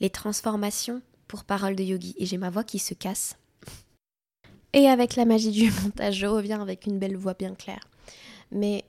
les 0.00 0.10
transformations 0.10 1.02
pour 1.26 1.44
Parole 1.44 1.76
de 1.76 1.82
Yogi. 1.82 2.14
Et 2.18 2.26
j'ai 2.26 2.38
ma 2.38 2.50
voix 2.50 2.64
qui 2.64 2.78
se 2.78 2.94
casse. 2.94 3.36
Et 4.74 4.88
avec 4.88 5.14
la 5.14 5.24
magie 5.24 5.52
du 5.52 5.70
montage, 5.82 6.16
je 6.16 6.26
reviens 6.26 6.60
avec 6.60 6.86
une 6.86 6.98
belle 6.98 7.16
voix 7.16 7.34
bien 7.34 7.54
claire. 7.54 7.88
Mais 8.50 8.84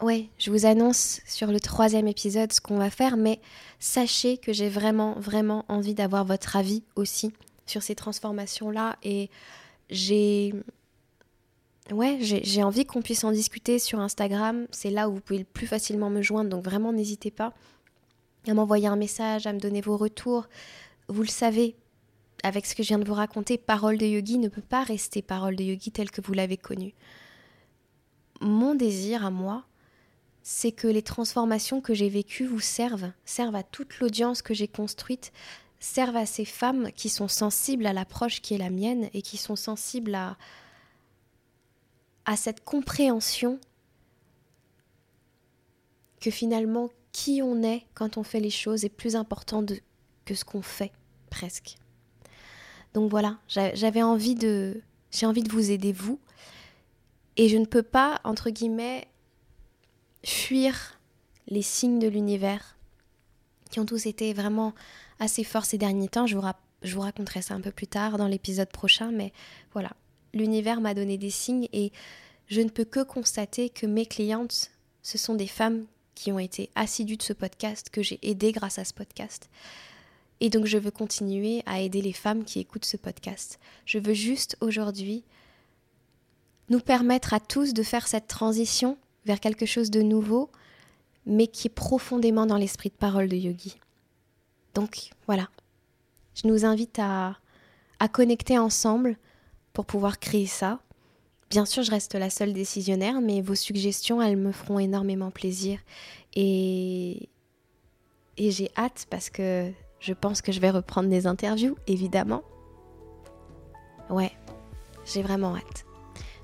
ouais, 0.00 0.28
je 0.38 0.50
vous 0.50 0.64
annonce 0.64 1.20
sur 1.26 1.48
le 1.48 1.58
troisième 1.58 2.06
épisode 2.06 2.52
ce 2.52 2.60
qu'on 2.60 2.78
va 2.78 2.88
faire, 2.88 3.16
mais 3.16 3.40
sachez 3.80 4.38
que 4.38 4.52
j'ai 4.52 4.68
vraiment, 4.68 5.14
vraiment 5.18 5.64
envie 5.68 5.94
d'avoir 5.94 6.24
votre 6.24 6.56
avis 6.56 6.84
aussi 6.94 7.32
sur 7.66 7.82
ces 7.82 7.96
transformations-là. 7.96 8.96
Et 9.02 9.28
j'ai 9.90 10.54
ouais, 11.90 12.18
j'ai 12.20 12.62
envie 12.62 12.86
qu'on 12.86 13.02
puisse 13.02 13.24
en 13.24 13.32
discuter 13.32 13.80
sur 13.80 13.98
Instagram. 13.98 14.66
C'est 14.70 14.90
là 14.90 15.08
où 15.08 15.14
vous 15.14 15.20
pouvez 15.20 15.40
le 15.40 15.44
plus 15.44 15.66
facilement 15.66 16.10
me 16.10 16.22
joindre, 16.22 16.48
donc 16.48 16.64
vraiment 16.64 16.92
n'hésitez 16.92 17.32
pas 17.32 17.52
à 18.46 18.54
m'envoyer 18.54 18.86
un 18.86 18.96
message, 18.96 19.48
à 19.48 19.52
me 19.52 19.58
donner 19.58 19.80
vos 19.80 19.96
retours. 19.96 20.48
Vous 21.08 21.22
le 21.22 21.28
savez, 21.28 21.74
avec 22.42 22.66
ce 22.66 22.74
que 22.74 22.82
je 22.82 22.88
viens 22.88 22.98
de 22.98 23.06
vous 23.06 23.14
raconter, 23.14 23.58
Parole 23.58 23.98
de 23.98 24.06
Yogi 24.06 24.38
ne 24.38 24.48
peut 24.48 24.62
pas 24.62 24.82
rester 24.82 25.22
Parole 25.22 25.56
de 25.56 25.64
Yogi 25.64 25.92
telle 25.92 26.10
que 26.10 26.20
vous 26.20 26.32
l'avez 26.32 26.56
connue. 26.56 26.94
Mon 28.40 28.74
désir 28.74 29.24
à 29.24 29.30
moi, 29.30 29.64
c'est 30.42 30.72
que 30.72 30.88
les 30.88 31.02
transformations 31.02 31.80
que 31.80 31.94
j'ai 31.94 32.08
vécues 32.08 32.46
vous 32.46 32.60
servent, 32.60 33.12
servent 33.24 33.54
à 33.54 33.62
toute 33.62 34.00
l'audience 34.00 34.42
que 34.42 34.54
j'ai 34.54 34.66
construite, 34.66 35.32
servent 35.78 36.16
à 36.16 36.26
ces 36.26 36.44
femmes 36.44 36.90
qui 36.92 37.08
sont 37.08 37.28
sensibles 37.28 37.86
à 37.86 37.92
l'approche 37.92 38.40
qui 38.40 38.54
est 38.54 38.58
la 38.58 38.70
mienne 38.70 39.08
et 39.14 39.22
qui 39.22 39.36
sont 39.36 39.56
sensibles 39.56 40.14
à, 40.14 40.36
cette 42.36 42.64
compréhension 42.64 43.60
que 46.20 46.30
finalement 46.30 46.90
qui 47.10 47.42
on 47.42 47.62
est 47.62 47.84
quand 47.94 48.16
on 48.16 48.22
fait 48.22 48.40
les 48.40 48.50
choses 48.50 48.84
est 48.84 48.88
plus 48.88 49.16
important 49.16 49.64
que 50.24 50.34
ce 50.34 50.44
qu'on 50.44 50.62
fait 50.62 50.92
presque. 51.30 51.76
Donc 52.94 53.10
voilà, 53.10 53.38
j'avais 53.48 54.02
envie 54.02 54.34
de 54.34 54.80
j'ai 55.10 55.26
envie 55.26 55.42
de 55.42 55.52
vous 55.52 55.70
aider 55.70 55.92
vous 55.92 56.18
et 57.36 57.48
je 57.48 57.56
ne 57.56 57.66
peux 57.66 57.82
pas 57.82 58.20
entre 58.24 58.50
guillemets 58.50 59.06
fuir 60.24 60.98
les 61.48 61.62
signes 61.62 61.98
de 61.98 62.08
l'univers 62.08 62.76
qui 63.70 63.80
ont 63.80 63.86
tous 63.86 64.06
été 64.06 64.32
vraiment 64.32 64.74
assez 65.18 65.44
forts 65.44 65.64
ces 65.64 65.78
derniers 65.78 66.08
temps. 66.08 66.26
Je 66.26 66.36
vous, 66.36 66.46
je 66.82 66.94
vous 66.94 67.00
raconterai 67.00 67.42
ça 67.42 67.54
un 67.54 67.60
peu 67.60 67.70
plus 67.70 67.86
tard 67.86 68.18
dans 68.18 68.28
l'épisode 68.28 68.70
prochain, 68.70 69.10
mais 69.10 69.32
voilà, 69.72 69.90
l'univers 70.34 70.80
m'a 70.80 70.94
donné 70.94 71.18
des 71.18 71.30
signes 71.30 71.68
et 71.72 71.92
je 72.48 72.60
ne 72.60 72.68
peux 72.68 72.84
que 72.84 73.02
constater 73.02 73.70
que 73.70 73.86
mes 73.86 74.06
clientes, 74.06 74.70
ce 75.02 75.18
sont 75.18 75.34
des 75.34 75.46
femmes 75.46 75.86
qui 76.14 76.30
ont 76.32 76.38
été 76.38 76.70
assidues 76.74 77.16
de 77.16 77.22
ce 77.22 77.32
podcast, 77.32 77.88
que 77.90 78.02
j'ai 78.02 78.18
aidé 78.22 78.52
grâce 78.52 78.78
à 78.78 78.84
ce 78.84 78.92
podcast. 78.92 79.48
Et 80.42 80.50
donc 80.50 80.66
je 80.66 80.76
veux 80.76 80.90
continuer 80.90 81.62
à 81.66 81.80
aider 81.80 82.02
les 82.02 82.12
femmes 82.12 82.42
qui 82.42 82.58
écoutent 82.58 82.84
ce 82.84 82.96
podcast. 82.96 83.60
Je 83.86 84.00
veux 84.00 84.12
juste 84.12 84.56
aujourd'hui 84.60 85.22
nous 86.68 86.80
permettre 86.80 87.32
à 87.32 87.38
tous 87.38 87.72
de 87.72 87.82
faire 87.84 88.08
cette 88.08 88.26
transition 88.26 88.98
vers 89.24 89.38
quelque 89.38 89.66
chose 89.66 89.88
de 89.92 90.02
nouveau, 90.02 90.50
mais 91.26 91.46
qui 91.46 91.68
est 91.68 91.70
profondément 91.70 92.44
dans 92.44 92.56
l'esprit 92.56 92.88
de 92.88 92.96
parole 92.96 93.28
de 93.28 93.36
Yogi. 93.36 93.78
Donc 94.74 95.10
voilà, 95.28 95.48
je 96.34 96.48
nous 96.48 96.64
invite 96.64 96.98
à, 96.98 97.38
à 98.00 98.08
connecter 98.08 98.58
ensemble 98.58 99.16
pour 99.72 99.86
pouvoir 99.86 100.18
créer 100.18 100.46
ça. 100.46 100.80
Bien 101.50 101.66
sûr, 101.66 101.84
je 101.84 101.92
reste 101.92 102.16
la 102.16 102.30
seule 102.30 102.52
décisionnaire, 102.52 103.20
mais 103.20 103.42
vos 103.42 103.54
suggestions, 103.54 104.20
elles 104.20 104.36
me 104.36 104.50
feront 104.50 104.80
énormément 104.80 105.30
plaisir. 105.30 105.78
Et, 106.34 107.28
et 108.38 108.50
j'ai 108.50 108.72
hâte 108.76 109.06
parce 109.08 109.30
que 109.30 109.70
je 110.02 110.12
pense 110.12 110.42
que 110.42 110.50
je 110.50 110.58
vais 110.58 110.70
reprendre 110.70 111.08
des 111.08 111.28
interviews, 111.28 111.76
évidemment. 111.86 112.42
Ouais, 114.10 114.32
j'ai 115.06 115.22
vraiment 115.22 115.54
hâte. 115.54 115.86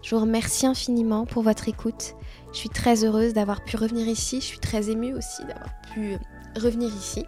Je 0.01 0.15
vous 0.15 0.21
remercie 0.21 0.65
infiniment 0.65 1.27
pour 1.27 1.43
votre 1.43 1.69
écoute. 1.69 2.15
Je 2.53 2.59
suis 2.59 2.69
très 2.69 3.05
heureuse 3.05 3.35
d'avoir 3.35 3.65
pu 3.65 3.77
revenir 3.77 4.07
ici. 4.07 4.41
Je 4.41 4.47
suis 4.47 4.61
très 4.61 4.91
émue 4.91 5.13
aussi 5.13 5.43
d'avoir 5.45 5.71
pu 5.93 6.19
revenir 6.57 6.89
ici. 6.95 7.27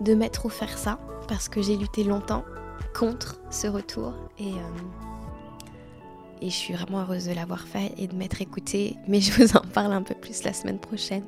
De 0.00 0.14
m'être 0.14 0.46
offert 0.46 0.76
ça 0.76 0.98
parce 1.28 1.48
que 1.48 1.62
j'ai 1.62 1.76
lutté 1.76 2.02
longtemps 2.02 2.44
contre 2.92 3.40
ce 3.50 3.68
retour 3.68 4.14
et, 4.36 4.50
euh, 4.50 6.40
et 6.40 6.50
je 6.50 6.56
suis 6.56 6.74
vraiment 6.74 7.02
heureuse 7.02 7.26
de 7.26 7.34
l'avoir 7.34 7.60
fait 7.60 7.94
et 7.98 8.08
de 8.08 8.16
m'être 8.16 8.42
écoutée. 8.42 8.96
Mais 9.06 9.20
je 9.20 9.30
vous 9.40 9.56
en 9.56 9.62
parle 9.62 9.92
un 9.92 10.02
peu 10.02 10.16
plus 10.16 10.42
la 10.42 10.52
semaine 10.52 10.80
prochaine. 10.80 11.24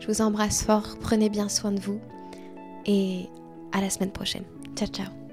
Je 0.00 0.06
vous 0.06 0.22
embrasse 0.22 0.64
fort, 0.64 0.96
prenez 1.02 1.28
bien 1.28 1.50
soin 1.50 1.70
de 1.70 1.80
vous 1.80 2.00
et 2.86 3.28
à 3.72 3.80
la 3.80 3.90
semaine 3.90 4.12
prochaine. 4.12 4.44
Ciao 4.76 4.88
ciao 4.88 5.23